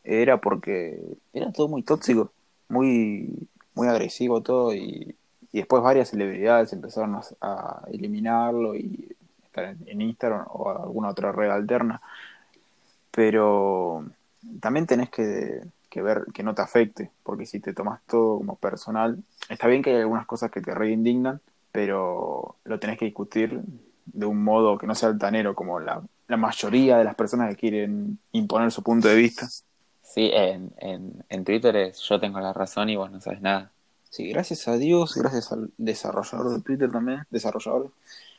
era 0.05 0.41
porque 0.41 1.01
era 1.33 1.53
todo 1.53 1.69
muy 1.69 1.83
tóxico, 1.83 2.33
muy, 2.69 3.49
muy 3.75 3.89
agresivo 3.89 4.43
todo 4.43 4.75
y, 4.75 5.17
después 5.53 5.83
varias 5.83 6.11
celebridades 6.11 6.73
empezaron 6.73 7.17
a, 7.17 7.23
a 7.41 7.83
eliminarlo 7.91 8.77
y 8.77 9.17
estar 9.45 9.65
en, 9.65 9.79
en 9.87 10.01
Instagram 10.03 10.47
o 10.49 10.71
alguna 10.71 11.09
otra 11.11 11.33
red 11.33 11.51
alterna. 11.51 12.01
Pero 13.11 14.05
también 14.61 14.87
tenés 14.87 15.11
que, 15.11 15.63
que 15.89 16.03
ver 16.03 16.25
que 16.33 16.43
no 16.43 16.55
te 16.55 16.63
afecte, 16.63 17.11
porque 17.23 17.47
si 17.47 17.61
te 17.61 17.75
tomas 17.75 18.01
todo 18.07 18.39
como 18.39 18.57
personal, 18.57 19.19
está 19.49 19.67
bien 19.67 19.83
que 19.83 19.91
hay 19.91 20.01
algunas 20.01 20.27
cosas 20.27 20.51
que 20.51 20.61
te 20.61 20.75
reindignan, 20.75 21.41
pero 21.73 22.57
lo 22.65 22.81
tenés 22.81 22.99
que 22.99 23.05
discutir 23.05 23.61
de 24.07 24.27
un 24.27 24.43
modo 24.43 24.79
que 24.79 24.87
no 24.87 24.95
sea 24.95 25.11
altanero, 25.11 25.55
como 25.55 25.81
la, 25.81 26.03
la 26.29 26.37
mayoría 26.37 26.99
de 26.99 27.05
las 27.05 27.15
personas 27.15 27.51
que 27.51 27.57
quieren 27.57 28.19
imponer 28.33 28.71
su 28.73 28.83
punto 28.83 29.09
de 29.09 29.17
vista. 29.17 29.49
Sí, 30.03 30.31
en, 30.33 30.73
en, 30.79 31.25
en 31.29 31.45
Twitter 31.45 31.77
es 31.77 32.01
yo 32.01 32.19
tengo 32.19 32.41
la 32.41 32.53
razón 32.53 32.89
y 32.89 32.97
vos 32.97 33.11
no 33.11 33.21
sabes 33.21 33.41
nada. 33.41 33.71
Sí, 34.11 34.29
gracias 34.29 34.67
a 34.67 34.77
Dios, 34.77 35.15
gracias 35.15 35.53
al 35.53 35.71
desarrollador 35.79 36.53
de 36.57 36.63
Twitter 36.63 36.91
también, 36.91 37.25
desarrollador, 37.31 37.93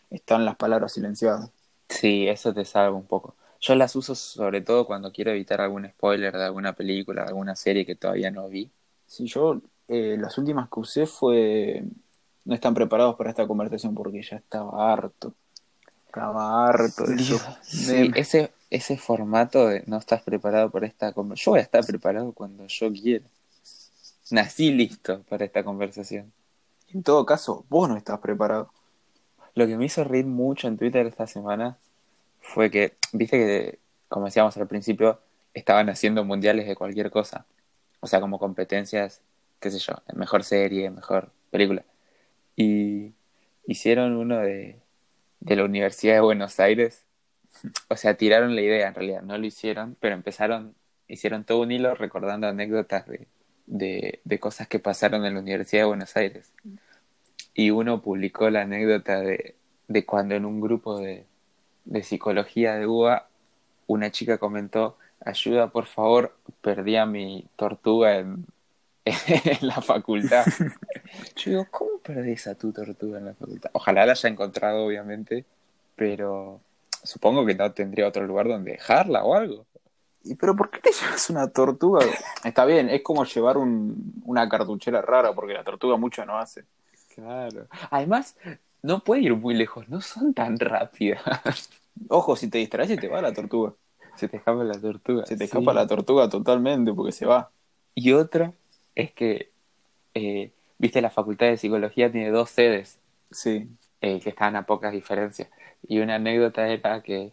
están 0.09 0.43
las 0.43 0.57
palabras 0.57 0.91
silenciadas. 0.91 1.49
Sí, 1.87 2.27
eso 2.27 2.53
te 2.53 2.65
salva 2.65 2.95
un 2.95 3.05
poco. 3.05 3.35
Yo 3.61 3.75
las 3.75 3.95
uso 3.95 4.15
sobre 4.15 4.61
todo 4.61 4.87
cuando 4.87 5.11
quiero 5.11 5.31
evitar 5.31 5.61
algún 5.61 5.87
spoiler 5.87 6.35
de 6.35 6.45
alguna 6.45 6.73
película, 6.73 7.21
de 7.21 7.27
alguna 7.29 7.55
serie 7.55 7.85
que 7.85 7.95
todavía 7.95 8.31
no 8.31 8.49
vi. 8.49 8.71
Sí, 9.05 9.27
yo 9.27 9.61
eh, 9.87 10.17
las 10.19 10.37
últimas 10.39 10.67
que 10.67 10.79
usé 10.79 11.05
fue 11.05 11.83
no 12.43 12.55
están 12.55 12.73
preparados 12.73 13.15
para 13.15 13.29
esta 13.29 13.45
conversación 13.45 13.93
porque 13.93 14.23
ya 14.23 14.37
estaba 14.37 14.91
harto. 14.91 15.35
Estaba 16.07 16.67
harto 16.67 17.05
de. 17.05 17.19
Sí, 17.61 18.11
ese, 18.15 18.51
ese 18.71 18.97
formato 18.97 19.67
de 19.67 19.83
no 19.85 19.97
estás 19.97 20.23
preparado 20.23 20.71
para 20.71 20.87
esta 20.87 21.13
conversación. 21.13 21.45
Yo 21.45 21.51
voy 21.51 21.59
a 21.59 21.63
estar 21.63 21.85
preparado 21.85 22.31
cuando 22.33 22.65
yo 22.65 22.91
quiera. 22.91 23.25
Nací 24.31 24.71
listo 24.71 25.21
para 25.29 25.45
esta 25.45 25.63
conversación. 25.63 26.31
En 26.87 27.03
todo 27.03 27.27
caso, 27.27 27.63
vos 27.69 27.87
no 27.87 27.95
estás 27.95 28.19
preparado. 28.19 28.71
Lo 29.53 29.67
que 29.67 29.77
me 29.77 29.85
hizo 29.85 30.03
reír 30.03 30.25
mucho 30.25 30.67
en 30.67 30.77
Twitter 30.77 31.05
esta 31.05 31.27
semana 31.27 31.77
fue 32.51 32.69
que, 32.71 32.93
viste 33.13 33.37
que, 33.37 33.79
como 34.09 34.25
decíamos 34.25 34.57
al 34.57 34.67
principio, 34.67 35.21
estaban 35.53 35.89
haciendo 35.89 36.23
mundiales 36.25 36.67
de 36.67 36.75
cualquier 36.75 37.11
cosa. 37.11 37.45
O 38.01 38.07
sea, 38.07 38.21
como 38.21 38.39
competencias, 38.39 39.21
qué 39.59 39.71
sé 39.71 39.79
yo, 39.79 39.93
mejor 40.15 40.43
serie, 40.43 40.89
mejor 40.89 41.31
película. 41.51 41.85
Y 42.55 43.13
hicieron 43.67 44.15
uno 44.17 44.39
de, 44.39 44.79
de 45.39 45.55
la 45.55 45.65
Universidad 45.65 46.15
de 46.15 46.21
Buenos 46.21 46.59
Aires, 46.59 47.05
o 47.89 47.95
sea, 47.97 48.15
tiraron 48.15 48.55
la 48.55 48.61
idea 48.61 48.87
en 48.87 48.95
realidad, 48.95 49.21
no 49.23 49.37
lo 49.37 49.45
hicieron, 49.45 49.97
pero 49.99 50.15
empezaron, 50.15 50.75
hicieron 51.07 51.43
todo 51.43 51.61
un 51.61 51.71
hilo 51.71 51.95
recordando 51.95 52.47
anécdotas 52.47 53.05
de, 53.07 53.27
de, 54.23 54.39
cosas 54.39 54.67
que 54.67 54.79
pasaron 54.79 55.25
en 55.25 55.35
la 55.35 55.39
Universidad 55.41 55.81
de 55.83 55.87
Buenos 55.87 56.15
Aires. 56.17 56.51
Y 57.53 57.71
uno 57.71 58.01
publicó 58.01 58.49
la 58.49 58.61
anécdota 58.61 59.21
de, 59.21 59.55
de 59.87 60.05
cuando 60.05 60.35
en 60.35 60.45
un 60.45 60.61
grupo 60.61 60.99
de, 60.99 61.25
de 61.85 62.03
psicología 62.03 62.75
de 62.75 62.87
UBA 62.87 63.27
una 63.91 64.11
chica 64.11 64.37
comentó, 64.37 64.97
ayuda 65.23 65.67
por 65.67 65.85
favor, 65.85 66.35
perdí 66.61 66.95
a 66.95 67.05
mi 67.05 67.45
tortuga 67.55 68.17
en, 68.17 68.45
en 69.05 69.67
la 69.67 69.81
facultad. 69.81 70.45
Yo 71.35 71.51
digo, 71.51 71.67
¿cómo 71.69 71.99
perdés 71.99 72.47
a 72.47 72.55
tu 72.55 72.71
tortuga 72.71 73.19
en 73.19 73.25
la 73.25 73.33
facultad? 73.33 73.69
Ojalá 73.73 74.05
la 74.05 74.13
haya 74.13 74.29
encontrado, 74.29 74.85
obviamente, 74.85 75.45
pero 75.95 76.61
supongo 77.03 77.45
que 77.45 77.55
no 77.55 77.71
tendría 77.73 78.07
otro 78.07 78.25
lugar 78.25 78.47
donde 78.47 78.71
dejarla 78.71 79.23
o 79.23 79.35
algo. 79.35 79.65
¿Y 80.23 80.35
pero 80.35 80.55
por 80.55 80.69
qué 80.69 80.79
te 80.79 80.91
llevas 80.91 81.29
una 81.31 81.47
tortuga? 81.49 82.05
Está 82.43 82.63
bien, 82.65 82.89
es 82.89 83.01
como 83.01 83.25
llevar 83.25 83.57
un, 83.57 84.21
una 84.23 84.47
cartuchera 84.47 85.01
rara, 85.01 85.33
porque 85.33 85.53
la 85.53 85.63
tortuga 85.63 85.97
mucho 85.97 86.23
no 86.25 86.37
hace. 86.37 86.63
Claro. 87.15 87.67
Además, 87.89 88.37
no 88.83 89.03
puede 89.03 89.21
ir 89.21 89.35
muy 89.35 89.53
lejos, 89.55 89.87
no 89.89 90.01
son 90.01 90.33
tan 90.33 90.57
rápidas. 90.59 91.21
Ojo, 92.09 92.35
si 92.35 92.49
te 92.49 92.57
distraes 92.59 92.89
se 92.89 92.97
te 92.97 93.07
va 93.07 93.21
la 93.21 93.33
tortuga. 93.33 93.73
Se 94.15 94.27
te 94.27 94.37
escapa 94.37 94.63
la 94.63 94.79
tortuga. 94.79 95.25
Se 95.25 95.35
te 95.35 95.39
sí. 95.39 95.43
escapa 95.45 95.73
la 95.73 95.87
tortuga 95.87 96.29
totalmente 96.29 96.93
porque 96.93 97.11
se 97.11 97.25
va. 97.25 97.51
Y 97.95 98.13
otra 98.13 98.53
es 98.95 99.11
que, 99.13 99.51
eh, 100.13 100.51
viste, 100.77 101.01
la 101.01 101.09
Facultad 101.09 101.47
de 101.47 101.57
Psicología 101.57 102.11
tiene 102.11 102.29
dos 102.31 102.49
sedes 102.49 102.99
Sí. 103.31 103.69
eh, 104.01 104.19
que 104.19 104.29
estaban 104.29 104.55
a 104.55 104.65
pocas 104.65 104.91
diferencias. 104.91 105.49
Y 105.87 105.99
una 105.99 106.15
anécdota 106.15 106.67
era 106.67 107.01
que 107.01 107.31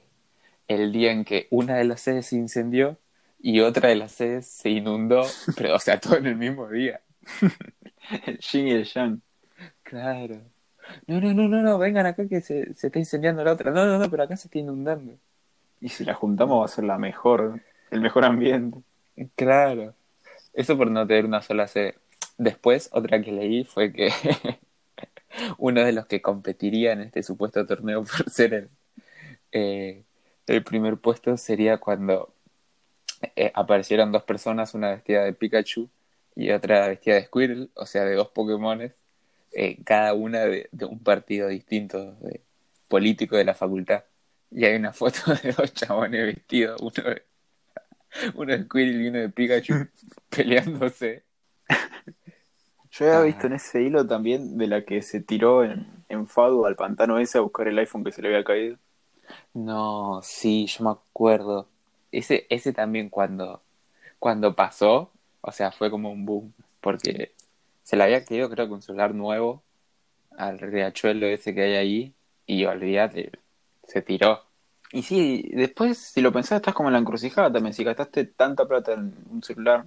el 0.69 0.93
día 0.93 1.13
en 1.13 1.25
que 1.25 1.49
una 1.51 1.77
de 1.77 1.85
las 1.85 2.01
sedes 2.01 2.27
se 2.27 2.37
incendió 2.37 2.97
y 3.41 3.61
otra 3.61 3.89
de 3.89 3.97
las 3.97 4.13
sedes 4.13 4.47
se 4.47 4.71
inundó, 4.71 5.25
pero 5.57 5.77
o 5.77 5.79
sea, 5.79 5.99
todo 6.01 6.17
en 6.17 6.27
el 6.27 6.37
mismo 6.37 6.69
día. 6.69 7.01
El 8.27 8.39
yin 8.39 8.69
y 8.69 8.71
el 8.73 8.85
yang. 8.85 9.21
Claro. 9.83 10.41
No, 11.07 11.20
no, 11.20 11.35
no, 11.35 11.48
no, 11.48 11.62
no, 11.62 11.79
vengan 11.79 12.07
acá 12.07 12.27
que 12.29 12.40
se, 12.40 12.74
se 12.74 12.88
está 12.88 12.98
incendiando 12.98 13.44
la 13.44 13.53
otra. 13.53 13.70
No, 13.70 13.87
no, 13.87 13.98
no, 13.98 14.11
pero 14.11 14.22
acá 14.22 14.37
se 14.37 14.48
está 14.48 14.59
inundando. 14.59 15.18
Y 15.81 15.88
si 15.88 16.05
la 16.05 16.14
juntamos 16.14 16.61
va 16.61 16.64
a 16.64 16.68
ser 16.68 16.85
la 16.85 16.98
mejor, 16.98 17.61
el 17.90 18.01
mejor 18.01 18.24
ambiente. 18.24 18.79
Claro. 19.37 19.94
Eso 20.53 20.77
por 20.77 20.90
no 20.90 21.07
tener 21.07 21.24
una 21.24 21.42
sola 21.42 21.66
sede. 21.66 21.96
Después, 22.37 22.88
otra 22.92 23.20
que 23.20 23.33
leí 23.33 23.64
fue 23.64 23.92
que 23.92 24.11
uno 25.59 25.85
de 25.85 25.92
los 25.92 26.07
que 26.07 26.22
competiría 26.22 26.92
en 26.92 27.03
este 27.03 27.22
supuesto 27.22 27.64
torneo 27.66 28.05
por 28.05 28.31
ser 28.31 28.55
el, 28.55 28.70
eh, 29.53 30.03
el 30.46 30.64
primer 30.64 30.96
puesto 30.98 31.37
sería 31.37 31.79
cuando 31.79 32.33
eh, 33.37 33.51
aparecieron 33.55 34.12
dos 34.12 34.22
personas, 34.22 34.74
una 34.74 34.90
vestida 34.90 35.24
de 35.24 35.33
Pikachu 35.33 35.88
y 36.35 36.51
otra 36.51 36.88
vestida 36.88 37.16
de 37.16 37.24
Squirtle, 37.24 37.68
o 37.74 37.87
sea, 37.87 38.05
de 38.05 38.14
dos 38.14 38.29
Pokémones, 38.29 38.94
eh, 39.59 39.83
cada 39.85 40.14
una 40.14 40.40
de, 40.42 40.68
de 40.73 40.85
un 40.87 41.01
partido 41.03 41.49
distinto 41.49 42.14
de 42.16 42.44
político 42.88 43.37
de 43.37 43.44
la 43.44 43.55
facultad. 43.55 44.05
Y 44.51 44.64
hay 44.66 44.77
una 44.77 44.92
foto 44.92 45.35
de 45.42 45.53
dos 45.53 45.73
chabones 45.75 46.27
vestidos, 46.27 46.81
uno 46.83 47.11
de, 47.11 47.23
uno 48.35 48.53
de 48.57 48.64
Squirtle 48.64 49.05
y 49.05 49.09
uno 49.09 49.18
de 49.21 49.29
Pikachu, 49.31 49.75
peleándose. 50.31 51.25
Yo 52.90 53.07
había 53.07 53.21
Ah. 53.21 53.23
visto 53.23 53.47
en 53.47 53.55
ese 53.55 53.83
hilo 53.83 54.07
también 54.07 54.59
de 54.59 54.66
la 54.66 54.85
que 54.85 55.01
se 55.03 55.21
tiró 55.23 55.64
en, 55.64 56.05
en 56.11 56.27
Fado 56.27 56.66
al 56.66 56.77
pantano 56.77 57.18
ese 57.18 57.38
a 57.38 57.42
buscar 57.42 57.66
el 57.68 57.79
iPhone 57.79 58.05
que 58.05 58.12
se 58.12 58.21
le 58.21 58.29
había 58.29 58.44
caído. 58.44 58.79
No, 59.55 60.21
sí, 60.23 60.66
yo 60.66 60.85
me 60.85 60.90
acuerdo. 60.90 61.68
Ese, 62.12 62.47
ese 62.51 62.73
también 62.73 63.11
cuando, 63.11 63.62
cuando 64.18 64.55
pasó, 64.57 65.12
o 65.40 65.53
sea, 65.53 65.73
fue 65.73 65.90
como 65.90 66.11
un 66.12 66.25
boom, 66.27 66.55
porque 66.81 67.35
se 67.88 67.96
le 67.96 68.03
había 68.05 68.22
caído 68.22 68.51
creo 68.51 68.66
que 68.66 68.74
un 68.74 68.83
celular 68.83 69.14
nuevo 69.14 69.62
al 70.37 70.59
riachuelo 70.59 71.24
ese 71.27 71.55
que 71.55 71.62
hay 71.62 71.74
ahí, 71.77 72.14
y 72.44 72.66
olvídate, 72.66 73.33
se 73.87 74.03
tiró. 74.03 74.42
Y 74.92 75.03
sí, 75.03 75.48
después, 75.55 75.96
si 75.96 76.20
lo 76.20 76.31
pensás, 76.31 76.57
estás 76.57 76.74
como 76.74 76.90
en 76.90 76.92
la 76.92 76.98
encrucijada 76.98 77.51
también. 77.51 77.72
Si 77.72 77.85
gastaste 77.85 78.27
tanta 78.27 78.66
plata 78.68 78.92
en 78.92 79.14
un 79.31 79.42
celular, 79.42 79.87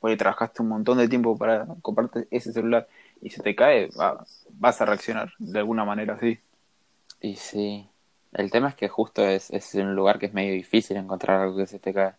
porque 0.00 0.16
trabajaste 0.16 0.62
un 0.62 0.70
montón 0.70 0.96
de 0.96 1.06
tiempo 1.06 1.36
para 1.36 1.66
comprarte 1.82 2.28
ese 2.30 2.50
celular 2.50 2.88
y 3.20 3.28
se 3.28 3.42
te 3.42 3.54
cae, 3.54 3.90
va- 3.90 4.24
vas 4.52 4.80
a 4.80 4.86
reaccionar 4.86 5.30
de 5.38 5.58
alguna 5.58 5.84
manera 5.84 6.14
así. 6.14 6.38
Y 7.20 7.36
sí, 7.36 7.86
el 8.32 8.50
tema 8.50 8.70
es 8.70 8.74
que 8.74 8.88
justo 8.88 9.22
es, 9.22 9.50
es 9.50 9.74
un 9.74 9.94
lugar 9.94 10.18
que 10.18 10.26
es 10.26 10.32
medio 10.32 10.54
difícil 10.54 10.96
encontrar 10.96 11.40
algo 11.42 11.58
que 11.58 11.66
se 11.66 11.78
te 11.78 11.92
cae. 11.92 12.14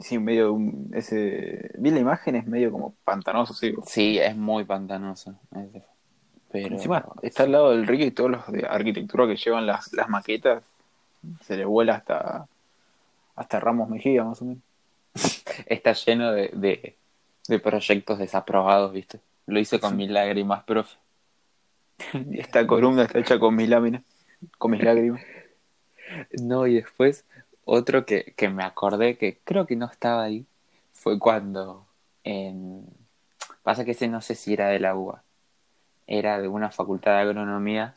Sí, 0.00 0.18
medio 0.18 0.44
de 0.46 0.50
un, 0.50 0.90
ese. 0.94 1.70
Vi 1.78 1.90
la 1.90 2.00
imagen, 2.00 2.34
es 2.36 2.46
medio 2.46 2.72
como 2.72 2.94
pantanoso, 3.04 3.54
sí. 3.54 3.74
Sí, 3.86 4.18
es 4.18 4.34
muy 4.36 4.64
pantanoso. 4.64 5.34
Pero 6.52 6.74
Encima 6.74 7.06
está 7.22 7.44
al 7.44 7.52
lado 7.52 7.70
del 7.70 7.86
río 7.86 8.06
y 8.06 8.10
todos 8.10 8.30
los 8.30 8.50
de 8.50 8.66
arquitectura 8.66 9.26
que 9.26 9.36
llevan 9.36 9.66
las, 9.66 9.92
las 9.92 10.08
maquetas 10.08 10.62
se 11.42 11.56
le 11.56 11.64
vuela 11.64 11.94
hasta 11.96 12.46
hasta 13.36 13.60
Ramos 13.60 13.88
Mejía, 13.88 14.24
más 14.24 14.42
o 14.42 14.46
menos. 14.46 14.62
está 15.66 15.92
lleno 15.92 16.32
de, 16.32 16.48
de, 16.54 16.96
de 17.48 17.58
proyectos 17.58 18.18
desaprobados, 18.18 18.92
¿viste? 18.92 19.20
Lo 19.46 19.58
hice 19.60 19.78
con 19.80 19.90
Sí. 19.90 19.96
mil 19.96 20.12
lágrimas, 20.14 20.64
profe. 20.64 20.96
Esta 22.32 22.66
columna 22.66 23.02
está 23.04 23.18
hecha 23.18 23.38
con 23.38 23.54
mis 23.54 23.68
láminas, 23.68 24.02
con 24.58 24.70
mis 24.72 24.82
lágrimas. 24.82 25.22
No, 26.42 26.66
y 26.66 26.74
después 26.74 27.24
otro 27.70 28.04
que, 28.04 28.34
que 28.36 28.48
me 28.48 28.64
acordé 28.64 29.16
que 29.16 29.38
creo 29.44 29.66
que 29.66 29.76
no 29.76 29.86
estaba 29.86 30.24
ahí 30.24 30.46
fue 30.92 31.18
cuando 31.18 31.86
en... 32.24 32.84
Pasa 33.62 33.84
que 33.84 33.92
ese 33.92 34.08
no 34.08 34.20
sé 34.20 34.34
si 34.34 34.54
era 34.54 34.68
de 34.68 34.80
la 34.80 34.96
UBA, 34.96 35.22
era 36.06 36.40
de 36.40 36.48
una 36.48 36.70
facultad 36.70 37.12
de 37.12 37.20
agronomía 37.20 37.94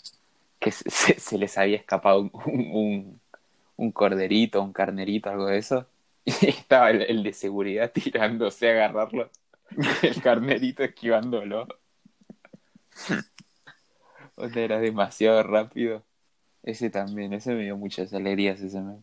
que 0.59 0.71
se, 0.71 1.38
les 1.39 1.57
había 1.57 1.77
escapado 1.77 2.29
un, 2.45 3.19
un, 3.77 3.91
corderito, 3.91 4.62
un 4.62 4.73
carnerito, 4.73 5.29
algo 5.29 5.47
de 5.47 5.57
eso. 5.57 5.88
Y 6.25 6.49
estaba 6.49 6.91
el, 6.91 7.01
el 7.03 7.23
de 7.23 7.33
seguridad 7.33 7.91
tirándose 7.91 8.69
a 8.69 8.73
agarrarlo, 8.73 9.29
el 10.03 10.21
carnerito 10.21 10.83
esquivándolo. 10.83 11.67
O 14.36 14.49
sea, 14.49 14.63
era 14.63 14.79
demasiado 14.79 15.43
rápido. 15.43 16.03
Ese 16.63 16.89
también, 16.89 17.33
ese 17.33 17.53
me 17.55 17.63
dio 17.63 17.77
muchas 17.77 18.13
alegrías, 18.13 18.62
ese 18.62 18.81
me... 18.81 18.97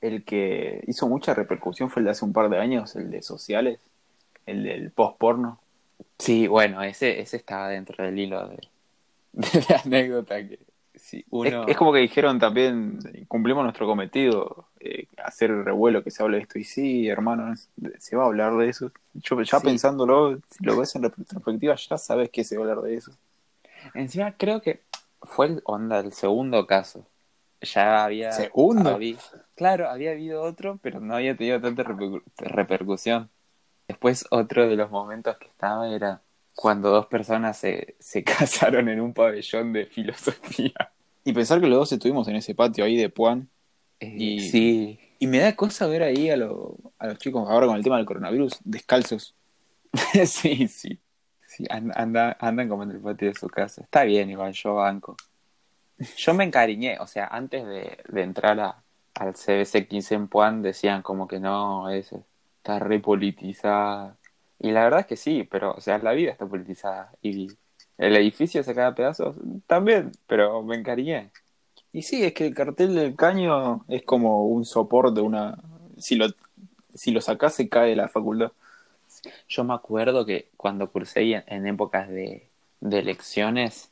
El 0.00 0.24
que 0.24 0.84
hizo 0.86 1.08
mucha 1.08 1.34
repercusión 1.34 1.90
fue 1.90 2.00
el 2.00 2.04
de 2.04 2.10
hace 2.12 2.24
un 2.24 2.32
par 2.32 2.48
de 2.48 2.58
años, 2.58 2.94
el 2.96 3.10
de 3.10 3.22
sociales, 3.22 3.80
el 4.46 4.62
del 4.62 4.90
post 4.90 5.18
porno. 5.18 5.58
Sí, 6.18 6.46
bueno, 6.46 6.82
ese, 6.82 7.20
ese 7.20 7.36
estaba 7.36 7.68
dentro 7.68 8.04
del 8.04 8.18
hilo 8.18 8.48
de, 8.48 8.58
de 9.32 9.64
la 9.68 9.80
anécdota 9.84 10.36
que 10.46 10.58
uno... 11.30 11.62
Es, 11.64 11.70
es 11.70 11.76
como 11.76 11.92
que 11.92 12.00
dijeron 12.00 12.38
también, 12.38 12.98
cumplimos 13.28 13.62
nuestro 13.62 13.86
cometido, 13.86 14.66
eh, 14.80 15.06
hacer 15.24 15.50
revuelo, 15.64 16.02
que 16.02 16.10
se 16.10 16.22
hable 16.22 16.38
de 16.38 16.42
esto. 16.42 16.58
Y 16.58 16.64
sí, 16.64 17.08
hermano, 17.08 17.54
se 17.98 18.16
va 18.16 18.24
a 18.24 18.26
hablar 18.26 18.56
de 18.56 18.68
eso. 18.68 18.90
Yo 19.14 19.40
ya 19.42 19.58
Sí. 19.58 19.66
pensándolo, 19.66 20.38
si 20.50 20.64
lo 20.64 20.76
ves 20.76 20.94
en 20.96 21.04
retrospectiva, 21.04 21.74
ya 21.76 21.98
sabes 21.98 22.30
que 22.30 22.44
se 22.44 22.56
va 22.56 22.66
a 22.66 22.70
hablar 22.70 22.84
de 22.84 22.94
eso. 22.96 23.12
Encima 23.94 24.32
creo 24.36 24.60
que 24.60 24.80
fue 25.22 25.46
el, 25.46 25.62
onda, 25.64 26.00
el 26.00 26.12
segundo 26.12 26.66
caso. 26.66 27.06
Ya 27.60 28.04
había... 28.04 28.32
¿Segundo? 28.32 28.90
habí- 28.96 29.18
claro, 29.56 29.88
había 29.88 30.12
habido 30.12 30.42
otro, 30.42 30.78
pero 30.82 31.00
no 31.00 31.16
había 31.16 31.36
tenido 31.36 31.60
tanta 31.60 31.82
repercu- 31.84 32.22
repercusión. 32.36 33.30
Después 33.88 34.26
otro 34.30 34.68
de 34.68 34.76
los 34.76 34.90
momentos 34.90 35.36
que 35.38 35.46
estaba 35.48 35.88
era 35.88 36.22
cuando 36.54 36.90
dos 36.90 37.06
personas 37.06 37.56
se, 37.56 37.96
se 37.98 38.22
casaron 38.24 38.88
en 38.88 39.00
un 39.00 39.12
pabellón 39.14 39.72
de 39.72 39.86
filosofía. 39.86 40.92
Y 41.24 41.32
pensar 41.32 41.60
que 41.60 41.66
los 41.66 41.78
dos 41.78 41.92
estuvimos 41.92 42.28
en 42.28 42.36
ese 42.36 42.54
patio 42.54 42.84
ahí 42.84 42.96
de 42.96 43.08
Puan. 43.08 43.48
Eh, 44.00 44.14
Y- 44.16 44.40
Sí, 44.40 45.00
Y 45.18 45.26
me 45.26 45.38
da 45.38 45.56
cosa 45.56 45.86
ver 45.88 46.02
ahí 46.04 46.30
a, 46.30 46.36
lo- 46.36 46.76
a 46.98 47.08
los 47.08 47.18
chicos 47.18 47.48
ahora 47.48 47.66
con 47.66 47.76
el 47.76 47.82
tema 47.82 47.96
del 47.96 48.06
coronavirus, 48.06 48.58
descalzos. 48.64 49.34
sí, 50.26 50.68
sí. 50.68 50.98
Sí, 51.46 51.64
an- 51.70 51.92
anda, 51.96 52.36
andan 52.40 52.68
como 52.68 52.84
en 52.84 52.90
el 52.92 53.00
patio 53.00 53.28
de 53.28 53.34
su 53.34 53.48
casa. 53.48 53.82
Está 53.82 54.04
bien, 54.04 54.30
igual, 54.30 54.52
yo 54.52 54.74
banco. 54.74 55.16
Yo 56.16 56.34
me 56.34 56.44
encariñé, 56.44 56.98
o 57.00 57.06
sea, 57.06 57.26
antes 57.26 57.66
de, 57.66 57.98
de 58.08 58.22
entrar 58.22 58.60
a, 58.60 58.82
al 59.14 59.34
CBC 59.34 59.88
15 59.88 60.14
en 60.14 60.28
Puan 60.28 60.62
decían 60.62 61.02
como 61.02 61.26
que 61.28 61.40
no, 61.40 61.90
es, 61.90 62.12
está 62.58 62.78
repolitizada. 62.78 64.16
Y 64.58 64.70
la 64.72 64.84
verdad 64.84 65.00
es 65.00 65.06
que 65.06 65.16
sí, 65.16 65.44
pero, 65.50 65.72
o 65.72 65.80
sea, 65.80 65.98
la 65.98 66.12
vida 66.12 66.30
está 66.32 66.46
politizada. 66.46 67.12
Y 67.22 67.48
el 67.98 68.16
edificio 68.16 68.62
se 68.62 68.74
cae 68.74 68.86
a 68.86 68.94
pedazos 68.94 69.36
también, 69.66 70.12
pero 70.26 70.62
me 70.62 70.76
encariñé. 70.76 71.30
Y 71.92 72.02
sí, 72.02 72.24
es 72.24 72.34
que 72.34 72.46
el 72.46 72.54
cartel 72.54 72.94
del 72.94 73.16
caño 73.16 73.84
es 73.88 74.02
como 74.04 74.46
un 74.46 74.64
soporte, 74.64 75.20
una... 75.20 75.58
Si 75.98 76.16
lo, 76.16 76.26
si 76.94 77.10
lo 77.12 77.20
sacás 77.20 77.54
se 77.54 77.68
cae 77.68 77.96
la 77.96 78.08
facultad. 78.08 78.52
Yo 79.48 79.64
me 79.64 79.74
acuerdo 79.74 80.24
que 80.26 80.48
cuando 80.56 80.90
cursé 80.90 81.42
en 81.46 81.66
épocas 81.66 82.08
de, 82.08 82.48
de 82.80 82.98
elecciones 83.00 83.90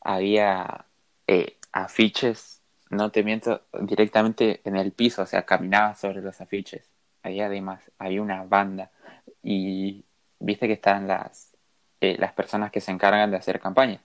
había 0.00 0.86
eh, 1.32 1.56
afiches 1.72 2.62
no 2.90 3.10
te 3.10 3.24
miento, 3.24 3.62
directamente 3.80 4.60
en 4.64 4.76
el 4.76 4.92
piso, 4.92 5.22
o 5.22 5.26
sea, 5.26 5.44
caminaba 5.46 5.94
sobre 5.94 6.20
los 6.20 6.40
afiches. 6.42 6.90
Había 7.22 7.46
además, 7.46 7.90
había 7.98 8.20
una 8.20 8.44
banda 8.44 8.90
y 9.42 10.04
viste 10.38 10.66
que 10.66 10.74
están 10.74 11.08
las, 11.08 11.56
eh, 12.00 12.16
las 12.18 12.34
personas 12.34 12.70
que 12.70 12.80
se 12.82 12.92
encargan 12.92 13.30
de 13.30 13.38
hacer 13.38 13.60
campaña. 13.60 14.02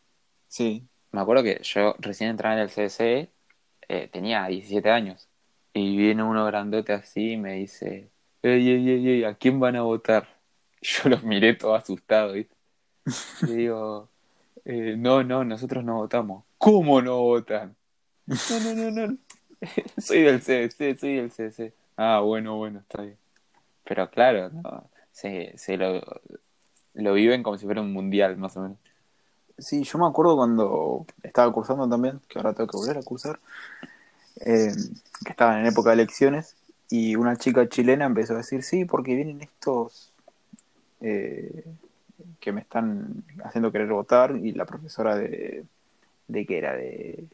Sí. 0.48 0.88
Me 1.12 1.20
acuerdo 1.22 1.44
que 1.44 1.60
yo 1.64 1.96
recién 2.00 2.30
entraba 2.30 2.56
en 2.56 2.62
el 2.62 2.70
CDC, 2.70 3.30
eh, 3.90 4.08
tenía 4.12 4.48
17 4.48 4.90
años, 4.90 5.28
y 5.74 5.98
viene 5.98 6.24
uno 6.24 6.46
grandote 6.46 6.94
así 6.94 7.34
y 7.34 7.38
me 7.38 7.54
dice, 7.56 8.10
ey, 8.42 8.70
ey, 8.70 8.90
ey, 8.90 9.10
ey, 9.10 9.24
¿a 9.26 9.36
quién 9.36 9.60
van 9.60 9.76
a 9.76 9.82
votar? 9.82 10.28
Yo 10.82 11.10
los 11.10 11.24
miré 11.24 11.56
todo 11.56 11.76
asustado, 11.76 12.34
¿viste? 12.34 12.56
Y 13.42 13.48
digo, 13.54 14.10
eh, 14.66 14.96
no, 14.98 15.24
no, 15.24 15.44
nosotros 15.44 15.84
no 15.84 15.96
votamos. 15.98 16.47
¿Cómo 16.58 17.02
no 17.02 17.22
votan? 17.22 17.76
No, 18.26 18.36
no, 18.60 18.92
no, 18.92 19.08
no. 19.08 19.18
soy 19.98 20.22
del 20.22 20.42
CDC, 20.42 21.00
soy 21.00 21.16
del 21.16 21.32
CDC. 21.32 21.74
Ah, 21.96 22.20
bueno, 22.20 22.58
bueno, 22.58 22.80
está 22.80 23.02
bien. 23.02 23.18
Pero 23.84 24.10
claro, 24.10 24.50
no, 24.50 24.90
se, 25.12 25.58
se 25.58 25.78
lo, 25.78 26.02
lo 26.94 27.14
viven 27.14 27.44
como 27.44 27.58
si 27.58 27.66
fuera 27.66 27.82
un 27.82 27.94
mundial, 27.94 28.38
más 28.38 28.58
o 28.58 28.62
menos. 28.62 28.78
Sí, 29.58 29.84
yo 29.84 29.98
me 29.98 30.06
acuerdo 30.06 30.36
cuando 30.36 31.06
estaba 31.24 31.52
cursando 31.52 31.90
también, 31.90 32.20
que 32.28 32.38
ahora 32.38 32.54
tengo 32.54 32.70
que 32.70 32.78
volver 32.78 32.98
a 32.98 33.02
cursar, 33.02 33.40
eh, 34.42 34.72
que 35.24 35.32
estaban 35.32 35.60
en 35.60 35.68
época 35.68 35.90
de 35.90 35.96
elecciones, 35.96 36.56
y 36.90 37.16
una 37.16 37.36
chica 37.38 37.68
chilena 37.68 38.06
empezó 38.06 38.34
a 38.34 38.38
decir, 38.38 38.62
sí, 38.62 38.86
porque 38.86 39.16
vienen 39.16 39.42
estos 39.42 40.14
eh, 41.02 41.66
que 42.40 42.52
me 42.52 42.62
están 42.62 43.24
haciendo 43.44 43.72
querer 43.72 43.88
votar, 43.88 44.36
y 44.36 44.52
la 44.52 44.66
profesora 44.66 45.16
de, 45.16 45.66
de 46.28 46.46
qué 46.46 46.58
era, 46.58 46.76
de, 46.76 47.26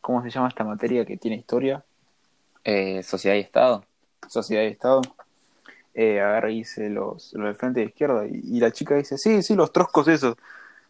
¿cómo 0.00 0.22
se 0.22 0.30
llama 0.30 0.48
esta 0.48 0.64
materia 0.64 1.04
que 1.04 1.16
tiene 1.16 1.36
historia? 1.36 1.84
Eh, 2.64 3.02
Sociedad 3.02 3.36
y 3.36 3.40
Estado. 3.40 3.84
Sociedad 4.28 4.62
y 4.62 4.66
Estado. 4.66 5.02
Eh, 5.94 6.20
agarra 6.20 6.50
y 6.50 6.58
dice 6.58 6.88
los, 6.88 7.32
los 7.34 7.46
del 7.46 7.54
frente 7.56 7.80
de 7.80 7.86
izquierda, 7.86 8.26
y, 8.26 8.40
y 8.56 8.60
la 8.60 8.70
chica 8.70 8.94
dice, 8.94 9.18
sí, 9.18 9.42
sí, 9.42 9.54
los 9.54 9.72
troscos 9.72 10.08
esos. 10.08 10.36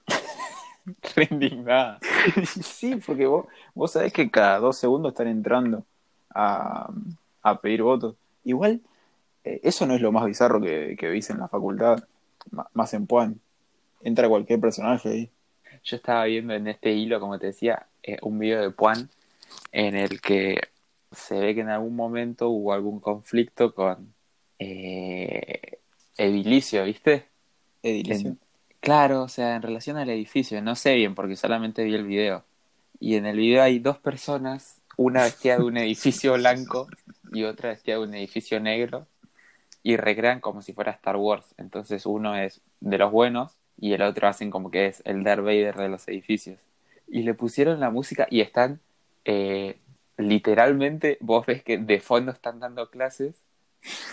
Re 1.16 1.28
indignada. 1.30 1.98
sí, 2.62 2.96
porque 2.96 3.26
vos, 3.26 3.46
vos 3.74 3.92
sabés 3.92 4.12
que 4.12 4.30
cada 4.30 4.58
dos 4.58 4.76
segundos 4.76 5.12
están 5.12 5.28
entrando 5.28 5.84
a, 6.34 6.90
a 7.42 7.60
pedir 7.60 7.82
votos. 7.82 8.14
Igual, 8.44 8.80
eh, 9.44 9.60
eso 9.62 9.86
no 9.86 9.94
es 9.94 10.00
lo 10.00 10.12
más 10.12 10.24
bizarro 10.26 10.60
que, 10.60 10.96
que 10.98 11.08
viste 11.08 11.32
en 11.32 11.40
la 11.40 11.48
facultad, 11.48 12.04
más 12.72 12.94
en 12.94 13.06
Puan. 13.06 13.40
Entra 14.02 14.28
cualquier 14.28 14.60
personaje 14.60 15.08
ahí. 15.08 15.30
Yo 15.84 15.96
estaba 15.96 16.24
viendo 16.24 16.54
en 16.54 16.68
este 16.68 16.92
hilo, 16.92 17.20
como 17.20 17.38
te 17.38 17.46
decía, 17.46 17.86
eh, 18.02 18.18
un 18.22 18.38
video 18.38 18.60
de 18.60 18.70
Puan 18.70 19.08
en 19.72 19.96
el 19.96 20.20
que 20.20 20.60
se 21.12 21.38
ve 21.38 21.54
que 21.54 21.60
en 21.62 21.68
algún 21.68 21.96
momento 21.96 22.48
hubo 22.48 22.72
algún 22.72 23.00
conflicto 23.00 23.74
con 23.74 24.14
eh, 24.58 25.78
Edilicio, 26.16 26.84
¿viste? 26.84 27.26
Edilicio. 27.82 28.30
En- 28.30 28.38
claro, 28.80 29.22
o 29.22 29.28
sea, 29.28 29.56
en 29.56 29.62
relación 29.62 29.96
al 29.96 30.10
edificio, 30.10 30.60
no 30.62 30.74
sé 30.76 30.94
bien 30.94 31.14
porque 31.14 31.36
solamente 31.36 31.84
vi 31.84 31.94
el 31.94 32.06
video. 32.06 32.44
Y 32.98 33.16
en 33.16 33.26
el 33.26 33.38
video 33.38 33.62
hay 33.62 33.78
dos 33.78 33.98
personas, 33.98 34.80
una 34.96 35.24
vestida 35.24 35.56
de 35.56 35.64
un 35.64 35.76
edificio 35.78 36.34
blanco 36.34 36.88
y 37.32 37.44
otra 37.44 37.70
vestida 37.70 37.96
de 37.96 38.02
un 38.02 38.14
edificio 38.14 38.60
negro, 38.60 39.06
y 39.82 39.96
recrean 39.96 40.40
como 40.40 40.60
si 40.60 40.74
fuera 40.74 40.92
Star 40.92 41.16
Wars. 41.16 41.54
Entonces 41.56 42.04
uno 42.04 42.36
es 42.36 42.60
de 42.80 42.98
los 42.98 43.10
buenos 43.10 43.56
y 43.80 43.92
el 43.94 44.02
otro 44.02 44.28
hacen 44.28 44.50
como 44.50 44.70
que 44.70 44.86
es 44.86 45.02
el 45.06 45.24
Darth 45.24 45.42
Vader 45.44 45.74
de 45.76 45.88
los 45.88 46.06
edificios. 46.08 46.58
Y 47.08 47.22
le 47.22 47.34
pusieron 47.34 47.80
la 47.80 47.90
música 47.90 48.26
y 48.30 48.40
están 48.40 48.78
eh, 49.24 49.76
literalmente, 50.16 51.16
vos 51.20 51.46
ves 51.46 51.62
que 51.62 51.78
de 51.78 52.00
fondo 52.00 52.30
están 52.32 52.60
dando 52.60 52.88
clases 52.90 53.34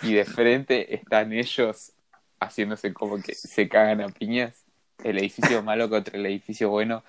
y 0.02 0.14
de 0.14 0.26
frente 0.26 0.96
están 0.96 1.34
ellos 1.34 1.92
haciéndose 2.40 2.94
como 2.94 3.22
que 3.22 3.36
se 3.36 3.68
cagan 3.68 4.02
a 4.02 4.08
piñas. 4.10 4.64
El 5.04 5.18
edificio 5.20 5.62
malo 5.62 5.90
contra 5.90 6.18
el 6.18 6.26
edificio 6.26 6.70
bueno. 6.70 7.04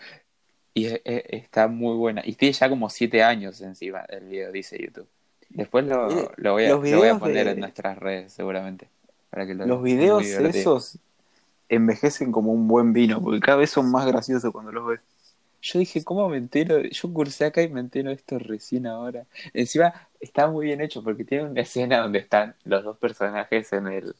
Y 0.75 0.87
está 1.05 1.67
muy 1.69 1.97
buena. 1.97 2.23
Y 2.25 2.35
tiene 2.35 2.53
ya 2.53 2.69
como 2.69 2.91
siete 2.91 3.23
años 3.23 3.61
encima 3.63 4.01
el 4.09 4.25
video, 4.29 4.53
dice 4.53 4.79
YouTube. 4.79 5.09
Después 5.49 5.87
lo, 5.87 6.11
Eh, 6.11 6.29
lo 6.37 6.53
voy, 6.53 6.65
a, 6.65 6.69
los 6.69 6.77
lo 6.77 6.81
voy 6.83 6.91
a 6.91 7.01
videos 7.01 7.19
poner 7.19 7.47
de- 7.47 7.53
en 7.53 7.61
nuestras 7.61 7.99
redes, 7.99 8.33
seguramente. 8.33 8.89
Para 9.31 9.47
que 9.47 9.55
lo- 9.55 9.67
Los 9.67 9.83
videos 9.83 10.23
esos 10.25 10.99
envejecen 11.69 12.33
como 12.33 12.53
un 12.53 12.69
buen 12.69 12.93
vino, 12.93 13.21
porque 13.23 13.41
cada 13.41 13.59
vez 13.59 13.71
son 13.71 13.91
más 13.91 14.07
graciosos 14.07 14.53
cuando 14.53 14.73
los 14.73 14.87
ves. 14.87 15.01
Yo 15.61 15.79
dije, 15.81 16.05
¿cómo 16.05 16.29
me 16.29 16.37
entero? 16.37 16.81
Yo 16.83 17.13
cursé 17.13 17.47
acá 17.47 17.63
y 17.63 17.69
me 17.69 17.81
entero 17.81 18.11
esto 18.13 18.39
recién 18.39 18.87
ahora. 18.87 19.27
Encima 19.53 20.09
está 20.21 20.47
muy 20.47 20.67
bien 20.67 20.81
hecho 20.81 21.03
porque 21.03 21.25
tiene 21.25 21.45
una 21.51 21.61
escena 21.63 21.99
donde 21.99 22.21
están 22.21 22.55
los 22.65 22.85
dos 22.85 22.97
personajes 22.99 23.73
en 23.73 23.89
el, 23.89 24.15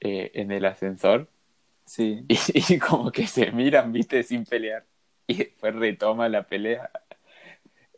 eh, 0.00 0.30
en 0.34 0.50
el 0.50 0.64
ascensor 0.64 1.28
Sí. 1.86 2.24
y, 2.28 2.36
y 2.74 2.78
como 2.78 3.10
que 3.12 3.26
se 3.26 3.52
miran, 3.52 3.92
viste, 3.92 4.22
sin 4.24 4.44
pelear. 4.44 4.84
Y 5.26 5.36
después 5.38 5.74
retoma 5.76 6.28
la 6.28 6.42
pelea. 6.42 6.90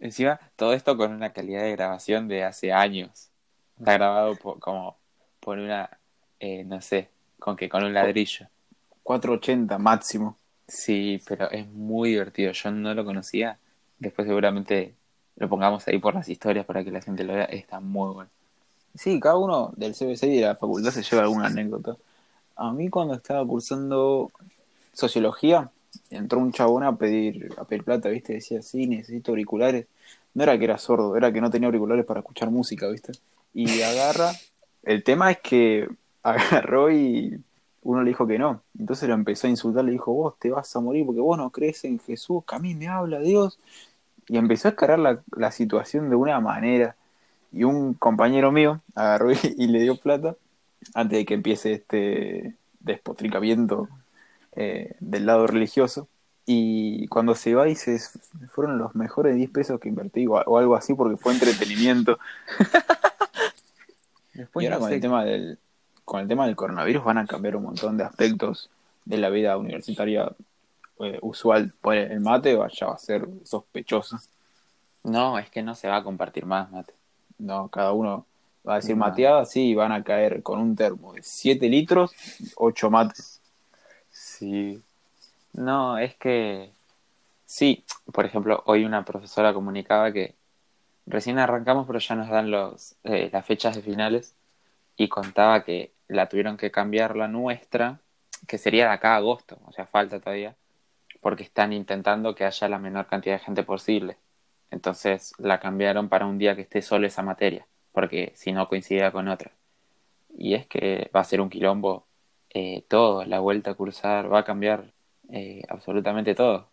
Encima, 0.01 0.39
todo 0.57 0.73
esto 0.73 0.97
con 0.97 1.13
una 1.13 1.33
calidad 1.33 1.63
de 1.63 1.73
grabación 1.73 2.29
de 2.29 2.45
hace 2.45 2.73
años. 2.73 3.31
Está 3.79 3.95
grabado 3.95 4.37
por- 4.37 4.59
como 4.59 4.99
por 5.41 5.59
una, 5.59 5.99
eh, 6.41 6.65
no 6.65 6.81
sé, 6.81 7.09
con 7.39 7.57
que 7.57 7.69
con 7.69 7.85
un 7.85 7.95
ladrillo. 7.95 8.49
480 9.13 9.79
máximo. 9.79 10.37
Sí, 10.67 11.21
pero 11.29 11.51
es 11.51 11.69
muy 11.69 12.11
divertido. 12.11 12.53
Yo 12.53 12.71
no 12.71 12.95
lo 12.95 13.05
conocía. 13.05 13.59
Después 13.99 14.27
seguramente 14.27 14.95
lo 15.37 15.49
pongamos 15.49 15.87
ahí 15.87 15.99
por 15.99 16.15
las 16.15 16.29
historias 16.29 16.65
para 16.65 16.83
que 16.83 16.91
la 16.91 17.03
gente 17.03 17.25
lo 17.25 17.35
vea. 17.35 17.45
Está 17.45 17.81
muy 17.81 18.13
bueno. 18.15 18.31
Sí, 18.95 19.21
cada 19.21 19.37
uno 19.37 19.73
del 19.77 19.95
CBC 19.95 20.25
y 20.25 20.37
de 20.37 20.47
la 20.47 20.57
facultad 20.57 20.91
se 20.91 21.03
lleva 21.03 21.23
alguna 21.23 21.47
anécdota. 21.47 21.97
A 22.57 22.73
mí 22.73 22.89
cuando 22.89 23.15
estaba 23.15 23.47
cursando 23.47 24.31
sociología, 24.93 25.71
entró 26.11 26.39
un 26.39 26.53
chabón 26.53 26.83
a 26.85 26.97
pedir, 26.97 27.55
a 27.59 27.65
pedir 27.65 27.85
plata, 27.85 28.09
¿viste? 28.09 28.35
Decía, 28.35 28.63
sí, 28.63 28.87
necesito 28.87 29.33
auriculares. 29.33 29.87
No 30.35 30.43
era 30.43 30.59
que 30.59 30.65
era 30.65 30.79
sordo, 30.79 31.17
era 31.17 31.33
que 31.33 31.41
no 31.41 31.51
tenía 31.51 31.67
auriculares 31.67 32.05
para 32.05 32.21
escuchar 32.21 32.51
música, 32.51 32.89
¿viste? 32.89 33.13
Y 33.53 33.83
agarra. 33.83 34.33
El 34.83 35.05
tema 35.05 35.31
es 35.31 35.39
que 35.41 35.89
agarró 36.23 36.91
y 36.91 37.43
uno 37.83 38.03
le 38.03 38.11
dijo 38.11 38.27
que 38.27 38.39
no. 38.39 38.63
Entonces 38.79 39.09
lo 39.09 39.15
empezó 39.15 39.47
a 39.47 39.51
insultar, 39.51 39.85
le 39.85 39.93
dijo, 39.93 40.13
vos 40.13 40.39
te 40.39 40.51
vas 40.51 40.75
a 40.75 40.81
morir 40.81 41.05
porque 41.07 41.21
vos 41.21 41.37
no 41.37 41.51
crees 41.51 41.85
en 41.85 41.99
Jesús, 41.99 42.45
que 42.47 42.55
a 42.55 42.59
mí 42.59 42.75
me 42.75 42.89
habla 42.89 43.19
Dios. 43.21 43.59
Y 44.29 44.37
empezó 44.37 44.69
a 44.69 44.71
escalar 44.71 44.99
la, 44.99 45.23
la 45.37 45.51
situación 45.51 46.09
de 46.11 46.17
una 46.17 46.41
manera. 46.41 46.97
Y 47.53 47.65
un 47.65 47.95
compañero 47.95 48.53
mío 48.53 48.81
agarró 48.95 49.33
y, 49.33 49.37
y 49.59 49.67
le 49.67 49.81
dio 49.81 49.97
plata 49.97 50.37
antes 50.95 51.19
de 51.19 51.25
que 51.25 51.35
empiece 51.35 51.73
este 51.73 52.55
despotricamiento 52.81 53.89
eh, 54.55 54.95
del 55.01 55.27
lado 55.27 55.47
religioso. 55.47 56.09
Y 56.45 57.07
cuando 57.09 57.35
se 57.35 57.55
va 57.55 57.65
dice, 57.65 57.99
fueron 58.51 58.79
los 58.79 58.95
mejores 58.95 59.37
10 59.37 59.51
pesos 59.51 59.81
que 59.81 59.89
invertí 59.89 60.27
o, 60.27 60.33
o 60.33 60.59
algo 60.59 60.75
así 60.75 60.95
porque 60.95 61.17
fue 61.17 61.33
entretenimiento. 61.35 62.19
Después 64.35 64.65
y 64.65 64.67
ahora 64.67 64.77
no 64.77 64.81
con 64.83 64.93
el 64.93 65.01
tema 65.01 65.25
del 65.25 65.59
con 66.05 66.21
el 66.21 66.29
tema 66.29 66.47
del 66.47 66.57
coronavirus 66.57 67.05
van 67.05 67.19
a 67.19 67.27
cambiar 67.27 67.57
un 67.57 67.65
montón 67.65 67.97
de 67.97 68.05
aspectos 68.05 68.71
de 69.05 69.19
la 69.19 69.31
vida 69.31 69.57
universitaria 69.57 70.31
eh, 71.01 71.19
usual. 71.23 71.73
Por 71.81 71.97
el 71.97 72.21
mate 72.21 72.59
ya 72.73 72.87
va 72.87 72.95
a 72.95 72.99
ser 72.99 73.29
sospechoso. 73.45 74.19
No, 75.05 75.39
es 75.39 75.51
que 75.51 75.63
no 75.63 75.75
se 75.75 75.89
va 75.89 75.97
a 75.97 76.05
compartir 76.05 76.47
más, 76.47 76.71
mate. 76.71 76.95
No, 77.39 77.69
cada 77.69 77.93
uno 77.93 78.27
va 78.67 78.75
a 78.75 78.77
decir 78.77 78.97
No. 78.97 79.01
mateada, 79.01 79.45
sí, 79.45 79.71
y 79.71 79.75
van 79.75 79.93
a 79.93 80.05
caer 80.05 80.43
con 80.43 80.61
un 80.61 80.77
termo 80.77 81.13
de 81.15 81.23
7 81.23 81.69
litros, 81.69 82.13
8 82.57 82.91
mates. 82.91 83.41
Sí. 84.11 84.81
No, 85.53 85.99
es 85.99 86.15
que 86.17 86.71
sí, 87.47 87.85
por 88.13 88.25
ejemplo, 88.27 88.63
hoy 88.67 88.85
una 88.85 89.05
profesora 89.05 89.53
comunicaba 89.55 90.13
que 90.13 90.35
recién 91.07 91.39
arrancamos, 91.39 91.87
pero 91.87 91.99
ya 91.99 92.15
nos 92.15 92.29
dan 92.29 92.51
los 92.51 92.95
eh, 93.05 93.29
las 93.33 93.45
fechas 93.47 93.77
de 93.77 93.83
finales 93.83 94.35
y 94.97 95.09
contaba 95.09 95.65
que 95.65 95.93
la 96.09 96.29
tuvieron 96.29 96.57
que 96.57 96.71
cambiar 96.71 97.17
la 97.17 97.29
nuestra, 97.29 98.01
que 98.47 98.59
sería 98.59 98.87
de 98.87 98.93
acá 98.93 99.15
a 99.15 99.17
agosto, 99.17 99.59
o 99.65 99.73
sea, 99.73 99.87
falta 99.87 100.21
todavía, 100.21 100.57
porque 101.21 101.45
están 101.45 101.73
intentando 101.73 102.35
que 102.35 102.45
haya 102.45 102.69
la 102.69 102.79
menor 102.79 103.07
cantidad 103.07 103.37
de 103.37 103.45
gente 103.45 103.63
posible. 103.63 104.19
Entonces 104.71 105.33
la 105.39 105.61
cambiaron 105.61 106.09
para 106.09 106.27
un 106.27 106.39
día 106.39 106.57
que 106.57 106.63
esté 106.63 106.83
solo 106.83 107.07
esa 107.07 107.23
materia, 107.23 107.67
porque 107.93 108.33
si 108.35 108.53
no 108.53 108.69
coincidía 108.69 109.13
con 109.13 109.29
otra. 109.29 109.53
Y 110.37 110.55
es 110.55 110.67
que 110.67 111.11
va 111.15 111.21
a 111.21 111.25
ser 111.25 111.41
un 111.41 111.51
quilombo 111.51 112.07
eh, 112.51 112.85
todo, 112.89 113.25
la 113.25 113.41
vuelta 113.41 113.73
a 113.73 113.75
cursar, 113.75 114.33
va 114.33 114.41
a 114.41 114.45
cambiar 114.45 114.93
eh, 115.31 115.63
absolutamente 115.69 116.35
todo. 116.35 116.69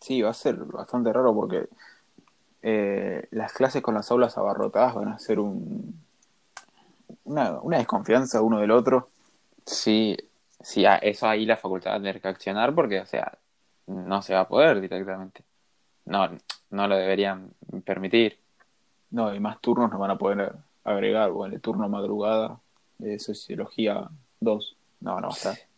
Sí, 0.00 0.22
va 0.22 0.30
a 0.30 0.34
ser 0.34 0.56
bastante 0.56 1.12
raro 1.12 1.34
porque 1.34 1.68
eh, 2.62 3.26
las 3.30 3.52
clases 3.52 3.82
con 3.82 3.94
las 3.94 4.10
aulas 4.10 4.36
abarrotadas 4.38 4.94
van 4.94 5.08
a 5.08 5.18
ser 5.18 5.40
un, 5.40 6.00
una, 7.28 7.60
una 7.60 7.78
desconfianza 7.78 8.42
uno 8.42 8.58
del 8.60 8.70
otro. 8.70 9.10
Sí, 9.64 10.16
sí, 10.60 10.84
a 10.86 10.96
eso 10.96 11.28
ahí 11.28 11.46
la 11.46 11.56
facultad 11.56 11.92
va 11.92 11.94
a 11.96 11.98
tener 11.98 12.20
que 12.20 12.28
accionar 12.28 12.74
porque, 12.74 13.00
o 13.00 13.06
sea, 13.06 13.38
no 13.86 14.22
se 14.22 14.34
va 14.34 14.40
a 14.40 14.48
poder 14.48 14.80
directamente. 14.80 15.44
No, 16.06 16.28
no 16.70 16.88
lo 16.88 16.96
deberían 16.96 17.50
permitir. 17.84 18.38
No, 19.10 19.34
y 19.34 19.40
más 19.40 19.60
turnos 19.60 19.90
nos 19.90 20.00
van 20.00 20.10
a 20.10 20.18
poder 20.18 20.52
agregar. 20.84 21.30
Bueno, 21.30 21.54
el 21.54 21.60
turno 21.60 21.88
madrugada 21.88 22.58
de 22.98 23.18
Sociología 23.18 24.08
2. 24.40 24.76
No, 25.00 25.20
no 25.20 25.28
va 25.28 25.34
a 25.34 25.36
estar. 25.36 25.56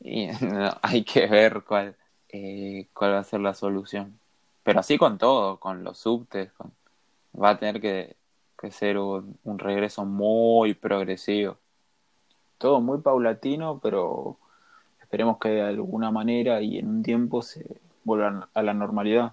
Y 0.00 0.28
no, 0.28 0.70
hay 0.80 1.02
que 1.02 1.26
ver 1.26 1.64
cuál, 1.64 1.96
eh, 2.28 2.86
cuál 2.94 3.14
va 3.14 3.18
a 3.18 3.24
ser 3.24 3.40
la 3.40 3.52
solución. 3.52 4.16
Pero 4.62 4.78
así 4.78 4.96
con 4.96 5.18
todo, 5.18 5.58
con 5.58 5.82
los 5.82 5.98
subtes, 5.98 6.52
con... 6.52 6.72
va 7.34 7.50
a 7.50 7.58
tener 7.58 7.80
que, 7.80 8.14
que 8.58 8.70
ser 8.70 8.98
un, 8.98 9.38
regreso 9.58 10.04
muy 10.04 10.74
progresivo. 10.74 11.58
Todo 12.58 12.80
muy 12.80 13.00
paulatino, 13.00 13.80
pero 13.80 14.36
esperemos 15.00 15.38
que 15.38 15.48
de 15.50 15.62
alguna 15.62 16.10
manera 16.10 16.60
y 16.60 16.78
en 16.78 16.88
un 16.88 17.02
tiempo 17.02 17.42
se 17.42 17.80
vuelvan 18.04 18.44
a 18.54 18.62
la 18.62 18.74
normalidad. 18.74 19.32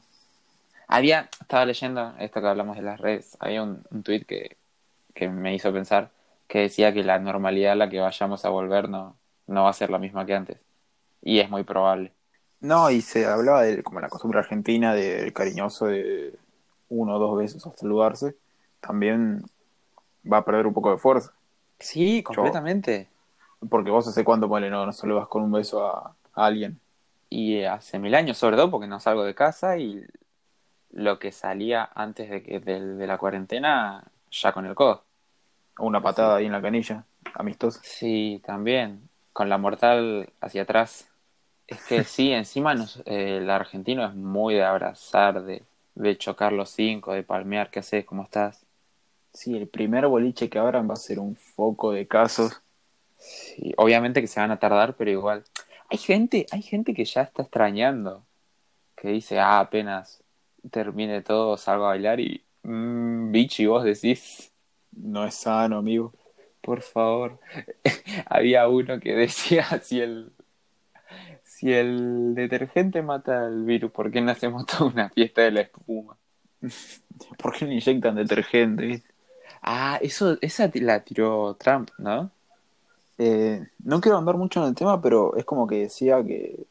Había, 0.88 1.30
estaba 1.42 1.66
leyendo 1.66 2.14
esto 2.20 2.42
que 2.42 2.48
hablamos 2.48 2.78
de 2.78 2.84
las 2.84 3.00
redes, 3.00 3.36
había 3.40 3.64
un, 3.64 3.84
un 3.90 4.04
tweet 4.04 4.26
que, 4.26 4.58
que 5.14 5.30
me 5.30 5.56
hizo 5.56 5.74
pensar 5.74 6.12
que 6.48 6.60
decía 6.60 6.94
que 6.94 7.04
la 7.04 7.20
normalidad 7.20 7.74
a 7.74 7.76
la 7.76 7.90
que 7.90 8.00
vayamos 8.00 8.46
a 8.46 8.50
volver 8.50 8.90
no, 8.90 9.18
no 9.48 9.64
va 9.64 9.70
a 9.70 9.74
ser 9.74 9.90
la 9.90 9.98
misma 9.98 10.26
que 10.26 10.36
antes. 10.36 10.58
Y 11.22 11.40
es 11.40 11.50
muy 11.50 11.64
probable. 11.64 12.14
No, 12.60 12.90
y 12.92 13.02
se 13.02 13.26
hablaba 13.26 13.64
de 13.64 13.84
como 13.84 14.00
la 14.00 14.10
costumbre 14.10 14.40
argentina 14.40 14.94
del 14.94 15.34
cariñoso 15.34 15.88
de 15.88 16.38
uno 16.90 17.16
o 17.16 17.20
dos 17.20 17.38
besos 17.38 17.66
hasta 17.66 17.82
saludarse. 17.82 18.36
También 18.86 19.44
va 20.32 20.38
a 20.38 20.46
perder 20.46 20.68
un 20.68 20.74
poco 20.74 20.92
de 20.92 20.98
fuerza. 20.98 21.34
Sí, 21.80 22.24
completamente. 22.24 23.08
Porque 23.70 23.92
vos 23.92 24.08
hace 24.08 24.24
cuánto, 24.24 24.48
ponele, 24.48 24.70
no, 24.72 24.86
no 24.86 24.92
saludas 24.92 25.28
con 25.28 25.44
un 25.44 25.52
beso 25.52 25.86
a, 25.86 26.16
a 26.34 26.46
alguien. 26.46 26.80
Y 27.30 27.64
hace 27.64 28.00
mil 28.00 28.14
años, 28.16 28.38
sobre 28.38 28.56
todo, 28.56 28.72
porque 28.72 28.88
no 28.88 29.00
salgo 29.00 29.24
de 29.24 29.34
casa 29.36 29.78
y 29.78 30.04
lo 30.92 31.20
que 31.20 31.32
salía 31.32 31.90
antes 31.94 32.30
de, 32.30 32.44
que, 32.44 32.60
de, 32.60 32.80
de 32.80 33.08
la 33.08 33.18
cuarentena, 33.18 34.04
ya 34.32 34.54
con 34.54 34.66
el 34.66 34.76
codo. 34.76 35.04
Una 35.80 36.02
patada 36.02 36.38
ahí 36.38 36.46
en 36.46 36.54
la 36.54 36.62
canilla, 36.62 37.04
amistosa. 37.34 37.82
Sí, 37.84 38.42
también. 38.46 39.10
Con 39.34 39.50
la 39.50 39.58
mortal 39.58 40.30
hacia 40.40 40.62
atrás. 40.62 41.10
Es 41.68 41.84
que 41.84 42.04
sí, 42.04 42.32
encima 42.34 42.76
nos, 42.76 42.98
eh, 43.06 43.38
el 43.38 43.50
argentino 43.50 44.06
es 44.06 44.14
muy 44.14 44.54
de 44.54 44.64
abrazar, 44.64 45.44
de, 45.44 45.64
de 45.96 46.18
chocar 46.18 46.54
los 46.54 46.70
cinco, 46.70 47.14
de 47.14 47.24
palmear, 47.24 47.70
¿qué 47.72 47.80
haces? 47.80 48.06
¿Cómo 48.06 48.24
estás? 48.24 48.65
Sí, 49.36 49.56
el 49.58 49.68
primer 49.68 50.08
boliche 50.08 50.50
que 50.50 50.58
abran 50.58 50.90
va 50.90 50.94
a 50.94 50.98
ser 50.98 51.20
un 51.20 51.36
foco 51.36 51.92
de 51.92 52.08
casos. 52.08 52.62
Sí, 53.18 53.74
obviamente 53.78 54.22
que 54.22 54.28
se 54.28 54.40
van 54.40 54.52
a 54.52 54.60
tardar, 54.60 54.96
pero 54.96 55.12
igual. 55.12 55.44
Hay 55.90 55.98
gente, 55.98 56.46
hay 56.52 56.62
gente 56.62 56.94
que 56.94 57.04
ya 57.06 57.22
está 57.24 57.42
extrañando, 57.44 58.26
que 58.96 59.10
dice, 59.10 59.40
ah, 59.40 59.60
apenas 59.60 60.24
termine 60.72 61.22
todo, 61.22 61.58
salgo 61.58 61.86
a 61.86 61.90
bailar 61.90 62.20
y, 62.22 62.44
mmm, 62.64 63.32
bichi, 63.32 63.66
vos 63.66 63.84
decís, 63.84 64.52
No 64.92 65.26
es 65.26 65.36
sano, 65.36 65.78
amigo. 65.80 66.14
por 66.62 66.82
favor. 66.82 67.40
Había 68.28 68.68
uno 68.70 69.00
que 69.02 69.14
decía, 69.16 69.66
si 69.84 70.00
el, 70.02 70.32
si 71.44 71.74
el 71.74 72.36
detergente 72.36 73.02
mata 73.02 73.48
el 73.48 73.64
virus, 73.66 73.92
¿por 73.92 74.12
qué 74.12 74.22
no 74.22 74.32
hacemos 74.32 74.66
toda 74.66 74.86
una 74.92 75.10
fiesta 75.10 75.42
de 75.42 75.52
la 75.52 75.62
espuma? 75.62 76.18
¿Por 77.38 77.54
qué 77.54 77.66
no 77.66 77.74
inyectan 77.74 78.16
detergente? 78.16 79.04
Ah, 79.68 79.98
eso, 80.00 80.38
esa 80.42 80.70
la 80.76 81.04
tiró 81.04 81.56
Trump, 81.56 81.90
¿no? 81.98 82.30
Eh, 83.18 83.66
no 83.84 84.00
quiero 84.00 84.18
andar 84.20 84.38
mucho 84.38 84.62
en 84.62 84.70
el 84.70 84.76
tema, 84.76 85.02
pero 85.02 85.36
es 85.36 85.44
como 85.44 85.66
que 85.66 85.80
decía 85.80 86.24
que 86.24 86.66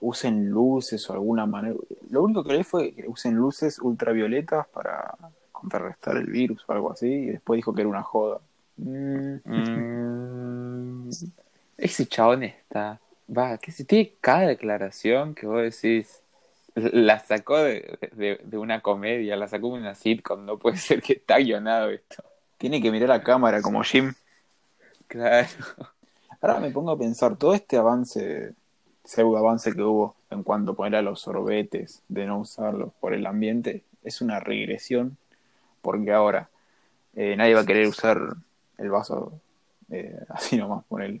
usen 0.00 0.48
luces 0.48 1.10
o 1.10 1.14
alguna 1.14 1.46
manera. 1.46 1.74
Lo 2.10 2.22
único 2.22 2.44
que 2.44 2.52
leí 2.52 2.62
fue 2.62 2.92
que 2.92 3.08
usen 3.08 3.34
luces 3.34 3.80
ultravioletas 3.80 4.68
para 4.68 5.16
contrarrestar 5.50 6.16
el 6.16 6.26
virus 6.26 6.62
o 6.68 6.72
algo 6.72 6.92
así, 6.92 7.08
y 7.08 7.26
después 7.26 7.58
dijo 7.58 7.74
que 7.74 7.80
era 7.80 7.90
una 7.90 8.04
joda. 8.04 8.38
Mm, 8.76 9.38
Mm, 9.44 11.10
ese 11.76 12.06
chabón 12.06 12.44
está. 12.44 13.00
Va, 13.36 13.58
que 13.58 13.72
si 13.72 13.82
tiene 13.82 14.12
cada 14.20 14.46
declaración 14.46 15.34
que 15.34 15.46
vos 15.48 15.60
decís. 15.60 16.22
La 16.92 17.18
sacó 17.18 17.58
de, 17.58 17.98
de, 18.12 18.40
de 18.42 18.58
una 18.58 18.80
comedia, 18.80 19.36
la 19.36 19.48
sacó 19.48 19.68
de 19.68 19.80
una 19.80 19.94
sitcom, 19.94 20.44
no 20.44 20.58
puede 20.58 20.76
ser 20.78 21.02
que 21.02 21.14
está 21.14 21.38
guionado 21.38 21.90
esto. 21.90 22.22
tiene 22.56 22.80
que 22.82 22.90
mirar 22.90 23.12
a 23.12 23.22
cámara 23.22 23.62
como 23.62 23.82
Jim. 23.82 24.14
Claro. 25.06 25.48
Ahora 26.40 26.60
me 26.60 26.70
pongo 26.70 26.92
a 26.92 26.98
pensar, 26.98 27.36
todo 27.36 27.54
este 27.54 27.76
avance, 27.76 28.54
pseudo 29.04 29.38
avance 29.38 29.72
que 29.72 29.82
hubo 29.82 30.14
en 30.30 30.42
cuanto 30.42 30.72
a 30.72 30.74
poner 30.74 30.96
a 30.96 31.02
los 31.02 31.20
sorbetes, 31.20 32.02
de 32.08 32.26
no 32.26 32.38
usarlos 32.38 32.92
por 33.00 33.14
el 33.14 33.26
ambiente, 33.26 33.84
es 34.04 34.20
una 34.20 34.38
regresión, 34.38 35.16
porque 35.82 36.12
ahora 36.12 36.48
eh, 37.14 37.34
nadie 37.36 37.54
va 37.54 37.62
a 37.62 37.66
querer 37.66 37.88
usar 37.88 38.18
el 38.76 38.90
vaso 38.90 39.32
eh, 39.90 40.24
así 40.28 40.56
nomás, 40.56 40.84
poner 40.84 41.20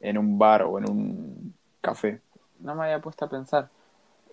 en 0.00 0.18
un 0.18 0.38
bar 0.38 0.62
o 0.62 0.78
en 0.78 0.88
un 0.88 1.54
café. 1.80 2.20
No 2.60 2.74
me 2.74 2.84
había 2.84 3.00
puesto 3.00 3.24
a 3.24 3.28
pensar. 3.28 3.68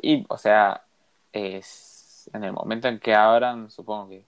Y, 0.01 0.25
o 0.29 0.37
sea, 0.37 0.85
es 1.31 2.29
en 2.33 2.43
el 2.43 2.53
momento 2.53 2.87
en 2.87 2.99
que 2.99 3.13
abran, 3.15 3.69
supongo 3.71 4.09
que. 4.09 4.25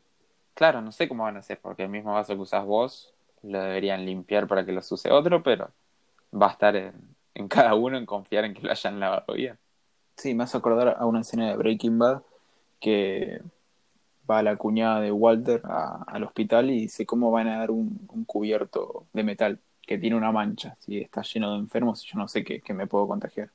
Claro, 0.56 0.82
no 0.82 0.92
sé 0.92 1.08
cómo 1.08 1.24
van 1.24 1.38
a 1.38 1.40
hacer, 1.40 1.60
porque 1.62 1.84
el 1.84 1.90
mismo 1.90 2.14
vaso 2.14 2.36
que 2.36 2.42
usas 2.42 2.66
vos 2.66 3.14
lo 3.44 3.62
deberían 3.62 4.06
limpiar 4.06 4.48
para 4.48 4.66
que 4.66 4.72
los 4.74 4.92
use 4.92 5.12
otro, 5.12 5.44
pero 5.44 5.72
va 6.34 6.48
a 6.50 6.52
estar 6.52 6.76
en, 6.76 7.16
en 7.36 7.48
cada 7.50 7.76
uno 7.76 7.98
en 7.98 8.06
confiar 8.08 8.46
en 8.46 8.54
que 8.56 8.62
lo 8.64 8.72
hayan 8.72 9.00
lavado 9.00 9.34
bien. 9.36 9.60
Sí, 10.18 10.34
me 10.34 10.44
hace 10.44 10.58
acordar 10.58 10.96
a 11.00 11.06
una 11.06 11.22
escena 11.22 11.48
de 11.50 11.56
Breaking 11.58 12.00
Bad 12.00 12.24
que 12.80 13.42
va 14.30 14.44
la 14.44 14.58
cuñada 14.58 15.02
de 15.02 15.12
Walter 15.12 15.62
a- 15.66 16.04
al 16.08 16.24
hospital 16.24 16.70
y 16.72 16.82
dice 16.82 17.06
cómo 17.06 17.32
van 17.32 17.48
a 17.48 17.60
dar 17.60 17.72
un, 17.72 18.08
un 18.12 18.26
cubierto 18.26 19.08
de 19.14 19.24
metal 19.24 19.60
que 19.84 19.98
tiene 19.98 20.16
una 20.18 20.32
mancha, 20.32 20.78
si 20.80 21.00
está 21.00 21.22
lleno 21.24 21.54
de 21.54 21.60
enfermos 21.60 22.04
y 22.06 22.08
yo 22.10 22.20
no 22.20 22.28
sé 22.28 22.44
qué, 22.44 22.62
qué 22.62 22.74
me 22.74 22.88
puedo 22.88 23.08
contagiar. 23.08 23.52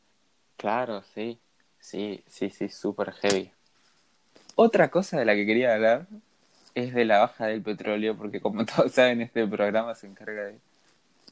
Claro, 0.56 1.02
sí. 1.02 1.41
Sí, 1.82 2.22
sí, 2.28 2.48
sí, 2.48 2.68
súper 2.68 3.12
heavy. 3.12 3.50
Otra 4.54 4.88
cosa 4.88 5.18
de 5.18 5.24
la 5.24 5.34
que 5.34 5.44
quería 5.44 5.74
hablar 5.74 6.06
es 6.76 6.94
de 6.94 7.04
la 7.04 7.18
baja 7.18 7.46
del 7.46 7.60
petróleo, 7.60 8.16
porque 8.16 8.40
como 8.40 8.64
todos 8.66 8.92
saben, 8.92 9.20
este 9.20 9.46
programa 9.46 9.94
se 9.96 10.06
encarga 10.06 10.44
de 10.44 10.58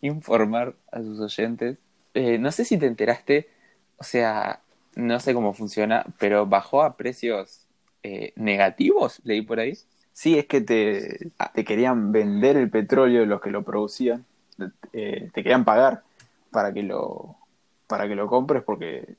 informar 0.02 0.74
a 0.90 0.98
sus 1.00 1.20
oyentes. 1.20 1.78
Eh, 2.14 2.36
no 2.38 2.50
sé 2.50 2.64
si 2.64 2.76
te 2.78 2.86
enteraste, 2.86 3.48
o 3.96 4.04
sea, 4.04 4.60
no 4.96 5.20
sé 5.20 5.32
cómo 5.34 5.54
funciona, 5.54 6.04
pero 6.18 6.46
bajó 6.46 6.82
a 6.82 6.96
precios 6.96 7.66
eh, 8.02 8.32
negativos, 8.34 9.20
leí 9.22 9.42
por 9.42 9.60
ahí. 9.60 9.78
Sí, 10.12 10.36
es 10.36 10.46
que 10.46 10.60
te, 10.60 11.30
te 11.54 11.64
querían 11.64 12.10
vender 12.10 12.56
el 12.56 12.68
petróleo 12.68 13.24
los 13.24 13.40
que 13.40 13.50
lo 13.50 13.62
producían, 13.62 14.24
eh, 14.92 15.30
te 15.32 15.42
querían 15.44 15.64
pagar 15.64 16.02
para 16.50 16.72
que 16.72 16.82
lo, 16.82 17.36
para 17.86 18.08
que 18.08 18.16
lo 18.16 18.26
compres 18.26 18.64
porque 18.64 19.14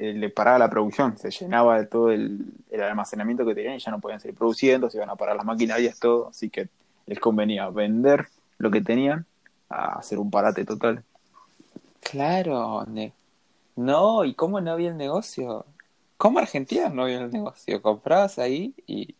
le 0.00 0.30
paraba 0.30 0.58
la 0.58 0.70
producción, 0.70 1.16
se 1.18 1.30
llenaba 1.30 1.78
de 1.78 1.86
todo 1.86 2.10
el, 2.10 2.52
el 2.70 2.82
almacenamiento 2.82 3.44
que 3.46 3.54
tenían 3.54 3.74
y 3.76 3.78
ya 3.80 3.90
no 3.90 4.00
podían 4.00 4.20
seguir 4.20 4.36
produciendo, 4.36 4.90
se 4.90 4.98
iban 4.98 5.10
a 5.10 5.16
parar 5.16 5.36
las 5.36 5.44
maquinarias, 5.46 5.98
todo, 5.98 6.28
así 6.28 6.50
que 6.50 6.68
les 7.06 7.18
convenía 7.20 7.68
vender 7.70 8.28
lo 8.58 8.70
que 8.70 8.80
tenían 8.80 9.26
a 9.68 9.98
hacer 9.98 10.18
un 10.18 10.30
parate 10.30 10.64
total. 10.64 11.04
Claro, 12.00 12.84
no, 13.76 14.24
¿y 14.24 14.34
cómo 14.34 14.60
no 14.60 14.72
había 14.72 14.90
el 14.90 14.96
negocio? 14.96 15.66
¿Cómo 16.16 16.38
Argentina 16.38 16.88
no 16.90 17.04
había 17.04 17.20
el 17.20 17.30
negocio? 17.32 17.80
Comprabas 17.82 18.38
ahí 18.38 18.74
y, 18.86 19.16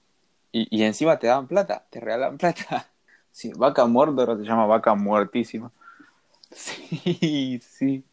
y, 0.52 0.68
y 0.70 0.84
encima 0.84 1.18
te 1.18 1.28
daban 1.28 1.48
plata, 1.48 1.86
te 1.90 2.00
regalaban 2.00 2.38
plata. 2.38 2.90
Sí, 3.32 3.52
vaca 3.56 3.86
muerta 3.86 4.22
ahora 4.22 4.36
se 4.36 4.44
llama 4.44 4.66
vaca 4.66 4.94
muertísima. 4.94 5.72
Sí, 6.52 7.60
sí. 7.62 8.04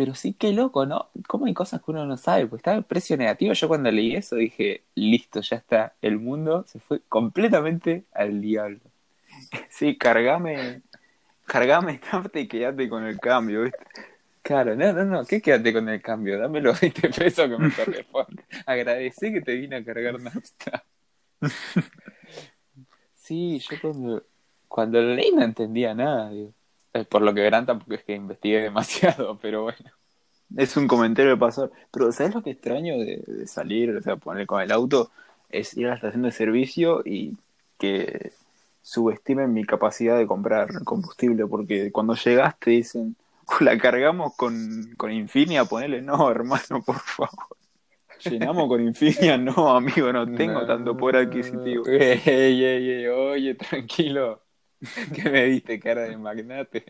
Pero 0.00 0.14
sí, 0.14 0.32
qué 0.32 0.54
loco, 0.54 0.86
¿no? 0.86 1.10
¿Cómo 1.28 1.44
hay 1.44 1.52
cosas 1.52 1.82
que 1.82 1.90
uno 1.90 2.06
no 2.06 2.16
sabe? 2.16 2.46
Pues 2.46 2.60
estaba 2.60 2.78
el 2.78 2.84
precio 2.84 3.18
negativo. 3.18 3.52
Yo 3.52 3.68
cuando 3.68 3.90
leí 3.90 4.16
eso 4.16 4.36
dije, 4.36 4.82
listo, 4.94 5.42
ya 5.42 5.56
está. 5.56 5.94
El 6.00 6.18
mundo 6.18 6.64
se 6.66 6.80
fue 6.80 7.02
completamente 7.06 8.06
al 8.14 8.40
diablo. 8.40 8.80
Sí, 9.68 9.98
cargame, 9.98 10.80
cargame 11.44 12.00
nafta 12.10 12.40
y 12.40 12.48
quédate 12.48 12.88
con 12.88 13.04
el 13.04 13.20
cambio, 13.20 13.64
¿viste? 13.64 13.84
Claro, 14.40 14.74
no, 14.74 14.90
no, 14.90 15.04
no, 15.04 15.26
¿qué 15.26 15.42
quédate 15.42 15.70
con 15.70 15.86
el 15.90 16.00
cambio? 16.00 16.38
Dame 16.38 16.62
los 16.62 16.80
20 16.80 17.10
pesos 17.10 17.50
que 17.50 17.58
me 17.58 17.70
corresponde. 17.76 18.42
Agradecé 18.64 19.30
que 19.34 19.42
te 19.42 19.54
vine 19.54 19.76
a 19.76 19.84
cargar 19.84 20.18
nafta. 20.18 20.82
Sí, 23.16 23.58
yo 23.58 23.76
cuando, 23.82 24.24
cuando 24.66 25.02
lo 25.02 25.14
leí 25.14 25.30
no 25.32 25.42
entendía 25.42 25.94
nada, 25.94 26.30
digo. 26.30 26.54
Eh, 26.92 27.04
Por 27.04 27.22
lo 27.22 27.34
que 27.34 27.40
verán 27.42 27.66
tampoco 27.66 27.94
es 27.94 28.04
que 28.04 28.14
investigué 28.14 28.60
demasiado, 28.62 29.38
pero 29.38 29.62
bueno. 29.64 29.90
Es 30.56 30.76
un 30.76 30.88
comentario 30.88 31.30
de 31.32 31.36
pasar. 31.36 31.70
Pero 31.90 32.10
¿sabes 32.12 32.34
lo 32.34 32.42
que 32.42 32.50
extraño 32.50 32.98
de, 32.98 33.22
de 33.26 33.46
salir, 33.46 33.96
o 33.96 34.02
sea, 34.02 34.16
poner 34.16 34.46
con 34.46 34.60
el 34.60 34.72
auto? 34.72 35.10
Es 35.48 35.76
ir 35.76 35.86
a 35.86 35.90
la 35.90 35.94
estación 35.96 36.22
de 36.22 36.32
servicio 36.32 37.02
y 37.04 37.36
que 37.78 38.32
subestimen 38.82 39.52
mi 39.52 39.64
capacidad 39.64 40.16
de 40.18 40.26
comprar 40.26 40.82
combustible, 40.84 41.46
porque 41.46 41.92
cuando 41.92 42.14
llegas 42.14 42.58
te 42.58 42.70
dicen, 42.72 43.16
la 43.60 43.78
cargamos 43.78 44.34
con, 44.36 44.92
con 44.96 45.12
Infinia, 45.12 45.64
ponele, 45.64 46.02
no, 46.02 46.30
hermano, 46.30 46.82
por 46.84 46.98
favor. 46.98 47.30
Llenamos 48.28 48.68
con 48.68 48.80
Infinia, 48.82 49.38
no, 49.38 49.76
amigo, 49.76 50.12
no 50.12 50.30
tengo 50.30 50.60
No. 50.60 50.66
tanto 50.66 50.96
poder 50.96 51.16
adquisitivo. 51.16 51.84
Ey, 51.88 52.20
ey, 52.26 52.90
ey, 52.90 53.06
oye, 53.08 53.54
tranquilo. 53.54 54.42
¿Qué 55.14 55.28
me 55.30 55.44
diste, 55.44 55.78
cara 55.78 56.02
de 56.02 56.16
magnate? 56.16 56.84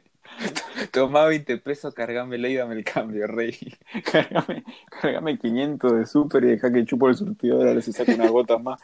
Tomá 0.93 1.27
20 1.27 1.59
pesos, 1.59 1.93
cargámelo 1.93 2.49
y 2.49 2.55
dame 2.55 2.77
el 2.77 2.85
cambio, 2.85 3.27
rey. 3.27 3.57
Cargame, 4.13 4.65
cargame 4.89 5.39
500 5.39 5.93
de 5.93 6.07
super 6.07 6.45
y 6.45 6.49
deja 6.49 6.73
que 6.73 6.85
chupo 6.85 7.09
el 7.09 7.17
surtidor, 7.17 7.67
a 7.67 7.75
ver 7.75 7.83
si 7.83 7.93
saco 7.93 8.13
una 8.13 8.29
gota 8.29 8.59
más. 8.59 8.81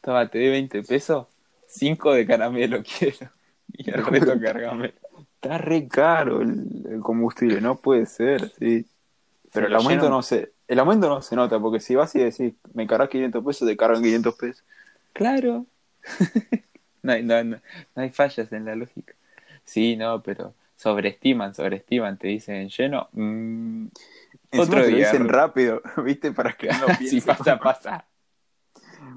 Toma, 0.00 0.28
te 0.28 0.38
doy 0.38 0.50
20 0.50 0.82
pesos, 0.82 1.26
5 1.66 2.14
de 2.14 2.26
caramelo 2.26 2.82
quiero. 2.98 3.30
Y 3.72 3.90
el 3.90 4.04
resto 4.04 4.40
cargámelo. 4.40 4.94
Está 5.34 5.58
re 5.58 5.86
caro 5.88 6.42
el, 6.42 6.84
el 6.90 7.00
combustible, 7.00 7.60
no 7.60 7.76
puede 7.76 8.06
ser, 8.06 8.50
sí. 8.58 8.86
Pero 9.52 9.66
el 9.66 9.74
aumento 9.74 10.08
no 10.08 10.22
se, 10.22 10.52
el 10.68 10.78
aumento 10.78 11.08
no 11.08 11.22
se 11.22 11.34
nota, 11.34 11.58
porque 11.58 11.80
si 11.80 11.94
vas 11.94 12.14
y 12.14 12.20
decís, 12.20 12.54
me 12.74 12.86
cargas 12.86 13.08
500 13.08 13.44
pesos, 13.44 13.68
te 13.68 13.76
cargan 13.76 14.02
500 14.02 14.34
pesos. 14.34 14.64
Claro. 15.12 15.66
no, 17.02 17.12
hay, 17.12 17.22
no, 17.22 17.42
no, 17.44 17.56
no 17.94 18.02
hay 18.02 18.10
fallas 18.10 18.52
en 18.52 18.64
la 18.64 18.74
lógica. 18.74 19.14
Sí, 19.64 19.96
no, 19.96 20.22
pero 20.22 20.54
sobreestiman, 20.76 21.54
sobreestiman, 21.54 22.18
te 22.18 22.28
dicen 22.28 22.68
lleno. 22.68 23.08
mm, 23.12 23.86
Encima 24.52 24.62
otro 24.62 24.80
lo 24.80 24.86
dicen 24.86 25.28
rápido, 25.28 25.82
¿viste? 26.04 26.32
Para 26.32 26.52
que 26.54 26.68
no 26.68 26.92
si 27.04 27.20
pienses. 27.20 27.24
pasa, 27.24 27.58
pasa. 27.58 28.04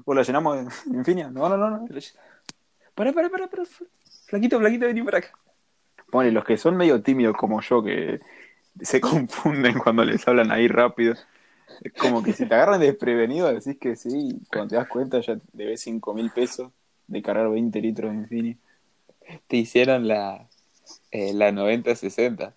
¿O 0.04 0.14
la 0.14 0.22
llenamos 0.22 0.58
en 0.86 0.94
Infinia? 0.94 1.30
No, 1.30 1.48
no, 1.48 1.56
no, 1.56 1.70
no. 1.70 1.86
Para, 2.94 3.12
para, 3.12 3.28
para, 3.28 3.48
para. 3.48 3.64
Flaquito, 4.26 4.58
flaquito, 4.58 4.86
vení 4.86 5.02
para 5.02 5.18
acá. 5.18 5.32
Pone, 6.10 6.30
los 6.30 6.44
que 6.44 6.56
son 6.56 6.76
medio 6.76 7.02
tímidos 7.02 7.36
como 7.36 7.60
yo, 7.60 7.82
que 7.82 8.20
se 8.80 9.00
confunden 9.00 9.78
cuando 9.78 10.04
les 10.04 10.26
hablan 10.28 10.50
ahí 10.52 10.68
rápido. 10.68 11.14
Es 11.82 11.92
como 11.94 12.22
que 12.22 12.32
si 12.32 12.46
te 12.46 12.54
agarran 12.54 12.80
desprevenido, 12.80 13.52
decís 13.52 13.78
que 13.78 13.96
sí, 13.96 14.10
y 14.42 14.46
cuando 14.46 14.70
te 14.70 14.76
das 14.76 14.88
cuenta 14.88 15.20
ya 15.20 15.38
debes 15.52 15.80
5 15.80 16.14
mil 16.14 16.30
pesos 16.30 16.72
de 17.06 17.22
cargar 17.22 17.50
20 17.50 17.80
litros 17.80 18.10
de 18.12 18.16
Infinia. 18.18 18.56
Te 19.46 19.56
hicieron 19.56 20.06
la, 20.08 20.48
eh, 21.10 21.32
la 21.32 21.50
90-60. 21.50 22.52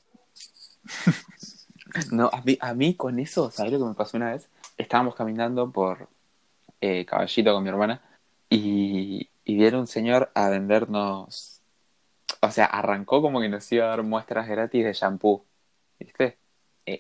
No, 2.12 2.30
a 2.32 2.42
mí, 2.42 2.58
a 2.60 2.74
mí 2.74 2.96
con 2.96 3.18
eso, 3.18 3.50
¿sabes 3.50 3.72
lo 3.72 3.80
que 3.80 3.86
me 3.86 3.94
pasó 3.94 4.18
una 4.18 4.32
vez? 4.32 4.50
Estábamos 4.78 5.16
caminando 5.16 5.72
por 5.72 6.10
eh, 6.82 7.06
Caballito 7.06 7.54
con 7.54 7.64
mi 7.64 7.70
hermana 7.70 8.02
y, 8.50 9.30
y 9.46 9.56
vieron 9.56 9.82
un 9.82 9.88
señor 9.88 10.30
a 10.36 10.50
vendernos. 10.50 11.62
O 12.42 12.52
sea, 12.52 12.66
arrancó 12.66 13.22
como 13.22 13.42
que 13.42 13.50
nos 13.50 13.72
iba 13.72 13.86
a 13.86 13.90
dar 13.90 14.04
muestras 14.04 14.48
gratis 14.48 14.84
de 14.84 14.94
shampoo. 14.94 15.46
¿Viste? 15.98 16.38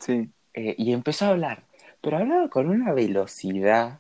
Sí. 0.02 0.32
Eh, 0.54 0.76
y 0.78 0.92
empezó 0.94 1.26
a 1.26 1.30
hablar, 1.30 1.64
pero 2.02 2.18
hablaba 2.18 2.50
con 2.50 2.70
una 2.70 2.94
velocidad. 2.94 4.00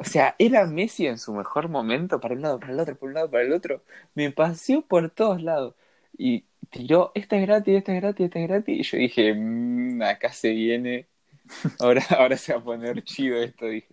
O 0.00 0.04
sea, 0.04 0.34
era 0.38 0.66
Messi 0.66 1.06
en 1.06 1.18
su 1.18 1.32
mejor 1.32 1.68
momento, 1.68 2.20
para 2.20 2.34
un 2.34 2.42
lado, 2.42 2.60
para 2.60 2.72
el 2.72 2.80
otro, 2.80 2.96
para 2.96 3.08
un 3.08 3.14
lado, 3.14 3.30
para 3.30 3.42
el 3.44 3.52
otro. 3.52 3.82
Me 4.14 4.30
paseó 4.30 4.82
por 4.82 5.10
todos 5.10 5.42
lados. 5.42 5.74
Y 6.16 6.44
tiró, 6.70 7.12
este 7.14 7.36
es 7.40 7.46
gratis, 7.46 7.76
este 7.78 7.96
es 7.96 8.02
gratis, 8.02 8.24
este 8.26 8.42
es 8.42 8.48
gratis. 8.48 8.78
Y 8.80 8.82
yo 8.82 8.98
dije, 8.98 9.34
"Mm, 9.34 10.02
acá 10.02 10.32
se 10.32 10.50
viene. 10.52 11.06
Ahora, 11.80 12.02
ahora 12.18 12.36
se 12.36 12.52
va 12.54 12.60
a 12.60 12.64
poner 12.64 13.02
chido 13.04 13.36
esto, 13.38 13.66
dije. 13.66 13.88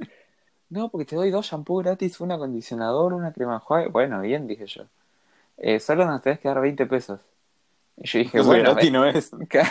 No, 0.70 0.90
porque 0.90 1.06
te 1.06 1.16
doy 1.16 1.32
dos 1.32 1.48
shampoos 1.48 1.84
gratis, 1.84 2.20
un 2.22 2.32
acondicionador, 2.32 3.14
una 3.14 3.32
crema 3.34 3.56
enjuague. 3.56 3.88
Bueno, 3.88 4.22
bien, 4.22 4.48
dije 4.48 4.66
yo. 4.68 4.84
Eh, 5.58 5.80
solo 5.80 6.06
nos 6.06 6.22
tenés 6.22 6.40
que 6.40 6.48
dar 6.50 6.62
20 6.62 6.86
pesos. 6.86 7.20
Y 7.98 8.08
yo 8.08 8.20
dije, 8.20 8.40
Eso 8.40 8.48
bueno, 8.48 8.72
gratis 8.74 8.92
no 8.92 9.06
es. 9.06 9.32
Claro. 9.50 9.70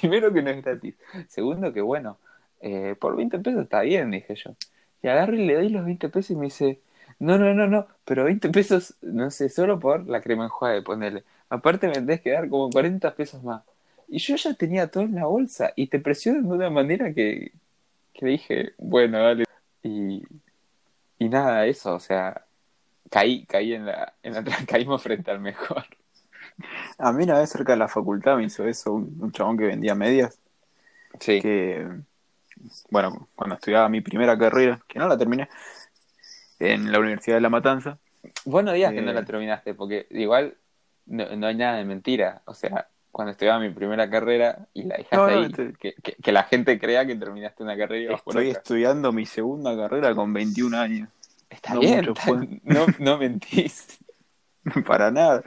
Primero 0.00 0.32
que 0.32 0.42
no 0.42 0.50
es 0.50 0.62
gratis. 0.64 0.94
Segundo 1.28 1.72
que 1.72 1.80
bueno, 1.80 2.18
eh, 2.60 2.94
por 2.98 3.16
20 3.16 3.38
pesos 3.40 3.62
está 3.62 3.82
bien, 3.82 4.10
dije 4.10 4.34
yo. 4.34 4.54
Y 5.02 5.08
agarro 5.08 5.34
y 5.34 5.46
le 5.46 5.54
doy 5.54 5.68
los 5.70 5.84
20 5.84 6.08
pesos 6.10 6.30
y 6.30 6.36
me 6.36 6.46
dice, 6.46 6.80
no, 7.18 7.38
no, 7.38 7.54
no, 7.54 7.66
no, 7.66 7.86
pero 8.04 8.24
20 8.24 8.50
pesos, 8.50 8.94
no 9.02 9.30
sé, 9.30 9.48
solo 9.48 9.78
por 9.78 10.06
la 10.06 10.20
crema 10.20 10.44
enjuague, 10.44 10.82
ponele. 10.82 11.24
Aparte 11.48 11.86
me 11.88 11.94
tenés 11.94 12.20
que 12.20 12.30
dar 12.30 12.48
como 12.48 12.70
40 12.70 13.14
pesos 13.14 13.42
más. 13.42 13.62
Y 14.08 14.18
yo 14.18 14.36
ya 14.36 14.54
tenía 14.54 14.88
todo 14.90 15.04
en 15.04 15.14
la 15.14 15.26
bolsa 15.26 15.72
y 15.76 15.86
te 15.88 16.00
presionan 16.00 16.48
de 16.48 16.54
una 16.54 16.70
manera 16.70 17.12
que, 17.14 17.52
que 18.14 18.26
dije, 18.26 18.72
bueno, 18.78 19.18
dale. 19.22 19.44
Y, 19.82 20.22
y 21.18 21.28
nada, 21.28 21.66
eso, 21.66 21.94
o 21.94 22.00
sea, 22.00 22.44
caí, 23.10 23.44
caí 23.46 23.74
en 23.74 23.86
la, 23.86 24.14
en 24.22 24.34
la, 24.34 24.44
caímos 24.68 25.02
frente 25.02 25.30
al 25.30 25.40
mejor. 25.40 25.84
A 26.98 27.12
mí 27.12 27.24
una 27.24 27.38
vez 27.38 27.50
cerca 27.50 27.72
de 27.72 27.78
la 27.78 27.88
facultad 27.88 28.36
me 28.36 28.44
hizo 28.44 28.66
eso 28.66 28.92
un, 28.92 29.16
un 29.20 29.32
chabón 29.32 29.56
que 29.58 29.66
vendía 29.66 29.94
medias. 29.94 30.38
Sí. 31.18 31.40
que, 31.40 31.86
bueno, 32.90 33.28
cuando 33.34 33.56
estudiaba 33.56 33.88
mi 33.88 34.00
primera 34.00 34.36
carrera, 34.38 34.80
que 34.88 34.98
no 34.98 35.08
la 35.08 35.16
terminé, 35.18 35.48
en 36.58 36.90
la 36.92 36.98
Universidad 36.98 37.36
de 37.36 37.40
La 37.40 37.48
Matanza, 37.50 37.98
Vos 38.44 38.62
no 38.62 38.72
digas 38.72 38.92
que 38.92 39.00
no 39.00 39.12
Eh. 39.12 39.14
la 39.14 39.24
terminaste, 39.24 39.72
porque 39.72 40.06
igual 40.10 40.54
no, 41.06 41.24
no 41.36 41.46
hay 41.46 41.54
nada 41.54 41.78
de 41.78 41.86
mentira. 41.86 42.42
O 42.44 42.52
sea, 42.52 42.86
cuando 43.10 43.32
estudiaba 43.32 43.58
mi 43.58 43.70
primera 43.70 44.10
carrera 44.10 44.66
y 44.74 44.82
la 44.82 44.96
dejaste 44.98 45.16
No, 45.16 45.26
no, 45.30 45.38
ahí, 45.38 45.44
este- 45.46 45.72
que, 45.80 45.94
que- 46.02 46.16
que 46.22 46.30
la 46.32 46.42
gente 46.42 46.78
crea 46.78 47.06
que 47.06 47.16
terminaste 47.16 47.62
una 47.62 47.78
carrera 47.78 48.02
y 48.02 48.06
vas 48.08 48.20
por 48.20 48.32
estoy 48.34 48.50
otra. 48.50 48.60
estudiando 48.60 49.10
mi 49.10 49.24
segunda 49.24 49.74
carrera 49.74 50.14
con 50.14 50.34
21 50.34 50.74
años. 50.74 51.08
Está 51.48 51.72
no 51.74 51.80
bien, 51.80 52.04
está- 52.10 52.30
no, 52.64 52.86
no 52.98 53.16
mentís. 53.18 53.98
Para 54.86 55.10
nada. 55.10 55.42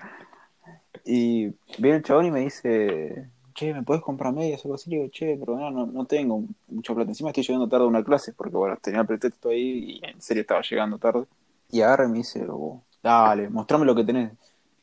Y 1.06 1.54
viene 1.78 1.98
el 1.98 2.04
chabón 2.04 2.26
y 2.26 2.32
me 2.32 2.40
dice, 2.40 3.30
che, 3.54 3.74
¿me 3.74 3.84
puedes 3.84 4.04
comprar 4.04 4.34
medias 4.34 4.62
o 4.62 4.68
algo 4.68 4.76
así? 4.76 4.90
Le 4.90 4.98
digo, 4.98 5.10
che, 5.10 5.38
pero 5.38 5.58
no, 5.58 5.72
no, 5.72 5.86
no 5.86 6.06
tengo 6.06 6.44
mucha 6.68 6.94
plata. 6.94 7.12
Encima 7.12 7.30
estoy 7.30 7.44
llegando 7.44 7.68
tarde 7.68 7.86
a 7.86 7.88
una 7.88 8.04
clase, 8.04 8.34
porque 8.34 8.56
bueno, 8.56 8.78
tenía 8.82 9.02
el 9.02 9.08
pretexto 9.08 9.50
ahí 9.50 10.00
y 10.02 10.06
en 10.06 10.22
serio 10.22 10.42
estaba 10.42 10.62
llegando 10.62 10.98
tarde. 10.98 11.26
Y 11.72 11.82
agarra 11.82 12.06
y 12.06 12.10
me 12.10 12.18
dice, 12.20 12.46
oh, 12.50 12.84
dale, 13.02 13.50
mostrame 13.50 13.86
lo 13.86 13.96
que 13.96 14.04
tenés. 14.04 14.32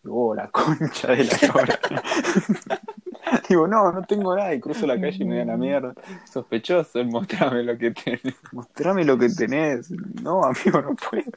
Digo, 0.03 0.29
oh, 0.29 0.35
la 0.35 0.49
concha 0.51 1.09
de 1.09 1.25
la 1.25 1.37
llora. 1.39 1.81
Digo, 3.49 3.67
no, 3.69 3.93
no 3.93 4.03
tengo 4.03 4.35
nada. 4.35 4.55
Y 4.55 4.61
cruzo 4.61 4.87
la 4.87 5.01
calle 5.01 5.23
y 5.23 5.27
me 5.27 5.39
da 5.39 5.45
la 5.45 5.57
mierda. 5.57 5.95
Sospechoso, 6.31 7.05
mostrame 7.07 7.63
lo 7.63 7.77
que 7.77 7.91
tenés. 7.93 8.21
Mostrame 8.53 9.05
lo 9.05 9.19
que 9.19 9.29
tenés. 9.29 9.91
No, 10.23 10.45
amigo, 10.45 10.81
no 10.83 10.95
puedo. 10.95 11.31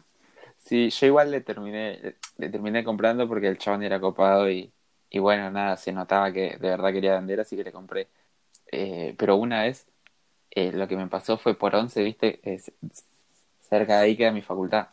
Sí, 0.59 0.89
yo 0.89 1.07
igual 1.07 1.31
le 1.31 1.41
terminé, 1.41 2.15
le 2.37 2.49
terminé 2.49 2.83
comprando 2.83 3.27
porque 3.27 3.47
el 3.47 3.57
chabón 3.57 3.83
era 3.83 3.99
copado 3.99 4.49
y, 4.49 4.71
y 5.13 5.19
bueno, 5.19 5.51
nada, 5.51 5.77
se 5.77 5.93
notaba 5.93 6.33
que 6.33 6.57
de 6.59 6.69
verdad 6.69 6.93
quería 6.93 7.15
vender, 7.15 7.39
así 7.41 7.55
que 7.57 7.63
le 7.65 7.73
compré. 7.73 8.09
Eh, 8.71 9.15
pero 9.17 9.37
una 9.37 9.63
vez, 9.63 9.87
eh, 10.51 10.71
lo 10.73 10.87
que 10.87 10.97
me 10.97 11.07
pasó 11.07 11.37
fue 11.37 11.55
por 11.57 11.75
11, 11.75 12.03
viste, 12.03 12.39
Es- 12.43 12.71
cerca 13.61 13.99
de 13.99 14.05
ahí 14.05 14.17
queda 14.17 14.31
mi 14.31 14.41
facultad. 14.41 14.87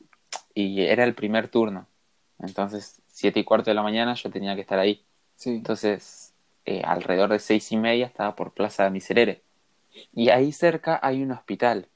Y 0.55 0.83
era 0.83 1.05
el 1.05 1.15
primer 1.15 1.49
turno. 1.49 1.87
Entonces, 2.41 3.03
siete 3.09 3.41
y 3.41 3.45
cuarto 3.45 3.71
de 3.71 3.75
la 3.75 3.83
mañana 3.83 4.15
yo 4.15 4.31
tenía 4.31 4.55
que 4.55 4.63
estar 4.63 4.79
ahí. 4.79 5.05
Sí. 5.37 5.51
Entonces, 5.51 6.35
eh, 6.67 6.83
alrededor 6.85 7.31
de 7.31 7.39
seis 7.41 7.71
y 7.73 7.77
media 7.79 8.07
estaba 8.07 8.37
por 8.37 8.53
Plaza 8.55 8.85
de 8.85 8.91
Miserere. 8.91 9.43
Y 10.15 10.31
ahí 10.31 10.53
cerca 10.53 11.01
hay 11.03 11.23
un 11.23 11.33
hospital. 11.33 11.89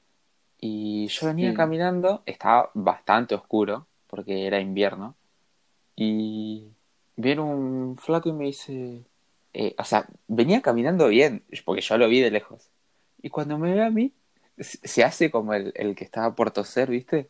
Y 0.59 1.07
yo 1.07 1.27
venía 1.27 1.51
Sí. 1.51 1.57
caminando, 1.57 2.23
estaba 2.25 2.71
bastante 2.75 3.35
oscuro, 3.35 3.87
porque 4.07 4.47
era 4.47 4.59
invierno. 4.61 5.15
Y 5.95 6.74
viene 7.15 7.41
un 7.41 7.97
flaco 7.97 8.29
y 8.29 8.33
me 8.33 8.45
dice, 8.45 9.05
eh, 9.53 9.75
o 9.77 9.83
sea, 9.83 10.07
venía 10.27 10.61
caminando 10.61 11.07
bien, 11.07 11.43
porque 11.65 11.81
yo 11.81 11.97
lo 11.97 12.07
vi 12.09 12.21
de 12.21 12.31
lejos. 12.31 12.69
Y 13.21 13.29
cuando 13.29 13.57
me 13.57 13.73
ve 13.73 13.83
a 13.83 13.89
mí, 13.91 14.13
se 14.59 15.03
hace 15.03 15.31
como 15.31 15.53
el, 15.53 15.71
el 15.75 15.95
que 15.95 16.03
estaba 16.03 16.35
por 16.35 16.51
toser, 16.51 16.89
¿viste? 16.89 17.29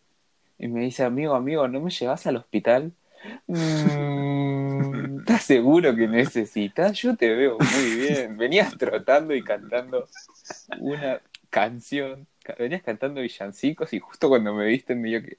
Y 0.60 0.68
me 0.68 0.82
dice, 0.82 1.04
amigo, 1.04 1.36
amigo, 1.36 1.68
¿no 1.68 1.82
me 1.82 1.92
llevas 1.92 2.28
al 2.28 2.38
hospital? 2.38 2.94
Mm, 3.48 5.20
¿Estás 5.20 5.44
seguro 5.44 5.96
que 5.96 6.08
necesitas? 6.08 6.94
Yo 7.02 7.16
te 7.16 7.34
veo 7.34 7.62
muy 7.62 7.90
bien. 7.96 8.38
Venías 8.38 8.78
trotando 8.78 9.34
y 9.36 9.44
cantando 9.44 10.08
una 10.80 11.22
canción. 11.50 12.28
Ca- 12.44 12.56
Venías 12.60 12.84
cantando 12.84 13.22
villancicos 13.22 13.94
y 13.94 14.00
justo 14.00 14.30
cuando 14.30 14.54
me 14.54 14.66
viste 14.68 14.96
me 14.96 15.10
dio 15.10 15.22
que... 15.24 15.38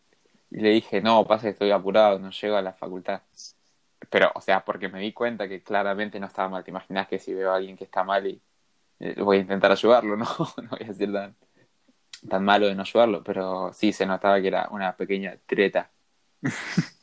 Y 0.51 0.61
le 0.61 0.71
dije, 0.71 1.01
no, 1.03 1.27
pasa 1.27 1.45
que 1.45 1.51
estoy 1.51 1.71
apurado, 1.73 2.19
no 2.19 2.31
llego 2.31 2.57
a 2.57 2.63
la 2.63 2.73
facultad. 2.75 3.23
Pero, 4.11 4.31
o 4.35 4.41
sea, 4.41 4.65
porque 4.65 4.89
me 4.89 5.01
di 5.01 5.13
cuenta 5.13 5.49
que 5.49 5.63
claramente 5.63 6.21
no 6.21 6.27
estaba 6.27 6.49
mal. 6.49 6.65
Te 6.65 6.71
imaginas 6.71 7.09
que 7.09 7.19
si 7.19 7.35
veo 7.35 7.53
a 7.53 7.57
alguien 7.57 7.77
que 7.77 7.85
está 7.85 8.05
mal 8.05 8.27
y 8.27 8.41
eh, 9.01 9.21
voy 9.23 9.39
a 9.39 9.41
intentar 9.41 9.73
ayudarlo, 9.73 10.17
¿no? 10.17 10.27
No 10.63 10.69
voy 10.71 10.89
a 10.89 10.95
ser 10.95 11.13
tan, 11.13 11.35
tan 12.29 12.45
malo 12.45 12.67
de 12.67 12.75
no 12.75 12.83
ayudarlo. 12.83 13.23
Pero 13.25 13.73
sí 13.73 13.93
se 13.93 14.07
notaba 14.07 14.41
que 14.41 14.49
era 14.49 14.69
una 14.71 14.97
pequeña 14.97 15.37
treta. 15.47 15.91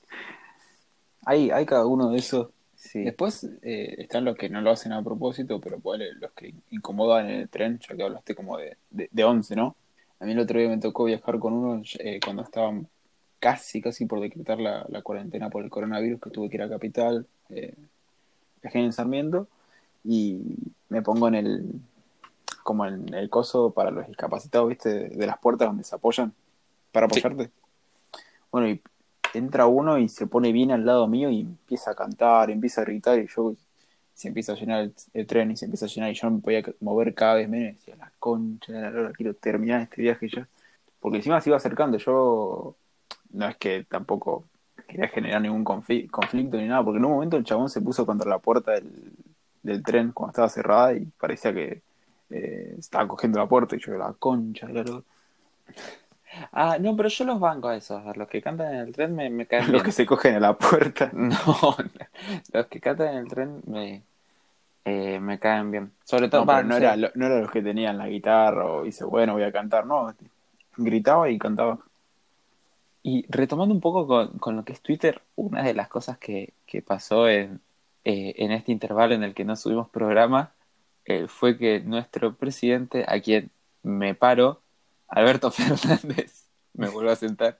Hay, 1.25 1.51
hay 1.51 1.65
cada 1.65 1.85
uno 1.85 2.09
de 2.09 2.17
esos. 2.17 2.49
Sí. 2.75 3.01
Después 3.01 3.45
eh, 3.61 3.95
están 3.99 4.25
los 4.25 4.35
que 4.35 4.49
no 4.49 4.59
lo 4.59 4.71
hacen 4.71 4.91
a 4.91 5.01
propósito, 5.01 5.61
pero 5.61 5.79
ponele, 5.79 6.15
los 6.15 6.33
que 6.33 6.53
incomodan 6.69 7.29
en 7.29 7.39
el 7.39 7.49
tren, 7.49 7.79
ya 7.79 7.95
que 7.95 8.03
hablaste 8.03 8.35
como 8.35 8.57
de, 8.57 8.75
de, 8.89 9.07
de 9.09 9.23
11, 9.23 9.55
¿no? 9.55 9.77
A 10.19 10.25
mí 10.25 10.33
el 10.33 10.39
otro 10.39 10.59
día 10.59 10.69
me 10.69 10.77
tocó 10.79 11.05
viajar 11.05 11.39
con 11.39 11.53
uno 11.53 11.81
eh, 11.99 12.19
cuando 12.23 12.43
estaban 12.43 12.87
casi, 13.43 13.81
casi 13.81 14.05
por 14.05 14.21
decretar 14.21 14.57
la, 14.57 14.85
la 14.87 15.01
cuarentena 15.01 15.49
por 15.49 15.65
el 15.65 15.69
coronavirus, 15.69 16.21
que 16.21 16.29
tuve 16.29 16.49
que 16.49 16.55
ir 16.55 16.61
a 16.63 16.69
Capital, 16.69 17.27
eh, 17.49 17.73
viajé 18.61 18.79
en 18.79 18.93
Sarmiento, 18.93 19.49
y 20.05 20.39
me 20.87 21.01
pongo 21.01 21.27
en 21.27 21.35
el... 21.35 21.81
como 22.63 22.85
en 22.85 23.13
el 23.13 23.29
coso 23.29 23.71
para 23.71 23.91
los 23.91 24.07
discapacitados, 24.07 24.69
¿viste? 24.69 25.09
De 25.09 25.27
las 25.27 25.37
puertas 25.39 25.67
donde 25.67 25.83
se 25.83 25.93
apoyan 25.93 26.31
para 26.93 27.09
Sí. 27.09 27.19
apoyarte. 27.19 27.51
Bueno, 28.49 28.69
y 28.69 28.81
entra 29.33 29.65
uno 29.65 29.97
y 29.97 30.07
se 30.07 30.25
pone 30.25 30.53
bien 30.53 30.71
al 30.71 30.85
lado 30.85 31.05
mío 31.07 31.29
y 31.29 31.41
empieza 31.41 31.91
a 31.91 31.95
cantar, 31.95 32.49
empieza 32.49 32.79
a 32.81 32.85
gritar 32.85 33.19
y 33.19 33.27
yo 33.27 33.55
se 34.13 34.29
empieza 34.29 34.53
a 34.53 34.55
llenar 34.55 34.83
el, 34.83 34.93
el 35.13 35.27
tren 35.27 35.51
y 35.51 35.57
se 35.57 35.65
empieza 35.65 35.85
a 35.87 35.89
llenar 35.89 36.11
y 36.11 36.13
yo 36.13 36.29
no 36.29 36.35
me 36.37 36.41
podía 36.41 36.63
mover 36.79 37.13
cada 37.13 37.33
vez 37.35 37.49
menos 37.49 37.71
y 37.71 37.75
decía, 37.75 37.95
la 37.97 38.09
concha 38.19 38.71
de 38.71 38.81
la 38.81 38.89
lora, 38.91 39.11
quiero 39.11 39.33
terminar 39.33 39.81
este 39.81 40.01
viaje 40.01 40.29
ya. 40.29 40.47
Porque 41.01 41.17
encima 41.17 41.41
se 41.41 41.49
iba 41.49 41.57
acercando, 41.57 41.97
yo 41.97 42.75
no 43.33 43.47
es 43.47 43.57
que 43.57 43.85
tampoco 43.85 44.45
quería 44.87 45.07
generar 45.09 45.41
ningún 45.41 45.63
conflicto 45.63 46.57
ni 46.57 46.67
nada, 46.67 46.83
porque 46.83 46.99
en 46.99 47.05
un 47.05 47.11
momento 47.13 47.37
el 47.37 47.43
chabón 47.43 47.69
se 47.69 47.81
puso 47.81 48.05
contra 48.05 48.29
la 48.29 48.39
puerta 48.39 48.71
del, 48.73 48.91
del 49.63 49.83
tren 49.83 50.11
cuando 50.13 50.31
estaba 50.31 50.49
cerrada 50.49 50.93
y 50.93 51.05
parecía 51.05 51.53
que 51.53 51.81
eh, 52.29 52.75
estaba 52.79 53.07
cogiendo 53.07 53.39
la 53.39 53.47
puerta 53.47 53.75
y 53.75 53.79
yo 53.79 53.93
la 53.97 54.13
concha 54.13 54.67
lora. 54.67 55.01
Ah, 56.51 56.77
no, 56.79 56.95
pero 56.95 57.09
yo 57.09 57.25
los 57.25 57.39
banco 57.39 57.67
a 57.67 57.75
esos. 57.75 58.05
A 58.05 58.13
los 58.15 58.27
que 58.27 58.41
cantan 58.41 58.73
en 58.73 58.79
el 58.81 58.91
tren 58.93 59.15
me, 59.15 59.29
me 59.29 59.45
caen 59.45 59.67
Los 59.71 59.71
bien. 59.71 59.83
que 59.83 59.91
se 59.91 60.05
cogen 60.05 60.35
a 60.35 60.39
la 60.39 60.57
puerta. 60.57 61.11
No, 61.13 61.35
los 62.53 62.67
que 62.67 62.79
cantan 62.79 63.09
en 63.09 63.17
el 63.17 63.27
tren 63.27 63.61
me, 63.67 64.03
eh, 64.85 65.19
me 65.19 65.39
caen 65.39 65.71
bien. 65.71 65.93
Sobre 66.03 66.29
todo, 66.29 66.45
No, 66.45 66.63
no, 66.63 66.77
sé. 66.77 66.77
era, 66.77 66.95
no 67.15 67.25
era 67.25 67.39
los 67.41 67.51
que 67.51 67.61
tenían 67.61 67.97
la 67.97 68.07
guitarra 68.07 68.65
o 68.65 68.83
dice, 68.83 69.05
bueno, 69.05 69.33
voy 69.33 69.43
a 69.43 69.51
cantar, 69.51 69.85
no. 69.85 70.13
Gritaba 70.77 71.29
y 71.29 71.37
cantaba. 71.39 71.79
Y 73.03 73.25
retomando 73.29 73.75
un 73.75 73.81
poco 73.81 74.07
con, 74.07 74.39
con 74.39 74.55
lo 74.55 74.63
que 74.65 74.73
es 74.73 74.81
Twitter, 74.81 75.21
una 75.35 75.63
de 75.63 75.73
las 75.73 75.89
cosas 75.89 76.17
que, 76.17 76.53
que 76.65 76.81
pasó 76.81 77.27
en, 77.27 77.61
eh, 78.05 78.35
en 78.37 78.51
este 78.51 78.71
intervalo 78.71 79.13
en 79.13 79.23
el 79.23 79.33
que 79.33 79.45
no 79.45 79.55
subimos 79.55 79.89
programa 79.89 80.53
eh, 81.05 81.27
fue 81.27 81.57
que 81.57 81.81
nuestro 81.81 82.35
presidente, 82.35 83.05
a 83.07 83.19
quien 83.21 83.51
me 83.83 84.15
paro, 84.15 84.61
Alberto 85.07 85.51
Fernández, 85.51 86.49
me 86.73 86.89
vuelvo 86.89 87.11
a 87.11 87.15
sentar, 87.15 87.59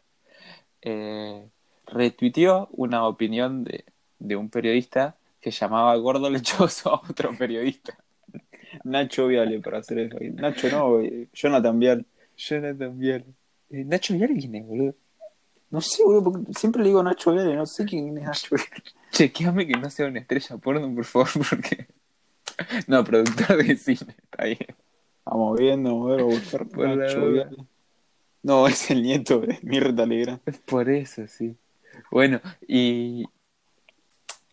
eh, 0.82 1.50
retuiteó 1.86 2.70
una 2.72 3.06
opinión 3.08 3.64
de, 3.64 3.86
de 4.20 4.36
un 4.36 4.50
periodista 4.50 5.18
que 5.42 5.52
llamaba 5.52 5.96
gordo 5.98 6.30
lechoso 6.30 6.90
a 6.90 7.02
otro 7.10 7.36
periodista. 7.38 7.98
Nacho 8.84 9.28
Viale 9.28 9.60
para 9.60 9.80
hacer 9.80 10.00
eso. 10.00 10.18
Nacho 10.34 10.70
no, 10.70 11.00
eh, 11.02 11.28
Jonathan 11.34 11.80
Vial. 11.80 12.06
Jonathan 12.36 12.98
Viale. 12.98 13.26
Nacho 13.70 14.14
Viale, 14.14 14.36
¿quién 14.36 14.56
es, 14.56 14.66
boludo? 14.66 14.96
No 15.74 15.82
sé, 15.82 16.04
boludo, 16.04 16.24
porque 16.32 16.54
siempre 16.54 16.84
le 16.84 16.90
digo 16.90 17.02
Nacho 17.02 17.32
Viale, 17.34 17.56
no 17.56 17.66
sé 17.66 17.84
quién 17.84 18.16
es 18.18 18.24
Nacho 18.26 18.56
Viale. 18.56 18.84
Chequeame 19.12 19.66
que 19.68 19.74
no 19.74 19.90
sea 19.90 20.06
una 20.08 20.20
estrella 20.20 20.58
porno, 20.58 20.94
por 20.94 21.04
favor, 21.06 21.30
porque. 21.50 21.88
No, 22.88 23.04
productor 23.04 23.58
de 23.64 23.76
cine, 23.76 24.16
está 24.22 24.46
bien. 24.46 24.68
Vamos 25.26 25.60
viendo, 25.60 26.00
vamos 26.00 26.20
a 26.20 26.24
buscar 26.24 26.68
Por 26.70 26.88
Nacho. 26.88 27.66
No, 28.44 28.68
es 28.68 28.92
el 28.92 29.02
nieto 29.02 29.40
de 29.40 29.58
Mirta 29.64 30.06
Legrand. 30.06 30.42
Es 30.46 30.60
por 30.60 30.90
eso, 30.90 31.26
sí. 31.28 31.56
Bueno, 32.12 32.40
y. 32.68 33.26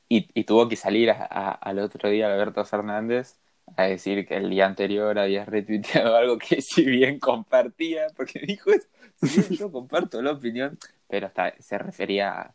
Y, 0.09 0.29
y 0.35 0.45
tuvo 0.45 0.69
que 0.69 0.75
salir 0.77 1.11
a- 1.11 1.27
a- 1.31 1.53
al 1.53 1.79
otro 1.79 2.09
día 2.11 2.27
Alberto 2.33 2.65
Fernández 2.65 3.37
a 3.77 3.85
decir 3.85 4.27
que 4.27 4.37
el 4.37 4.51
día 4.51 4.67
anterior 4.67 5.19
había 5.19 5.45
retuiteado 5.45 6.17
algo 6.17 6.39
que 6.39 6.63
si 6.63 6.85
bien 6.85 7.19
compartía, 7.19 8.07
porque 8.17 8.41
dijo 8.41 8.71
eso, 8.71 8.89
si 9.23 9.41
bien 9.41 9.57
yo 9.57 9.73
comparto 9.73 10.21
la 10.23 10.33
opinión, 10.33 10.79
pero 11.09 11.27
hasta 11.27 11.55
se 11.61 11.79
refería 11.79 12.55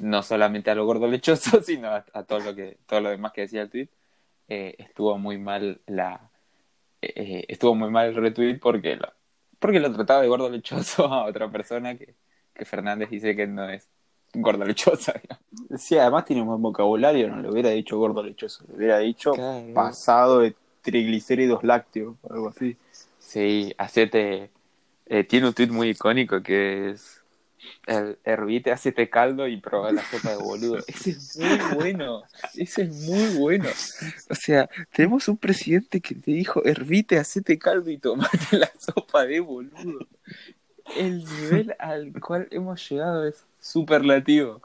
no 0.00 0.22
solamente 0.22 0.70
a 0.70 0.74
lo 0.74 0.86
gordo 0.86 1.06
lechoso, 1.08 1.62
sino 1.62 1.88
a, 1.88 2.24
todo 2.24 2.40
lo 2.40 2.54
que 2.54 2.78
todo 2.86 3.00
lo 3.00 3.10
demás 3.10 3.32
que 3.32 3.42
decía 3.42 3.62
el 3.62 3.70
tweet. 3.70 3.88
Eh, 4.48 4.74
estuvo 4.78 5.16
muy 5.18 5.38
mal 5.38 5.80
la 5.86 6.30
eh, 7.02 7.44
estuvo 7.48 7.74
muy 7.74 7.90
mal 7.90 8.08
el 8.08 8.14
retweet 8.16 8.58
porque 8.58 8.96
lo, 8.96 9.12
porque 9.58 9.80
lo 9.80 9.92
trataba 9.92 10.22
de 10.22 10.28
gordo 10.28 10.48
lechoso 10.50 11.06
a 11.12 11.24
otra 11.26 11.50
persona 11.50 11.96
que, 11.96 12.14
que 12.54 12.64
Fernández 12.64 13.10
dice 13.10 13.34
que 13.36 13.46
no 13.46 13.68
es 13.68 13.88
gordo 14.34 14.64
lechosa. 14.64 15.14
Sí, 15.78 15.96
además 15.98 16.24
tiene 16.24 16.42
un 16.42 16.48
buen 16.48 16.62
vocabulario, 16.62 17.28
no 17.28 17.40
le 17.42 17.50
hubiera 17.50 17.70
dicho 17.70 17.98
gordo 17.98 18.22
lechoso, 18.22 18.64
le 18.68 18.76
hubiera 18.76 18.98
dicho 18.98 19.32
Claro. 19.32 19.72
pasado 19.74 20.40
de 20.40 20.54
triglicéridos 20.82 21.62
lácteos 21.64 22.16
o 22.22 22.32
algo 22.32 22.48
así. 22.48 22.76
Sí, 23.18 23.74
hacete. 23.78 24.50
eh, 25.06 25.24
tiene 25.24 25.48
un 25.48 25.54
tweet 25.54 25.68
muy 25.68 25.90
icónico 25.90 26.42
que 26.42 26.90
es. 26.90 27.18
El, 27.86 28.18
hervite, 28.24 28.72
hacete 28.72 29.08
caldo 29.08 29.46
y 29.46 29.56
probá 29.58 29.92
la 29.92 30.02
sopa 30.02 30.30
de 30.30 30.36
boludo. 30.36 30.78
Ese 30.88 31.10
es 31.10 31.36
muy 31.38 31.74
bueno. 31.74 32.22
Ese 32.56 32.82
es 32.82 32.90
muy 33.08 33.38
bueno. 33.38 33.68
O 34.30 34.34
sea, 34.34 34.68
tenemos 34.92 35.28
un 35.28 35.36
presidente 35.36 36.00
que 36.00 36.14
te 36.16 36.32
dijo: 36.32 36.64
hervite, 36.64 37.18
hacete 37.18 37.58
caldo 37.60 37.88
y 37.90 37.98
tomate 37.98 38.56
la 38.58 38.70
sopa 38.78 39.24
de 39.26 39.38
boludo. 39.40 40.06
El 40.96 41.24
nivel 41.24 41.74
al 41.78 42.12
cual 42.20 42.48
hemos 42.50 42.88
llegado 42.90 43.26
es 43.28 43.44
superlativo. 43.62 44.60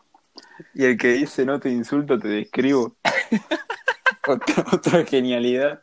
Y 0.73 0.85
el 0.85 0.97
que 0.97 1.13
dice 1.13 1.45
no 1.45 1.59
te 1.59 1.69
insulto, 1.69 2.19
te 2.19 2.27
describo. 2.27 2.97
otra, 4.27 4.65
otra 4.73 5.05
genialidad. 5.05 5.81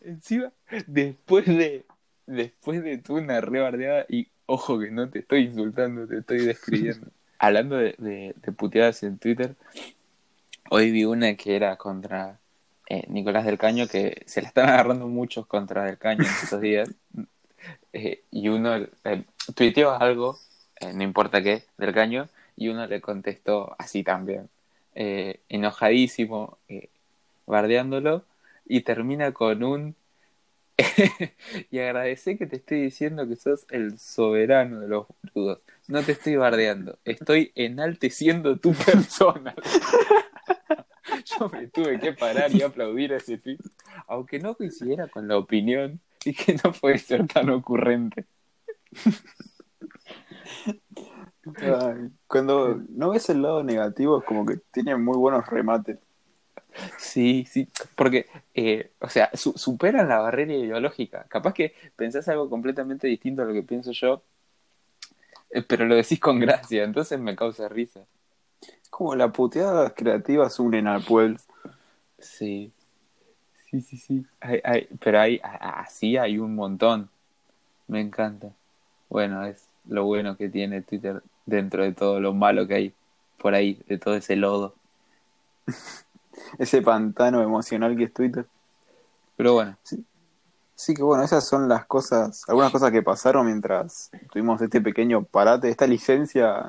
Encima, 0.00 0.52
después 0.86 1.46
de 1.46 1.84
después 2.26 2.82
de 2.82 2.98
tu 2.98 3.16
una 3.16 3.40
rebardeada, 3.40 4.04
y 4.08 4.28
ojo 4.46 4.78
que 4.78 4.90
no 4.90 5.08
te 5.08 5.20
estoy 5.20 5.44
insultando, 5.44 6.06
te 6.06 6.18
estoy 6.18 6.38
describiendo. 6.44 7.08
Hablando 7.38 7.76
de, 7.76 7.94
de, 7.98 8.34
de 8.36 8.52
puteadas 8.52 9.02
en 9.02 9.18
Twitter, 9.18 9.54
hoy 10.70 10.90
vi 10.90 11.04
una 11.04 11.34
que 11.36 11.54
era 11.54 11.76
contra 11.76 12.38
eh, 12.88 13.04
Nicolás 13.08 13.44
del 13.44 13.58
Caño, 13.58 13.86
que 13.86 14.22
se 14.26 14.42
la 14.42 14.48
están 14.48 14.68
agarrando 14.68 15.06
muchos 15.08 15.46
contra 15.46 15.84
del 15.84 15.98
Caño 15.98 16.22
en 16.24 16.30
estos 16.30 16.60
días. 16.60 16.90
Eh, 17.92 18.22
y 18.30 18.48
uno 18.48 18.76
eh, 18.76 19.24
tuiteó 19.54 19.90
algo, 19.90 20.38
eh, 20.80 20.92
no 20.92 21.02
importa 21.02 21.42
qué, 21.42 21.64
del 21.78 21.94
Caño, 21.94 22.28
y 22.56 22.68
uno 22.68 22.86
le 22.86 23.00
contestó 23.00 23.74
así 23.78 24.02
también, 24.02 24.48
eh, 24.94 25.40
enojadísimo, 25.48 26.58
eh, 26.68 26.88
bardeándolo, 27.46 28.24
y 28.66 28.80
termina 28.80 29.32
con 29.32 29.62
un 29.62 29.96
y 31.70 31.78
agradecé 31.78 32.36
que 32.36 32.46
te 32.46 32.56
estoy 32.56 32.82
diciendo 32.82 33.26
que 33.26 33.36
sos 33.36 33.66
el 33.70 33.98
soberano 33.98 34.80
de 34.80 34.88
los 34.88 35.06
boludos. 35.34 35.60
No 35.88 36.02
te 36.02 36.12
estoy 36.12 36.36
bardeando, 36.36 36.98
estoy 37.04 37.52
enalteciendo 37.54 38.56
tu 38.58 38.72
persona. 38.86 39.54
Yo 41.24 41.48
me 41.48 41.66
tuve 41.68 41.98
que 41.98 42.12
parar 42.12 42.54
y 42.54 42.62
aplaudir 42.62 43.12
a 43.12 43.16
ese 43.16 43.38
tweet, 43.38 43.58
aunque 44.06 44.38
no 44.38 44.54
coincidiera 44.54 45.08
con 45.08 45.28
la 45.28 45.38
opinión 45.38 46.00
y 46.24 46.34
que 46.34 46.58
no 46.62 46.72
puede 46.72 46.98
ser 46.98 47.26
tan 47.26 47.50
ocurrente. 47.50 48.24
Cuando 52.26 52.80
no 52.88 53.10
ves 53.10 53.28
el 53.30 53.42
lado 53.42 53.62
negativo, 53.62 54.18
es 54.18 54.24
como 54.24 54.44
que 54.44 54.58
tiene 54.72 54.96
muy 54.96 55.16
buenos 55.16 55.46
remates. 55.46 55.98
Sí, 56.98 57.46
sí, 57.50 57.68
porque, 57.94 58.26
eh, 58.54 58.90
o 59.00 59.08
sea, 59.08 59.30
su- 59.34 59.54
superan 59.56 60.08
la 60.08 60.18
barrera 60.18 60.52
ideológica. 60.52 61.24
Capaz 61.28 61.54
que 61.54 61.74
pensás 61.96 62.28
algo 62.28 62.50
completamente 62.50 63.06
distinto 63.06 63.42
a 63.42 63.46
lo 63.46 63.52
que 63.54 63.62
pienso 63.62 63.92
yo, 63.92 64.22
eh, 65.50 65.62
pero 65.62 65.84
lo 65.86 65.94
decís 65.94 66.20
con 66.20 66.38
gracia, 66.38 66.84
entonces 66.84 67.18
me 67.18 67.36
causa 67.36 67.68
risa. 67.68 68.00
Es 68.62 68.88
como 68.90 69.14
las 69.14 69.32
puteadas 69.32 69.92
creativas 69.96 70.58
unen 70.58 70.86
al 70.86 71.02
pueblo. 71.02 71.38
Sí, 72.18 72.72
sí, 73.70 73.80
sí, 73.80 73.96
sí. 73.96 74.26
Hay, 74.40 74.60
hay- 74.64 74.88
pero 75.00 75.20
hay, 75.20 75.40
así 75.42 76.16
hay 76.16 76.38
un 76.38 76.54
montón. 76.54 77.08
Me 77.88 78.00
encanta. 78.00 78.52
Bueno, 79.08 79.44
es 79.46 79.65
lo 79.88 80.04
bueno 80.04 80.36
que 80.36 80.48
tiene 80.48 80.82
Twitter 80.82 81.22
dentro 81.46 81.82
de 81.84 81.92
todo 81.92 82.20
lo 82.20 82.34
malo 82.34 82.66
que 82.66 82.74
hay 82.74 82.94
por 83.38 83.54
ahí, 83.54 83.80
de 83.88 83.98
todo 83.98 84.14
ese 84.16 84.36
lodo. 84.36 84.74
Ese 86.58 86.82
pantano 86.82 87.42
emocional 87.42 87.96
que 87.96 88.04
es 88.04 88.12
Twitter. 88.14 88.46
Pero 89.36 89.54
bueno, 89.54 89.76
Sí 90.74 90.92
que 90.92 91.02
bueno, 91.02 91.24
esas 91.24 91.48
son 91.48 91.68
las 91.70 91.86
cosas, 91.86 92.42
algunas 92.48 92.70
cosas 92.70 92.90
que 92.92 93.02
pasaron 93.02 93.46
mientras 93.46 94.10
tuvimos 94.30 94.60
este 94.60 94.82
pequeño 94.82 95.22
parate, 95.24 95.70
esta 95.70 95.86
licencia 95.86 96.68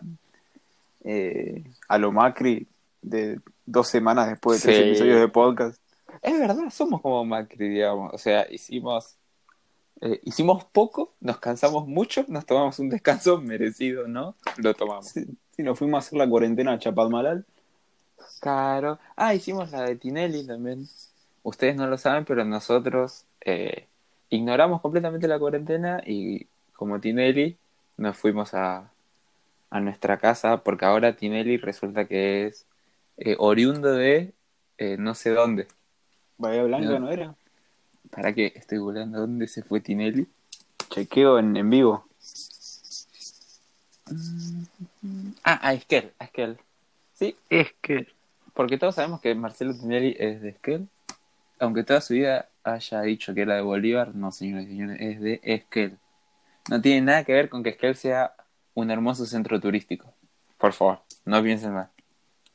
eh, 1.04 1.66
a 1.90 1.98
lo 1.98 2.14
Macri 2.14 2.66
de 3.02 3.42
dos 3.66 3.90
semanas 3.90 4.30
después 4.30 4.64
de 4.64 4.72
tres 4.72 4.78
Sí. 4.78 4.90
episodios 4.92 5.20
de 5.20 5.28
podcast. 5.28 5.82
es 6.22 6.40
verdad, 6.40 6.70
somos 6.72 7.02
como 7.02 7.26
Macri, 7.26 7.68
digamos. 7.68 8.14
O 8.14 8.18
sea, 8.18 8.48
hicimos, 8.50 9.17
eh, 10.02 10.20
hicimos 10.24 10.64
poco, 10.66 11.12
nos 11.20 11.40
cansamos 11.40 11.88
mucho, 11.88 12.26
nos 12.28 12.46
tomamos 12.46 12.80
un 12.80 12.90
descanso 12.90 13.40
merecido, 13.42 14.08
¿no? 14.08 14.36
Lo 14.58 14.74
tomamos. 14.74 15.08
Sí, 15.08 15.26
sí, 15.56 15.64
nos 15.64 15.78
fuimos 15.78 15.98
a 16.04 16.08
hacer 16.08 16.18
la 16.20 16.30
cuarentena 16.30 16.74
a 16.74 16.80
Chapadmalal. 16.80 17.46
Claro. 18.40 19.00
Ah, 19.16 19.34
hicimos 19.34 19.72
la 19.72 19.84
de 19.84 19.96
Tinelli 19.96 20.46
también. 20.46 20.86
Ustedes 21.44 21.76
no 21.76 21.88
lo 21.88 21.98
saben, 21.98 22.26
pero 22.26 22.44
nosotros 22.46 23.26
eh, 23.42 23.88
ignoramos 24.30 24.82
completamente 24.82 25.28
la 25.28 25.40
cuarentena 25.40 26.02
y 26.06 26.46
como 26.74 27.00
Tinelli 27.00 27.58
nos 27.98 28.18
fuimos 28.18 28.54
a, 28.54 28.92
a 29.70 29.80
nuestra 29.80 30.18
casa 30.18 30.58
porque 30.64 30.86
ahora 30.86 31.16
Tinelli 31.16 31.58
resulta 31.58 32.06
que 32.06 32.48
es 32.48 32.66
eh, 33.18 33.36
oriundo 33.40 33.92
de 33.94 34.34
no 35.00 35.16
sé 35.16 35.32
dónde. 35.32 35.68
Bahía 36.38 36.64
Blanca, 36.64 36.90
No. 36.92 37.00
¿no 37.00 37.10
era? 37.10 37.36
¿Para 38.12 38.34
qué? 38.34 38.54
Estoy 38.56 38.78
googleando 38.80 39.20
dónde 39.20 39.48
se 39.48 39.64
fue 39.64 39.80
Tinelli. 39.82 40.28
Chequeo 40.90 41.40
en, 41.40 41.56
en 41.58 41.70
vivo. 41.70 42.06
Ah, 45.44 45.60
a 45.62 45.74
Esquel, 45.74 46.14
a 46.20 46.26
Esquel. 46.26 46.58
Sí, 47.14 47.36
Es 47.50 47.74
que. 47.82 48.08
porque 48.54 48.78
todos 48.78 48.96
sabemos 48.96 49.22
que 49.22 49.34
Marcelo 49.36 49.74
Tinelli 49.74 50.16
es 50.20 50.42
de 50.42 50.50
Esquel. 50.50 50.88
Aunque 51.60 51.84
toda 51.84 52.02
su 52.02 52.14
vida 52.14 52.50
haya 52.64 53.02
dicho 53.02 53.34
que 53.34 53.42
era 53.42 53.56
de 53.56 53.62
Bolívar, 53.62 54.14
no, 54.14 54.32
señores 54.32 54.66
y 54.68 54.70
señores, 54.70 54.98
es 55.02 55.20
de 55.22 55.40
Esquel. 55.44 55.98
No 56.70 56.82
tiene 56.82 57.02
nada 57.02 57.24
que 57.24 57.34
ver 57.34 57.50
con 57.50 57.64
que 57.64 57.70
Esquel 57.70 57.96
sea 57.96 58.34
un 58.74 58.92
hermoso 58.92 59.26
centro 59.26 59.60
turístico. 59.60 60.14
Por 60.58 60.74
favor, 60.74 61.02
no 61.26 61.42
piensen 61.42 61.74
mal. 61.74 61.90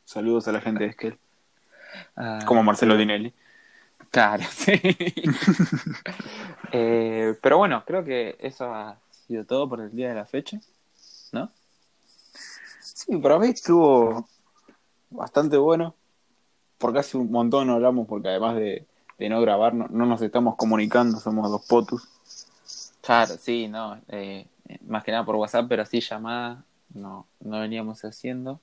Saludos 0.04 0.46
a 0.48 0.52
la 0.52 0.60
gente 0.60 0.84
de 0.84 0.90
Esquel. 0.90 1.18
Ah, 2.16 2.40
Como 2.46 2.62
Marcelo 2.62 2.96
Dinelli. 2.96 3.32
Claro, 4.10 4.44
sí. 4.50 4.72
Eh, 6.74 7.36
pero 7.42 7.58
bueno, 7.58 7.84
creo 7.86 8.02
que 8.02 8.36
eso 8.40 8.64
ha 8.72 8.98
sido 9.10 9.44
todo 9.44 9.68
por 9.68 9.80
el 9.82 9.90
día 9.90 10.08
de 10.08 10.14
la 10.14 10.24
fecha, 10.24 10.58
¿no? 11.30 11.50
Sí, 12.80 13.14
para 13.18 13.38
mí 13.38 13.48
estuvo 13.48 14.26
bastante 15.10 15.58
bueno. 15.58 15.94
Porque 16.78 17.00
hace 17.00 17.16
un 17.18 17.30
montón 17.30 17.66
no 17.68 17.74
hablamos, 17.74 18.06
porque 18.08 18.28
además 18.28 18.56
de, 18.56 18.86
de 19.18 19.28
no 19.28 19.40
grabar, 19.42 19.74
no, 19.74 19.86
no 19.88 20.06
nos 20.06 20.22
estamos 20.22 20.56
comunicando, 20.56 21.20
somos 21.20 21.50
dos 21.50 21.66
potus. 21.66 22.08
Claro, 23.02 23.34
sí, 23.38 23.68
no. 23.68 24.00
eh, 24.08 24.46
más 24.86 25.04
que 25.04 25.12
nada 25.12 25.24
por 25.24 25.36
WhatsApp, 25.36 25.66
pero 25.68 25.82
así 25.82 26.00
llamada 26.00 26.64
no, 26.94 27.26
no 27.40 27.60
veníamos 27.60 28.04
haciendo. 28.04 28.60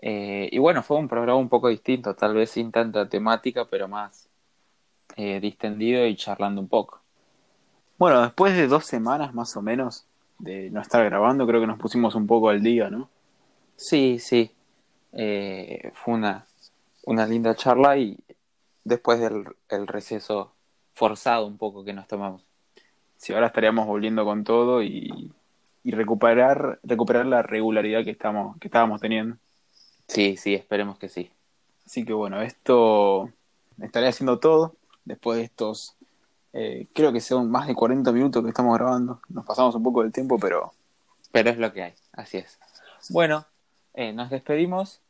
Eh, 0.00 0.48
y 0.52 0.58
bueno, 0.58 0.82
fue 0.82 0.98
un 0.98 1.08
programa 1.08 1.38
un 1.38 1.48
poco 1.48 1.68
distinto, 1.68 2.14
tal 2.14 2.34
vez 2.34 2.50
sin 2.50 2.70
tanta 2.70 3.08
temática, 3.08 3.64
pero 3.64 3.88
más 3.88 4.28
eh, 5.16 5.40
distendido 5.40 6.06
y 6.06 6.16
charlando 6.16 6.60
un 6.60 6.68
poco. 6.68 7.00
Bueno, 7.98 8.22
después 8.22 8.56
de 8.56 8.66
dos 8.66 8.84
semanas 8.84 9.32
más 9.34 9.56
o 9.56 9.62
menos 9.62 10.04
de 10.38 10.70
no 10.70 10.80
estar 10.80 11.04
grabando, 11.04 11.46
creo 11.46 11.60
que 11.60 11.66
nos 11.66 11.78
pusimos 11.78 12.14
un 12.14 12.26
poco 12.26 12.50
al 12.50 12.62
día, 12.62 12.90
¿no? 12.90 13.08
Sí, 13.76 14.18
sí. 14.18 14.50
Eh, 15.12 15.92
fue 15.94 16.14
una, 16.14 16.44
una 17.04 17.26
linda 17.26 17.54
charla 17.54 17.96
y 17.96 18.18
después 18.84 19.20
del 19.20 19.44
el 19.70 19.86
receso 19.86 20.52
forzado 20.92 21.46
un 21.46 21.56
poco 21.56 21.84
que 21.84 21.92
nos 21.92 22.06
tomamos. 22.06 22.42
Si 23.16 23.32
ahora 23.32 23.46
estaríamos 23.46 23.86
volviendo 23.86 24.24
con 24.24 24.44
todo 24.44 24.82
y, 24.82 25.32
y 25.86 25.92
recuperar, 25.92 26.80
recuperar 26.82 27.26
la 27.26 27.42
regularidad 27.42 28.02
que, 28.04 28.10
estamos, 28.10 28.58
que 28.58 28.68
estábamos 28.68 29.00
teniendo. 29.00 29.36
Sí, 30.08 30.36
sí, 30.36 30.54
esperemos 30.54 30.98
que 30.98 31.08
sí. 31.08 31.30
Así 31.86 32.04
que 32.04 32.12
bueno, 32.12 32.42
esto 32.42 33.30
estaré 33.80 34.08
haciendo 34.08 34.40
todo 34.40 34.74
después 35.06 35.38
de 35.38 35.44
estos, 35.44 35.96
eh, 36.52 36.88
creo 36.92 37.12
que 37.12 37.20
son 37.20 37.50
más 37.50 37.66
de 37.66 37.74
40 37.74 38.12
minutos 38.12 38.42
que 38.42 38.50
estamos 38.50 38.76
grabando. 38.76 39.20
Nos 39.30 39.46
pasamos 39.46 39.74
un 39.74 39.82
poco 39.82 40.02
del 40.02 40.12
tiempo, 40.12 40.38
pero 40.38 40.74
Pero 41.32 41.50
es 41.50 41.58
lo 41.58 41.72
que 41.72 41.82
hay, 41.82 41.94
así 42.12 42.38
es. 42.38 42.58
Bueno, 43.10 43.46
eh, 43.94 44.12
nos 44.12 44.30
despedimos. 44.30 45.00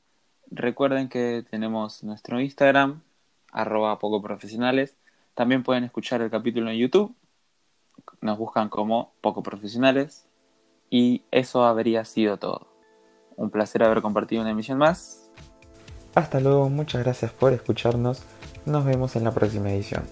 Recuerden 0.51 1.09
que 1.09 1.45
tenemos 1.51 2.05
nuestro 2.05 2.41
Instagram, 2.41 3.03
arroba 3.51 3.99
poco 3.99 4.23
profesionales. 4.23 4.97
También 5.35 5.63
pueden 5.63 5.85
escuchar 5.85 6.23
el 6.23 6.31
capítulo 6.31 6.71
en 6.71 6.79
YouTube. 6.79 7.15
Nos 8.21 8.39
buscan 8.39 8.69
como 8.69 9.13
poco 9.21 9.43
profesionales. 9.43 10.27
Y 10.91 11.23
eso 11.31 11.65
habría 11.65 12.05
sido 12.05 12.39
todo. 12.39 12.69
Un 13.37 13.51
placer 13.51 13.83
haber 13.83 14.03
compartido 14.03 14.43
una 14.43 14.51
emisión 14.51 14.79
más. 14.79 15.31
Hasta 16.15 16.41
luego, 16.41 16.71
muchas 16.71 17.03
gracias 17.03 17.33
por 17.33 17.53
escucharnos. 17.53 18.23
Nos 18.67 18.85
vemos 18.85 19.15
en 19.15 19.23
la 19.23 19.31
próxima 19.31 19.71
edición. 19.71 20.03